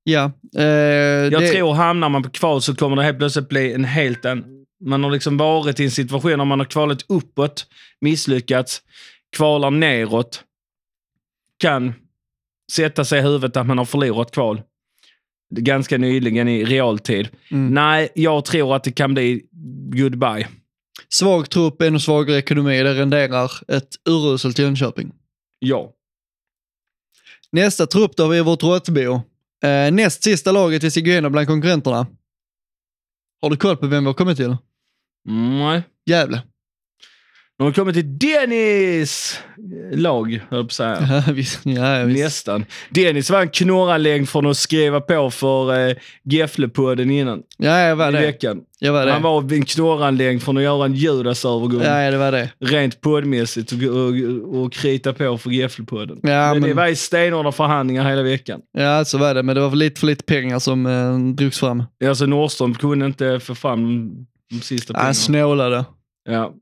[0.03, 0.31] Ja.
[0.57, 3.85] Eh, Jag det, tror hamnar man på kval så kommer det helt plötsligt bli en
[3.85, 4.64] helt en...
[4.81, 7.67] Man har liksom varit i en situation där man har kvalat uppåt,
[8.01, 8.81] misslyckats,
[9.35, 10.43] kvalar neråt,
[11.57, 11.93] kan
[12.71, 14.61] sätta sig i huvudet att man har förlorat kval
[15.49, 17.27] ganska nyligen i realtid.
[17.51, 17.73] Mm.
[17.73, 19.45] Nej, jag tror att det kan bli
[19.95, 20.47] goodbye.
[21.09, 25.11] Svag trupp, ännu svagare ekonomi, det renderar ett uruselt Jönköping.
[25.59, 25.91] Ja.
[27.51, 29.21] Nästa trupp då har vi vårt Råttbo.
[29.63, 32.07] Eh, näst sista laget vi ska gå igenom bland konkurrenterna.
[33.45, 34.57] Har du koll på vem vi har kommit till?
[35.59, 35.83] Nej.
[36.05, 36.41] Gävle.
[37.57, 39.39] De har kommit till Dennis
[39.91, 41.23] lag, höll jag på att säga.
[41.27, 41.59] Ja, visst.
[41.63, 42.23] Ja, visst.
[42.23, 42.65] Nästan.
[42.89, 47.41] Dennis var en knorralängd från att skriva på för eh, Geflepodden innan.
[47.57, 48.19] Ja, jag var I det.
[48.21, 48.61] veckan.
[48.79, 49.11] Jag var det.
[49.11, 51.81] Han var en knorranlängd från att göra en Judasövergång.
[51.81, 52.49] Ja, det var det.
[52.59, 56.19] Rent poddmässigt och, och, och krita på för Geflepodden.
[56.23, 58.61] Ja, men, det men- var i stenhårda förhandlingar hela veckan.
[58.77, 59.43] Ja, så var det.
[59.43, 61.83] Men det var för lite för lite pengar som eh, drogs fram.
[62.05, 64.11] Alltså Nordström kunde inte få fram
[64.51, 65.05] de sista pengarna.
[65.05, 65.85] Han snålade.
[66.29, 66.53] Ja.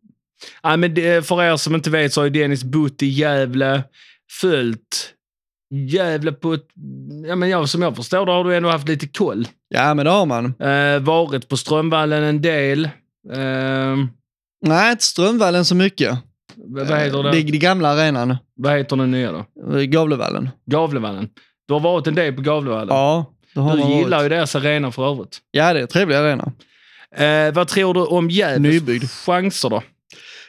[0.64, 3.84] Ja, men det, för er som inte vet så har ju Dennis bott i Gävle,
[4.42, 5.10] följt
[5.90, 6.68] Gävle på ett...
[7.28, 9.48] Ja, men jag, som jag förstår det har du ändå haft lite koll.
[9.70, 10.46] Ja, men det har man.
[10.60, 12.86] Eh, varit på Strömvallen en del.
[13.34, 13.98] Eh,
[14.66, 16.18] Nej, inte Strömvallen så mycket.
[16.56, 17.32] vad heter det?
[17.32, 18.38] Det, det gamla arenan.
[18.56, 19.46] Vad heter den nya då?
[19.78, 20.50] Eh, Gavlevallen.
[20.72, 21.30] Gavlevallen.
[21.68, 22.96] Du har varit en del på Gavlevallen.
[22.96, 24.32] Ja, det har du man gillar varit.
[24.32, 25.38] ju deras arena för övrigt.
[25.52, 26.52] Ja, det är en trevlig arena.
[27.16, 29.10] Eh, vad tror du om Gävles Nybyggd.
[29.10, 29.84] chanser då?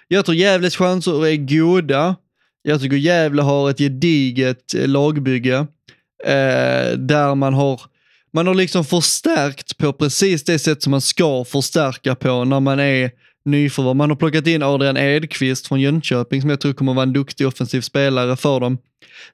[0.09, 2.17] Jag tror Gävles chanser är goda.
[2.63, 5.67] Jag tycker Gävle har ett gediget eh, lagbygge
[6.25, 7.81] eh, där man har
[8.33, 12.81] man har liksom förstärkt på precis det sätt som man ska förstärka på när man
[12.81, 13.11] är
[13.45, 13.97] nyförvärv.
[13.97, 17.47] Man har plockat in Adrian Edqvist från Jönköping som jag tror kommer vara en duktig
[17.47, 18.79] offensiv spelare för dem.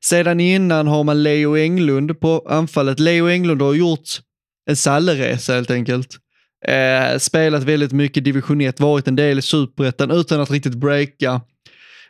[0.01, 3.01] Sedan innan har man Leo Englund på anfallet.
[3.01, 4.09] Leo Englund har gjort
[4.71, 6.19] en Salleresa helt enkelt.
[6.69, 11.41] Eh, spelat väldigt mycket division 1, varit en del i superettan utan att riktigt breaka.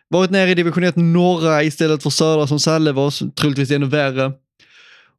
[0.09, 4.33] Varit nere i division 1 norra istället för södra som Salle var, troligtvis ännu värre.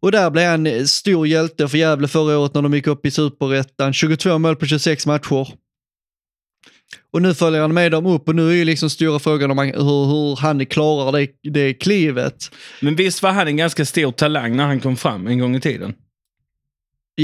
[0.02, 3.06] Och där blev han eh, stor hjälte för Gävle förra året när de gick upp
[3.06, 3.94] i superettan.
[3.94, 5.48] 22 mål på 26 matcher.
[7.14, 9.58] Och nu följer han med dem upp och nu är ju liksom stora frågan om
[9.58, 12.52] han, hur, hur han klarar det, det klivet.
[12.80, 15.62] Men visst var han en ganska stor talang när han kom fram en gång i
[15.62, 15.94] tiden?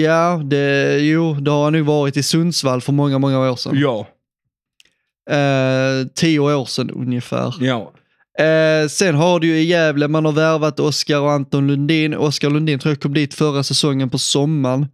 [0.04, 3.80] Ja, det, jo, det har han nog varit i Sundsvall för många, många år sedan.
[3.80, 4.08] Ja.
[5.30, 7.56] Eh, tio år sedan ungefär.
[7.60, 7.94] ja.
[8.40, 12.16] Eh, sen har du ju i Gävle, man har värvat Oskar och Anton Lundin.
[12.16, 14.88] Oskar Lundin tror jag kom dit förra säsongen på sommaren.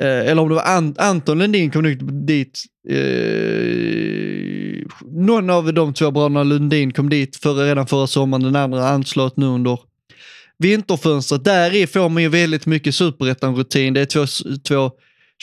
[0.00, 2.62] Eh, eller om det var Ant Anton Lundin kom nog dit.
[2.88, 8.88] Eh, någon av de två bröderna Lundin kom dit för, redan förra sommaren, den andra
[8.88, 9.78] anslöt nu under
[10.58, 11.44] vinterfönstret.
[11.44, 13.94] Där i får man ju väldigt mycket superettan-rutin.
[13.94, 14.26] Det är två,
[14.68, 14.90] två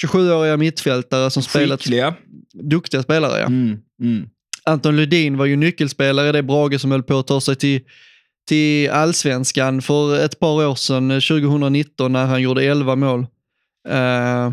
[0.03, 2.15] 27-åriga mittfältare som spelat, Skickliga.
[2.53, 3.39] duktiga spelare.
[3.39, 3.45] Ja.
[3.45, 4.29] Mm, mm.
[4.63, 7.81] Anton Ludin var ju nyckelspelare det Brage som höll på att ta sig till,
[8.47, 13.25] till allsvenskan för ett par år sedan, 2019, när han gjorde 11 mål.
[13.89, 14.51] Eh,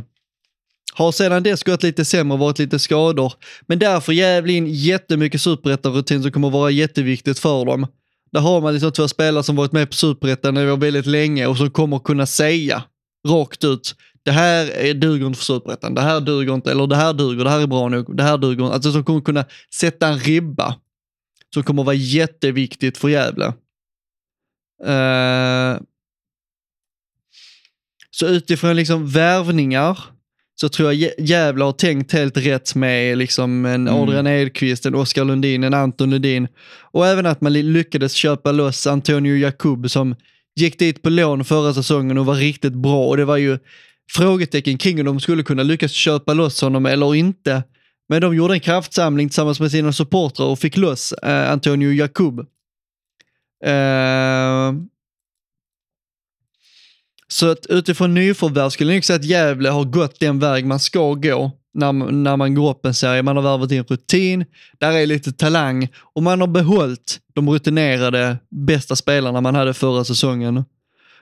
[0.94, 3.32] har sedan dess gått lite sämre, varit lite skador.
[3.66, 7.86] Men därför Gävle in jättemycket superettan-rutin som kommer vara jätteviktigt för dem.
[8.32, 11.70] Där har man liksom två spelare som varit med på superettan väldigt länge och som
[11.70, 12.84] kommer kunna säga
[13.28, 16.96] rakt ut det här är- duger inte för superettan, det här duger inte, eller det
[16.96, 18.74] här duger, det här är bra nog, det här duger inte.
[18.74, 19.44] Alltså som kommer kunna
[19.74, 20.74] sätta en ribba
[21.54, 23.46] som kommer vara jätteviktigt för Gävle.
[24.86, 25.80] Uh,
[28.10, 29.98] så utifrån liksom värvningar
[30.60, 34.94] så tror jag Gä- Gävle har tänkt helt rätt med liksom en Adrian Edqvist, en
[34.94, 36.48] Oskar Lundin, en Anton Lundin
[36.80, 40.14] och även att man ly- lyckades köpa loss Antonio Jakub som
[40.60, 43.58] gick dit på lån förra säsongen och var riktigt bra och det var ju
[44.12, 47.62] frågetecken kring om de skulle kunna lyckas köpa loss honom eller inte.
[48.08, 52.38] Men de gjorde en kraftsamling tillsammans med sina supportrar och fick loss eh, Antonio Jakub.
[53.64, 54.72] Eh,
[57.28, 60.80] så att utifrån nyförvärv skulle jag nog säga att Gävle har gått den väg man
[60.80, 63.22] ska gå när, när man går upp en serie.
[63.22, 64.44] Man har värvat in rutin,
[64.78, 70.04] där är lite talang och man har behållit de rutinerade bästa spelarna man hade förra
[70.04, 70.64] säsongen.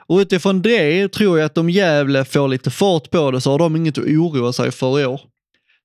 [0.08, 3.58] Och utifrån det tror jag att om Gävle får lite fart på det så har
[3.58, 5.20] de inget att oroa sig för i år.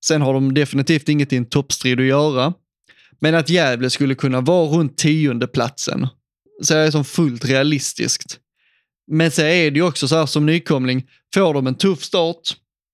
[0.06, 2.54] Sen har de definitivt inget i en toppstrid att göra.
[3.20, 6.08] Men att Gävle skulle kunna vara runt tionde platsen
[6.62, 8.41] så är som fullt realistiskt.
[9.12, 12.38] Men så är det ju också så här som nykomling, får de en tuff start,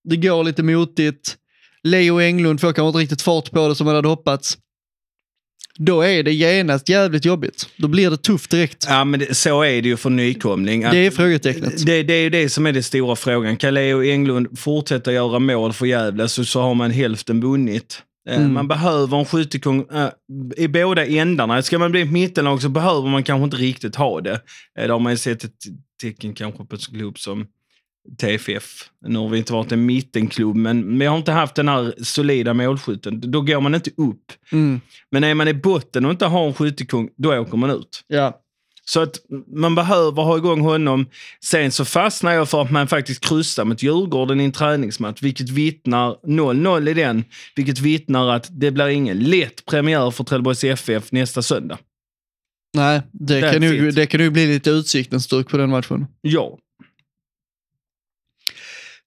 [0.09, 1.35] det går lite motigt,
[1.83, 4.57] Leo Englund får kanske inte riktigt fart på det som man hade hoppats.
[5.79, 7.67] Då är det genast jävligt jobbigt.
[7.77, 8.85] Då blir det tufft direkt.
[8.89, 10.83] Ja, men det, så är det ju för nykomling.
[10.83, 11.85] Att- Det är frågetecknet.
[11.85, 13.57] Det, det är ju det som är den stora frågan.
[13.57, 18.01] Kan Leo Englund fortsätta göra mål för Gävle så, så har man hälften vunnit.
[18.29, 18.53] Eh, Mm.
[18.53, 20.09] Man behöver en skyttekung eh,
[20.57, 21.61] i båda ändarna.
[21.61, 24.41] Ska man bli ett mittenlag så behöver man kanske inte riktigt ha det.
[24.79, 25.51] Eh, det har man ju sett ett
[26.01, 27.47] tecken kanske på en klubb som
[28.19, 28.63] TFF.
[29.05, 32.53] Nu har vi inte varit en mittenklubb, men vi har inte haft den här solida
[32.53, 33.31] målskytten.
[33.31, 34.31] Då går man inte upp.
[34.51, 34.81] Mm.
[35.11, 38.03] Men är man i botten och inte har en skyttekung, då åker man ut.
[38.07, 38.43] Ja.
[38.89, 39.15] Så att
[39.55, 41.05] man behöver ha igång honom.
[41.43, 45.49] Sen så fastnar jag för att man faktiskt kryssar mot Djurgården i en träningsmatch, vilket
[45.49, 47.23] vittnar 0-0 i den,
[47.55, 51.77] vilket vittnar att det blir ingen lätt premiär för Trelleborgs FF nästa söndag.
[52.77, 53.95] Nej, det That's kan, ju, it.
[53.95, 56.05] det kan ju bli lite utsiktens styrk på den matchen.
[56.21, 56.57] Ja.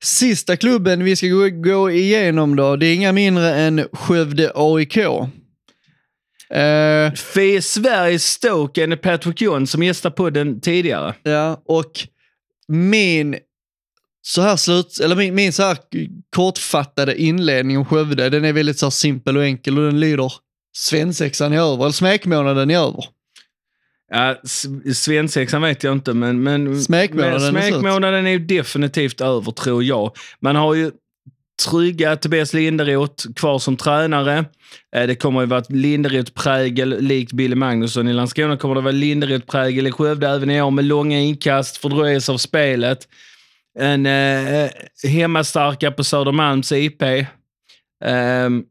[0.03, 4.97] Sista klubben vi ska gå, gå igenom då, det är inga mindre än Skövde AIK.
[4.97, 5.27] Eh,
[7.15, 11.15] För Sveriges Stoke är Patrick John som gästade podden tidigare.
[11.23, 11.93] ja, och
[12.69, 13.37] min
[14.23, 15.77] så här slut, eller min, min så här
[16.37, 20.33] kortfattade inledning om Skövde, den är väldigt så simpel och enkel och den lyder
[20.77, 23.05] svensexan är över, eller smekmånaden är över.
[24.13, 24.37] Ja,
[24.95, 26.43] svensexan vet jag inte, men...
[26.43, 30.13] men Smekmånaden är smekmånaden är ju definitivt över, tror jag.
[30.41, 30.91] Man har ju
[31.69, 34.45] trygga Tobias Linderoth kvar som tränare.
[34.97, 39.87] Eh, Det kommer ju vara Linderoth-prägel, likt Billy Magnusson i Landskrona kommer det vara Linderoth-prägel
[39.87, 43.09] i Skövde även i år med långa inkast, fördröjs av spelet.
[43.79, 44.71] En eh,
[45.05, 47.03] hemmastarka på Södermalms IP.
[48.05, 48.65] Ehm,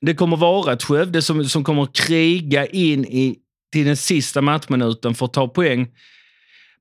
[0.00, 3.36] Det kommer vara ett Skövde som, som kommer kriga in i,
[3.72, 5.88] till den sista matchminuten för att ta poäng.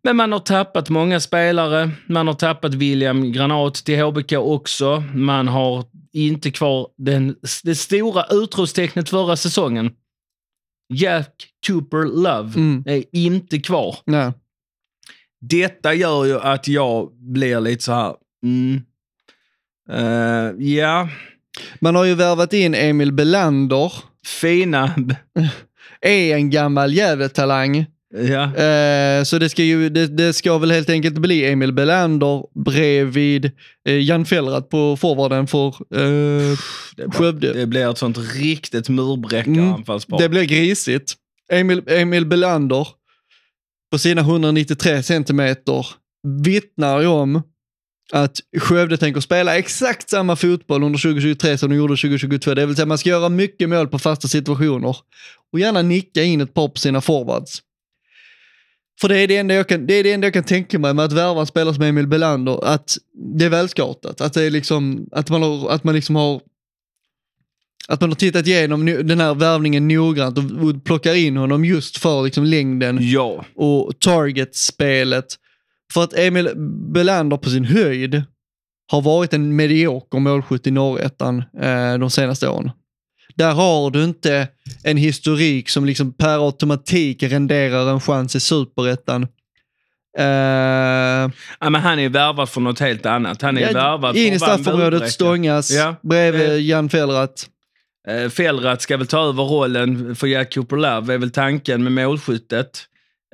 [0.04, 1.92] Men man har tappat många spelare.
[2.10, 5.04] Man har tappat William Granat till HBK också.
[5.14, 9.92] Man har inte kvar den, det stora utropstecknet förra säsongen.
[10.94, 12.84] Jack Cooper Love Mm.
[12.88, 13.98] är inte kvar.
[14.06, 14.32] Nej.
[15.42, 18.16] Detta gör ju att jag blir lite så här...
[18.44, 18.82] Mm,
[19.90, 21.10] eh, ja,
[21.80, 23.94] Man har ju värvat in Emil Belander,
[24.42, 24.96] fina...
[26.10, 27.86] är en gammal Gävle-talang.
[28.18, 28.56] Ja.
[28.56, 33.52] Eh, så det ska, ju, det, det ska väl helt enkelt bli Emil Belander bredvid
[33.88, 36.58] eh, Jan Fellrath på forwarden för eh,
[37.12, 37.54] Skövde.
[37.54, 39.06] Det blir ett sånt riktigt Mm.
[39.06, 40.20] murbräckaranfallspar.
[40.20, 41.14] Det blir grisigt.
[41.52, 42.88] Emil, Emil Belander
[43.92, 45.88] på sina 193 centimeter
[46.44, 47.42] vittnar ju om
[48.12, 52.54] att Skövde tänker spela exakt samma fotboll under 2023 som de gjorde 2022.
[52.54, 54.96] Det vill säga man ska göra mycket mål på fasta situationer
[55.52, 57.62] och gärna nicka in ett par på sina forwards.
[59.02, 60.94] För det är det, enda jag kan, det är det enda jag kan tänka mig
[60.94, 62.98] med att värva en spelare som Emil Belander, att
[63.38, 64.22] det är välskartat.
[64.22, 66.42] Att, det är liksom, att, man, har, att man liksom har
[67.88, 71.66] att man har tittat igenom no- den här värvningen noggrant och, och plockar in honom
[71.66, 73.46] just för liksom längden Ja.
[73.56, 75.26] och target-spelet.
[75.94, 76.50] För att Emil
[76.94, 78.24] Belander på sin höjd
[78.92, 82.72] har varit en medioker målskytt i norrettan eh, de senaste åren.
[83.36, 84.48] Där har du inte
[84.84, 89.28] en historik som liksom per automatik renderar en chans i superettan.
[90.18, 90.26] Eh,
[91.60, 93.42] Ja, men han är värvad för något helt annat.
[93.42, 95.96] Han är ja, värvad in i straffområdet, stångas Ja.
[96.02, 96.56] bredvid Eh.
[96.56, 97.44] Jan Fellrath.
[98.08, 101.92] Eh, Fellrath ska väl ta över rollen för Jack Cooper Love, är väl tanken med
[102.06, 102.86] målskyttet.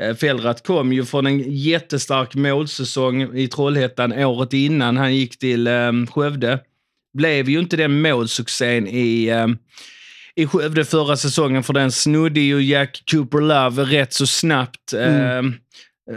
[0.02, 5.68] Eh, Fellrath kom ju från en jättestark målsäsong i Trollhättan året innan han gick till
[5.68, 6.60] eh, Skövde.
[7.14, 9.48] Blev ju inte den målsuccén i, eh,
[10.36, 14.94] i Skövde förra säsongen, för den snodde ju Jack Cooper Love rätt så snabbt.
[14.94, 15.42] Eh,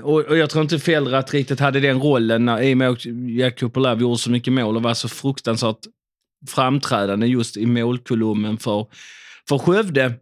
[0.03, 3.05] och, och jag tror inte Fellrath riktigt hade den rollen när, i och med att
[3.39, 5.79] Jack Cooper Love gjorde så mycket mål och var så fruktansvärt
[6.49, 8.87] framträdande just i målkolumnen för,
[9.49, 10.15] för Skövde.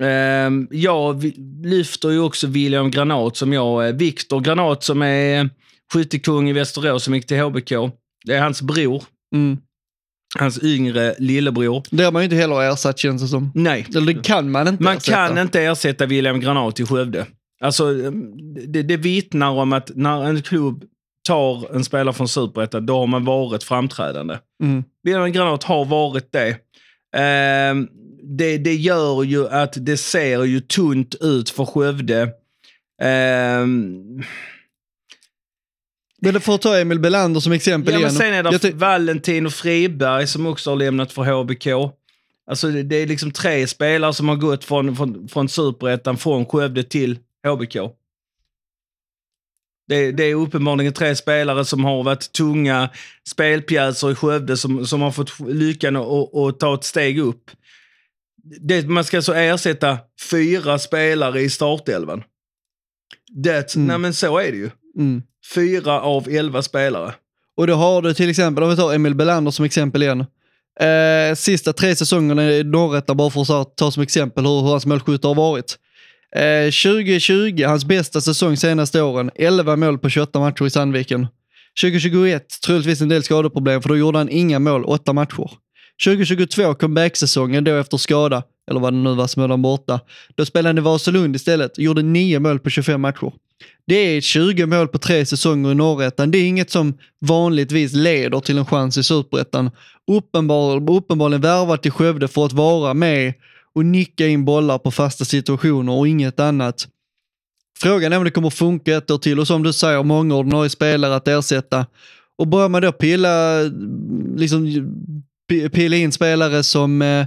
[0.00, 1.32] Ehm, jag
[1.64, 5.50] lyfter ju också William Granat som jag, eh, Viktor Granat som är
[5.92, 7.72] skyttekung i Västerås som gick till HBK.
[8.24, 9.04] Det är hans bror,
[9.34, 9.58] Mm.
[10.38, 11.82] hans yngre lillebror.
[11.90, 13.52] Det har man ju inte heller ersatt känns det som.
[13.54, 15.16] Nej, Eller det kan man inte man ersätta.
[15.28, 17.26] kan inte ersätta William Granat i Skövde.
[17.60, 17.92] Alltså,
[18.66, 20.84] det, det vittnar om att när en klubb
[21.28, 24.38] tar en spelare från Superettan, då har man varit framträdande.
[24.62, 24.84] Mm.
[25.02, 26.56] William Granat har varit det.
[27.16, 27.88] Ehm,
[28.22, 28.58] det.
[28.58, 32.30] Det gör ju att det ser ju tunt ut för Skövde.
[33.02, 34.22] Ehm,
[36.20, 38.16] Men för att ta Emil Belander som exempel ja, men igen.
[38.16, 41.66] sen är det Valentin och Friberg som också har lämnat för HBK.
[42.50, 46.46] Alltså det, det är liksom tre spelare som har gått från, från, från Superettan, från
[46.46, 47.76] Skövde till HBK.
[49.88, 52.90] Det, det är uppenbarligen tre spelare som har varit tunga
[53.28, 57.50] spelpjäser i Skövde som, som har fått lyckan att att ta ett steg upp.
[58.60, 59.98] Det, man ska alltså ersätta
[60.30, 62.22] fyra spelare i startelvan.
[63.34, 63.86] Det, Mm.
[63.88, 64.70] Nej men så är det ju.
[64.98, 65.22] mm.
[65.54, 67.14] Fyra av elva spelare.
[67.56, 70.20] Och då har du till exempel, om vi tar Emil Belander som exempel igen.
[70.80, 74.86] Eh, sista tre säsongerna i norrättan, bara för att ta som exempel hur, hur hans
[74.86, 75.76] målskytte har varit.
[76.36, 81.26] Eh, 2020, hans bästa säsong senaste åren, 11 mål på 28 matcher i Sandviken.
[81.80, 85.50] 2021, troligtvis en del skadeproblem, för då gjorde han inga mål, 8 matcher.
[86.04, 90.00] 2022, comeback-säsongen då efter skada, eller vad det nu var som höll borta.
[90.34, 93.32] Då spelade han i Vasalund istället, och gjorde 9 mål på 25 matcher.
[93.86, 96.30] Det är 20 mål på tre säsonger i norrettan.
[96.30, 99.70] Det är inget som vanligtvis leder till en chans i superettan.
[100.10, 103.34] Uppenbar, uppenbarligen värvat till Skövde för att vara med
[103.74, 106.88] och nicka in bollar på fasta situationer och inget annat.
[107.78, 110.70] Frågan är om det kommer funka ett år till och som du säger, många ordinarie
[110.70, 111.86] spelare att ersätta.
[112.38, 113.62] Och börjar man då pilla,
[114.36, 114.66] liksom,
[115.48, 117.26] pilla in spelare som eh,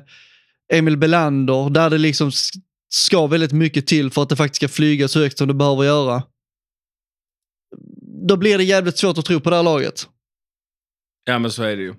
[0.73, 2.31] Emil Belander, där det liksom
[2.89, 5.83] ska väldigt mycket till för att det faktiskt ska flyga så högt som det behöver
[5.83, 6.23] göra.
[8.27, 10.07] Då blir det jävligt svårt att tro på det här laget.
[11.25, 11.93] Ja, men så är det ju.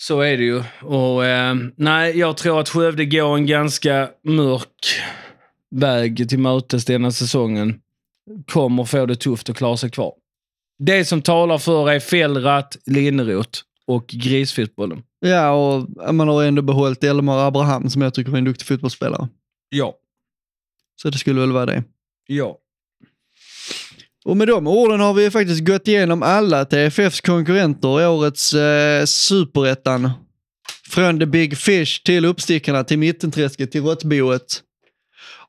[0.00, 0.62] Så är det ju.
[0.82, 5.02] Och eh, nej, jag tror att Skövde går en ganska mörk
[5.70, 7.80] väg till mötes denna säsongen.
[8.46, 10.12] Kommer få det tufft att klara sig kvar.
[10.78, 15.02] Det som talar för är Fellrath, Linneroth och grisfotbollen.
[15.20, 19.28] Ja, och man har ändå behållit Elmar Abraham som jag tycker är en duktig fotbollsspelare.
[19.68, 19.94] Ja.
[21.02, 21.84] Så det skulle väl vara det.
[22.26, 22.58] Ja.
[24.24, 29.04] Och med de orden har vi faktiskt gått igenom alla TFFs konkurrenter i årets eh,
[29.04, 30.10] superettan.
[30.88, 34.62] Från the big fish till uppstickarna, till mittenträsket, till råttboet.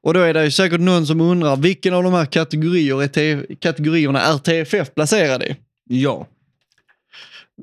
[0.03, 3.07] Och då är det ju säkert någon som undrar vilken av de här kategorier är
[3.07, 5.55] T- kategorierna är TFF placerade i?
[5.89, 6.27] Ja.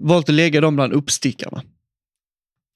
[0.01, 1.63] Valt att lägga dem bland uppstickarna.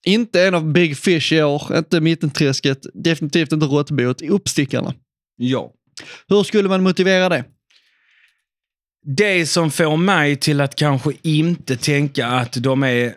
[0.06, 4.94] Inte en av big fish i år, inte mittenträsket, definitivt inte råttboet, uppstickarna.
[5.36, 5.72] Ja.
[6.28, 7.44] Hur skulle man motivera det?
[9.02, 13.14] Det som får mig till att kanske inte tänka att de är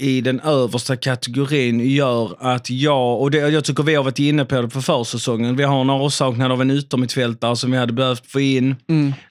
[0.00, 4.44] i den översta kategorin gör att jag, och det, jag tycker vi har varit inne
[4.44, 8.26] på det på försäsongen, vi har en avsaknad av en yttermittfältare som vi hade behövt
[8.30, 8.70] få in.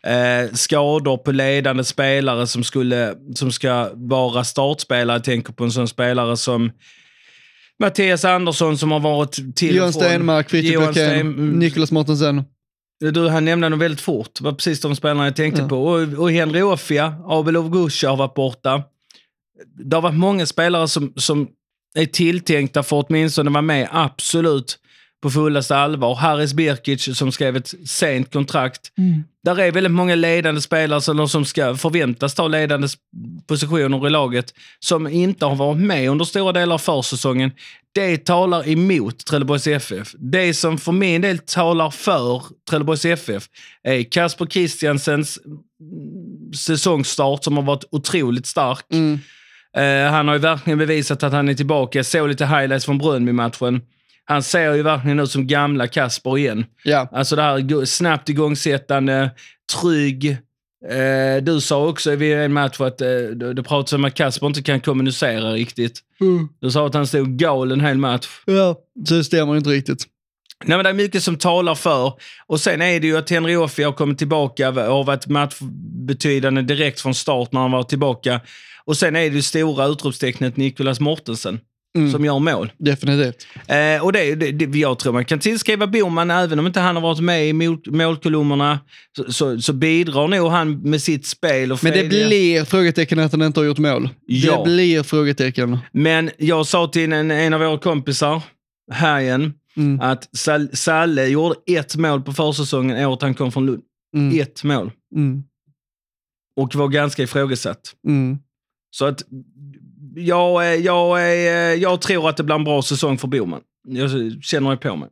[0.04, 5.16] Eh, skador på ledande spelare som, skulle, som ska vara startspelare.
[5.18, 6.72] Jag tänker på en sån spelare som
[7.80, 11.50] Mattias Andersson som har varit till Johan Stenmark, Fritiof Sten- mm.
[11.60, 12.44] Niklas Mortensen.
[13.14, 14.30] Du, han nämnde dem väldigt fort.
[14.40, 15.68] Det var precis de spelarna jag tänkte Ja.
[15.68, 15.84] på.
[15.86, 18.84] Och, och Henry Offia, Abel Ovgusha har varit borta.
[19.66, 21.48] Det har varit många spelare som, som
[21.95, 24.80] är tilltänkta för åtminstone vara med, absolut,
[25.22, 26.16] på fullaste allvar.
[26.16, 28.82] Haris Birkic som skrev ett sent kontrakt.
[29.44, 32.88] Där är väldigt många ledande spelare som, som ska förväntas ta ledande
[33.48, 37.52] positioner i laget som inte har varit med under stora delar av försäsongen.
[37.92, 40.16] Det talar emot Trelleborgs FF.
[40.18, 43.44] Det som för min del talar för Trelleborgs FF
[43.84, 48.86] är Kasper Christiansens mm, säsongsstart som har varit otroligt stark.
[48.92, 49.19] Mm.
[49.78, 52.00] Eh, han har ju verkligen bevisat att han är tillbaka.
[52.00, 53.82] Jag såg lite highlights från Brönnby-matchen.
[54.26, 56.66] Han ser ju verkligen ut som gamla Kasper igen.
[56.84, 59.32] Ja, Alltså det här snabbt igångsättande,
[59.82, 60.38] trygg.
[60.90, 63.08] Eh, du sa också vid en match att eh,
[63.56, 66.00] det pratas om att Kasper inte kan kommunicera riktigt.
[66.62, 68.28] Du sa att han stod galen en hel match.
[68.46, 68.76] ja.
[68.96, 70.06] det stämmer inte riktigt.
[70.66, 72.14] Nej, men det är mycket som talar för.
[72.48, 76.62] Och sen är det ju att Henry Offi har kommit tillbaka och har varit matchbetydande
[76.62, 78.42] direkt från start när han var tillbaka.
[78.88, 81.59] Och sen är det stora utropstecknet Nicolas Mortensen
[81.98, 82.11] Mm.
[82.11, 82.72] som gör mål.
[82.77, 83.48] Definitivt.
[83.67, 86.95] Eh, och det, det, det, jag tror man kan tillskriva Boman, även om inte han
[86.95, 88.80] har varit med i mål, målkolumnerna,
[89.17, 91.72] så, så, så bidrar nog han med sitt spel.
[91.72, 94.09] Och Men det blir frågetecken att han inte har gjort mål.
[94.25, 94.57] Ja.
[94.57, 95.77] Det blir frågetecken.
[95.91, 98.41] Men jag sa till en, en av våra kompisar,
[98.91, 99.99] Hajen, Mm.
[100.01, 103.82] att Sal, Salle gjorde ett mål på försäsongen året han kom från Lund.
[104.16, 104.40] Mm.
[104.41, 104.91] Ett mål.
[105.16, 105.43] Mm.
[106.59, 107.82] Och var ganska ifrågasatt.
[108.07, 108.38] Mm.
[108.91, 109.24] Så att
[110.16, 113.61] jag, jag, är- jag tror att det blir en bra säsong för Boman.
[113.88, 114.09] Jag
[114.43, 115.09] känner det på mig.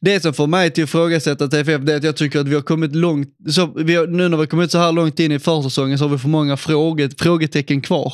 [0.00, 2.54] Det som får mig till att ifrågasätta TFF det är att jag tycker att vi
[2.54, 5.32] har kommit långt, så vi har, nu när vi har kommit så här långt in
[5.32, 8.12] i försäsongen så har vi för många fråget, frågetecken kvar.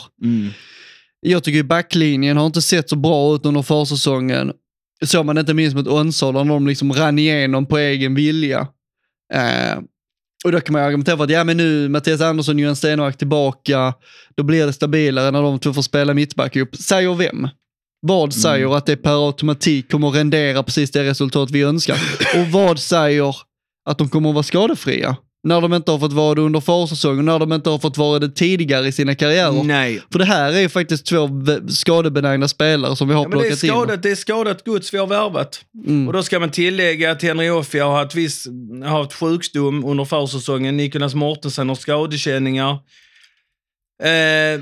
[1.20, 4.52] Jag tycker backlinjen har inte sett så bra ut under försäsongen.
[5.04, 8.60] Såg man inte minst mot Onsala när de liksom rann igenom på egen vilja.
[9.34, 9.78] Eh,
[10.44, 13.18] och då kan man argumentera för att ja men nu Mattias Andersson och Johan Stenmark
[13.18, 13.94] tillbaka,
[14.34, 16.76] då blir det stabilare när de två får spela mittback ihop.
[16.76, 17.48] Säger vem?
[18.06, 21.96] Vad säger att det per automatik kommer att rendera precis det resultat vi önskar?
[22.36, 23.36] Och vad säger
[23.88, 25.16] att de kommer att vara skadefria?
[25.44, 28.18] När de inte har fått vara det under försäsongen, när de inte har fått vara
[28.18, 29.62] det tidigare i sina karriärer.
[29.62, 30.02] Nej.
[30.12, 31.28] För det här är ju faktiskt två
[31.68, 33.70] skadebenägna spelare som vi har Ja, men det, är plockat in.
[33.70, 35.64] skadat, det är skadat gods vi har värvat.
[35.86, 36.06] Mm.
[36.06, 38.46] Och då ska man tillägga att Henry Offia har haft, viss,
[38.84, 40.76] har haft sjukdom under försäsongen.
[40.76, 42.72] Nicolas Mortensen har skadekänningar.
[44.02, 44.60] Eh,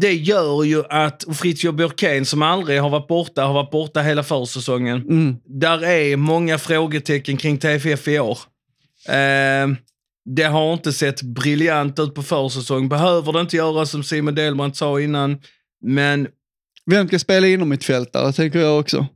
[0.00, 4.00] det gör ju att och Fritiof Björkén som aldrig har varit borta, har varit borta
[4.00, 5.02] hela försäsongen.
[5.02, 5.36] Mm.
[5.60, 8.38] Där är många frågetecken kring TFF i år.
[9.08, 9.68] Eh,
[10.28, 12.88] det har inte sett briljant ut på försäsong.
[12.88, 15.40] Behöver det inte göra som Simon Delbrand sa innan.
[15.84, 16.28] Men
[16.90, 19.06] Vem ska spela inom mittfältare tänker jag också.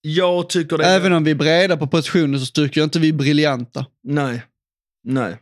[0.00, 0.84] jag tycker det...
[0.86, 3.86] Även om vi är breda på positionen så tycker jag inte vi är briljanta.
[4.04, 4.42] Nej.
[5.04, 5.36] Nej.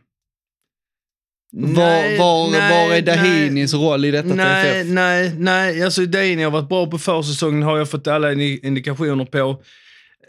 [1.51, 4.87] Var, var, var är Dahinis roll i detta Nej, TFF?
[4.93, 5.83] nej, nej.
[5.83, 9.61] Alltså Dahini har varit bra på försäsongen har jag fått alla indi- indikationer på.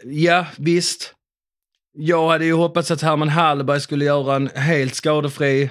[0.03, 1.13] Ja, visst.
[2.01, 5.69] Jag hade ju hoppats att Herman Hallberg skulle göra en helt skadefri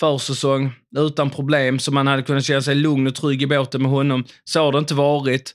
[0.00, 3.90] försäsong utan problem så man hade kunnat känna sig lugn och trygg i båten med
[3.90, 4.24] honom.
[4.44, 5.54] Så har det inte varit.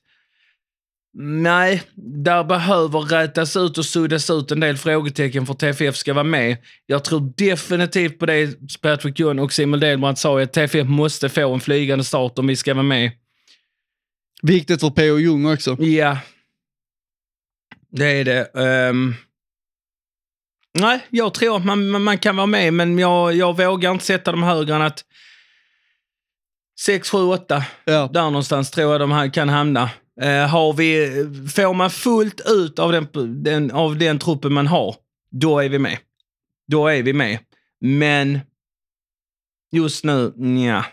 [1.17, 6.13] Nej, där behöver rätas ut och suddas ut en del frågetecken för att TFF ska
[6.13, 6.57] vara med.
[6.85, 11.53] Jag tror definitivt på det Patrick John och Simon Delbrand sa, att TFF måste få
[11.53, 13.11] en flygande start om vi ska vara med.
[14.41, 15.17] Viktigt för P.O.
[15.17, 15.83] Jung också.
[15.83, 16.17] Ja.
[17.91, 18.45] Det är det.
[18.45, 19.15] Ehm,
[20.75, 24.31] nej, jag tror att man, man, kan vara med, men jag, jag vågar inte sätta
[24.31, 25.05] dem högre än att
[26.79, 27.65] 6, 7, 8.
[27.85, 28.09] Ja.
[28.13, 29.89] Där någonstans tror jag de här kan hamna.
[30.21, 31.09] Eh, har vi,
[31.55, 33.07] får man fullt ut av den,
[33.43, 34.95] den, av den truppen man har,
[35.31, 35.97] då är vi med.
[36.67, 37.39] Då är vi med.
[37.81, 38.39] Men
[39.71, 40.85] just nu, nja.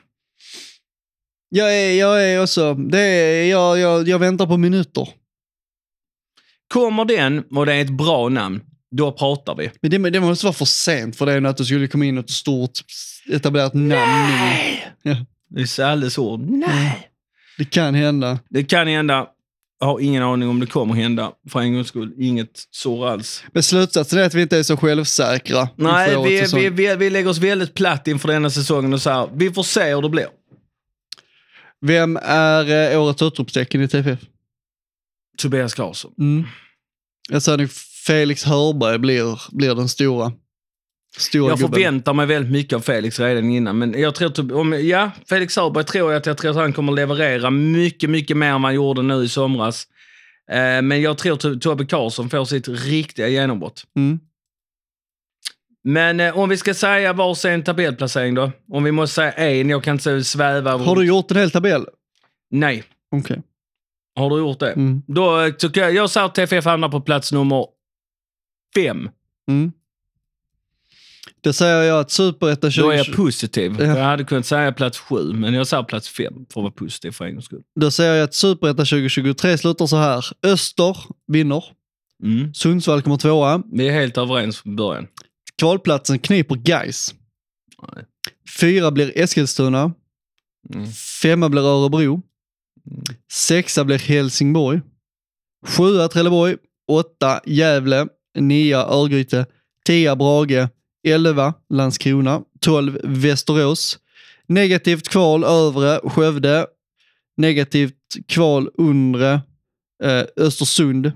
[1.48, 5.08] Jag är, jag är också, det är, jag, jag, jag väntar på minuter.
[6.68, 8.60] Kommer den och det är ett bra namn,
[8.92, 9.70] då pratar vi.
[9.80, 12.14] Men det, det måste vara för sent för det är att det skulle komma in
[12.14, 12.80] något stort
[13.30, 14.32] etablerat namn.
[15.02, 15.16] Ja,
[15.48, 16.40] Det är Salles ord.
[16.40, 17.08] Nej.
[17.58, 18.38] det kan hända.
[18.50, 19.26] Det kan hända.
[19.80, 21.32] Jag har ingen aning om det kommer hända.
[21.50, 23.44] För en gångs skull, inget sår alls.
[23.52, 25.68] Men slutsatsen är att vi inte är så självsäkra.
[25.76, 29.52] Nej, vi, vi, vi, vi lägger oss väldigt platt inför denna säsongen och säger vi
[29.52, 30.26] får se hur det blir.
[31.80, 34.18] Vem är eh, årets utropstecken i TFF?
[35.38, 36.12] Tobias Karlsson.
[36.18, 36.44] Mm.
[37.28, 37.70] Jag säger nog
[38.06, 40.32] Felix Hörberg blir, blir den stora.
[41.18, 41.72] Stora Jag gubben.
[41.74, 43.78] förväntar mig väldigt mycket av Felix redan innan.
[43.78, 46.72] Men jag tror, typ- om, ja, Felix Hörberg tror jag att jag tror att han
[46.72, 49.86] kommer leverera mycket, mycket mer än vad han gjorde nu i somras.
[50.50, 53.84] Eh, men jag tror att Tobbe Karlsson får sitt riktiga genombrott.
[53.96, 54.20] Mm.
[55.84, 58.50] Men eh, om vi ska säga varsin tabellplacering då?
[58.72, 60.76] Om vi måste säga en, jag kan inte sväva.
[60.76, 61.86] Har du gjort en hel tabell?
[62.50, 62.84] Nej.
[63.16, 63.42] Okej.
[64.16, 64.72] Har du gjort det?
[64.72, 65.02] Mm.
[65.06, 67.66] Då eh, tycker jag, jag säger att TFF hamnar på plats nummer
[68.74, 69.10] fem.
[69.48, 69.72] Mm.
[71.40, 73.10] Då säger jag att Superettan Då är 20...
[73.10, 73.76] jag positiv.
[73.78, 73.84] Ja.
[73.84, 77.10] Jag hade kunnat säga plats sju, men jag säger plats fem för att vara positiv
[77.10, 77.62] för en gångs skull.
[77.80, 80.26] Då säger jag att Superettan 2023 slutar så här.
[80.42, 81.64] Öster vinner.
[82.22, 82.54] Mm.
[82.54, 83.62] Sundsvall kommer tvåa.
[83.72, 85.06] Vi är helt överens från början.
[85.58, 87.14] Kvalplatsen kniper Gais.
[87.82, 88.04] Nej.
[88.60, 89.94] Fyra blir Eskilstuna.
[90.74, 90.92] Mm.
[91.22, 92.22] Femma blir Örebro.
[93.32, 94.80] Sexa blir Helsingborg.
[95.66, 96.56] Sjua Trelleborg.
[96.88, 98.06] Åtta Gävle.
[98.38, 99.46] Nia Örgryte.
[99.86, 100.68] Tia Brage.
[101.08, 102.42] Elva Landskrona.
[102.60, 103.98] Tolv Västerås.
[104.46, 106.66] Negativt kval övre Skövde.
[107.36, 107.96] Negativt
[108.28, 109.40] kval undre
[110.04, 111.12] eh, Östersund.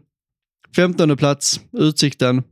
[0.76, 2.42] Femtonde plats Utsikten.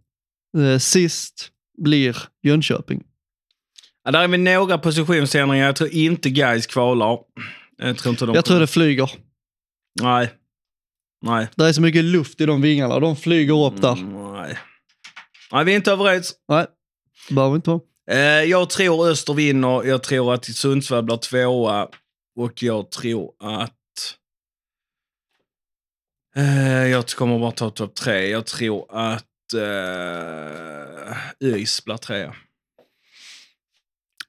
[0.58, 1.50] Eh, sist
[1.82, 3.02] blir Jönköping.
[4.04, 5.66] Ja, där är vi några positionsändringar.
[5.66, 7.18] Jag tror inte Gais kvalar.
[7.76, 9.10] Jag tror inte de Jag tror det flyger.
[10.02, 10.30] Nej.
[11.24, 11.48] Nej.
[11.56, 13.00] Det är så mycket luft i de vingarna.
[13.00, 13.92] De flyger upp där.
[13.92, 14.58] Mm, nej.
[15.52, 16.34] Nej, vi är inte överens.
[16.48, 16.66] Nej,
[17.30, 17.80] behöver inte vara.
[18.10, 19.84] Eh, jag tror Öster vinner.
[19.84, 21.88] Jag tror att Sundsvall blir tvåa.
[22.36, 23.72] Och jag tror att...
[26.36, 28.28] Eh, jag kommer bara ta topp tre.
[28.28, 31.16] Jag tror att eh,
[31.48, 32.34] ÖIS blir trea.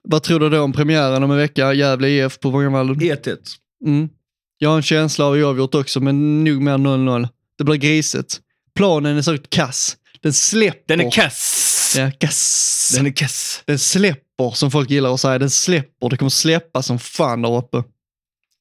[0.01, 1.73] Vad tror du då om premiären om en vecka?
[1.73, 2.95] Gävle IF på Vångavallen.
[2.95, 3.37] 1-1.
[3.85, 4.09] Mm.
[4.65, 7.27] Jag har en känsla av oavgjort också, men nog mer 0-0.
[7.57, 8.41] Det blir griset.
[8.75, 9.97] Planen är säkert kass.
[10.21, 10.97] Den släpper.
[10.97, 11.95] Den är kass.
[11.97, 12.91] Ja, kass.
[12.93, 13.03] Den...
[13.03, 13.63] Den är kass.
[13.77, 15.39] släpper, som folk gillar att säga.
[15.39, 16.09] Den släpper.
[16.09, 17.77] Det kommer släppa som fan där uppe.
[17.77, 17.83] Det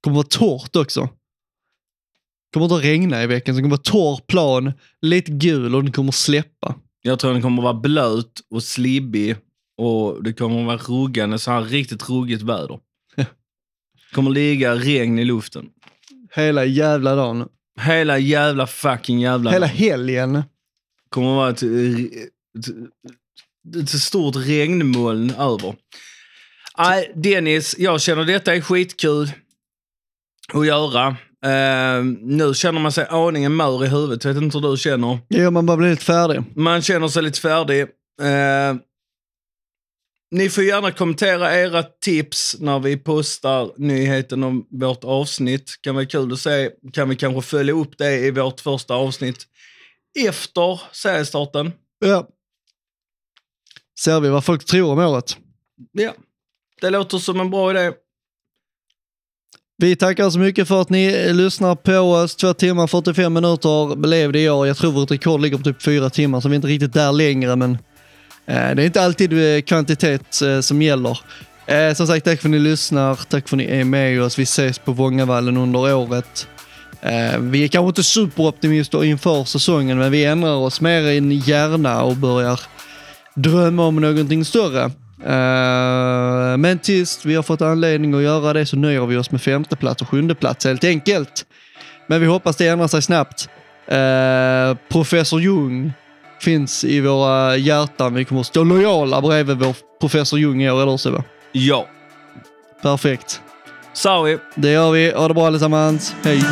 [0.01, 1.01] kommer vara torrt också.
[1.01, 5.75] Det kommer inte att regna i veckan, så det kommer vara torr plan, lite gul
[5.75, 6.75] och den kommer släppa.
[7.03, 9.37] Jag tror den kommer vara blöt och slibbig
[9.77, 12.79] och det kommer vara ruggande, så här riktigt ruggigt väder.
[14.13, 15.71] kommer ligga regn i luften.
[16.35, 17.49] Hela jävla dagen.
[17.81, 19.51] Hela jävla fucking jävla...
[19.51, 20.43] Hela helgen.
[21.09, 22.69] kommer vara ett, ett,
[23.83, 25.75] ett stort regnmoln över.
[26.79, 29.33] Nej, Dennis, jag känner detta är skitkul
[30.53, 31.07] att göra.
[31.45, 34.25] Eh, nu känner man sig aningen mör i huvudet.
[34.25, 35.19] Vet inte hur du känner.
[35.29, 36.43] Ja, man bara blir lite färdig.
[36.57, 37.81] Man känner sig lite färdig.
[38.23, 38.77] Eh,
[40.35, 45.79] ni får gärna kommentera era tips när vi postar nyheten om vårt avsnitt.
[45.81, 46.71] Kan vara kul att se.
[46.93, 49.47] Kan vi kanske följa upp det i vårt första avsnitt
[50.29, 51.73] efter seriestarten.
[51.99, 52.29] Ja.
[54.01, 55.37] Ser vi vad folk tror om året.
[55.93, 56.15] Ja,
[56.81, 57.93] det låter som en bra idé.
[59.77, 62.37] Vi tackar så mycket för att ni lyssnar på oss.
[62.37, 64.67] Två timmar 45 minuter blev det i år.
[64.67, 67.13] Jag tror vårt rekord ligger på typ fyra timmar, så vi är inte riktigt där
[67.13, 67.79] längre, men
[68.47, 71.19] Eh, det är inte alltid eh, kvantitet eh, som gäller.
[71.95, 73.15] Som sagt, tack för att ni lyssnar.
[73.15, 74.39] Tack för att ni är med oss.
[74.39, 76.49] Vi ses på Vångavallen under året.
[77.41, 82.17] Vi är kanske inte superoptimister inför säsongen, men vi ändrar oss mer än gärna och
[82.17, 82.61] börjar
[83.35, 84.91] drömma om någonting större.
[86.59, 89.77] Men tills vi har fått anledning att göra det så nöjer vi oss med femte
[89.77, 91.47] plats och sjunde plats helt enkelt.
[92.07, 93.49] Men vi hoppas det ändrar sig snabbt.
[94.89, 95.93] Professor Jung
[96.45, 98.15] finns i våra hjärtan.
[98.15, 101.23] Vi kommer att stå lojala bredvid vår Professor Jung i år, eller hur Sebbe?
[101.53, 101.87] Ja.
[102.83, 103.41] Perfekt.
[103.93, 104.39] Sorry.
[104.55, 105.11] Det gör vi.
[105.11, 106.15] Ha det bra allesammans.
[106.23, 106.43] Hej!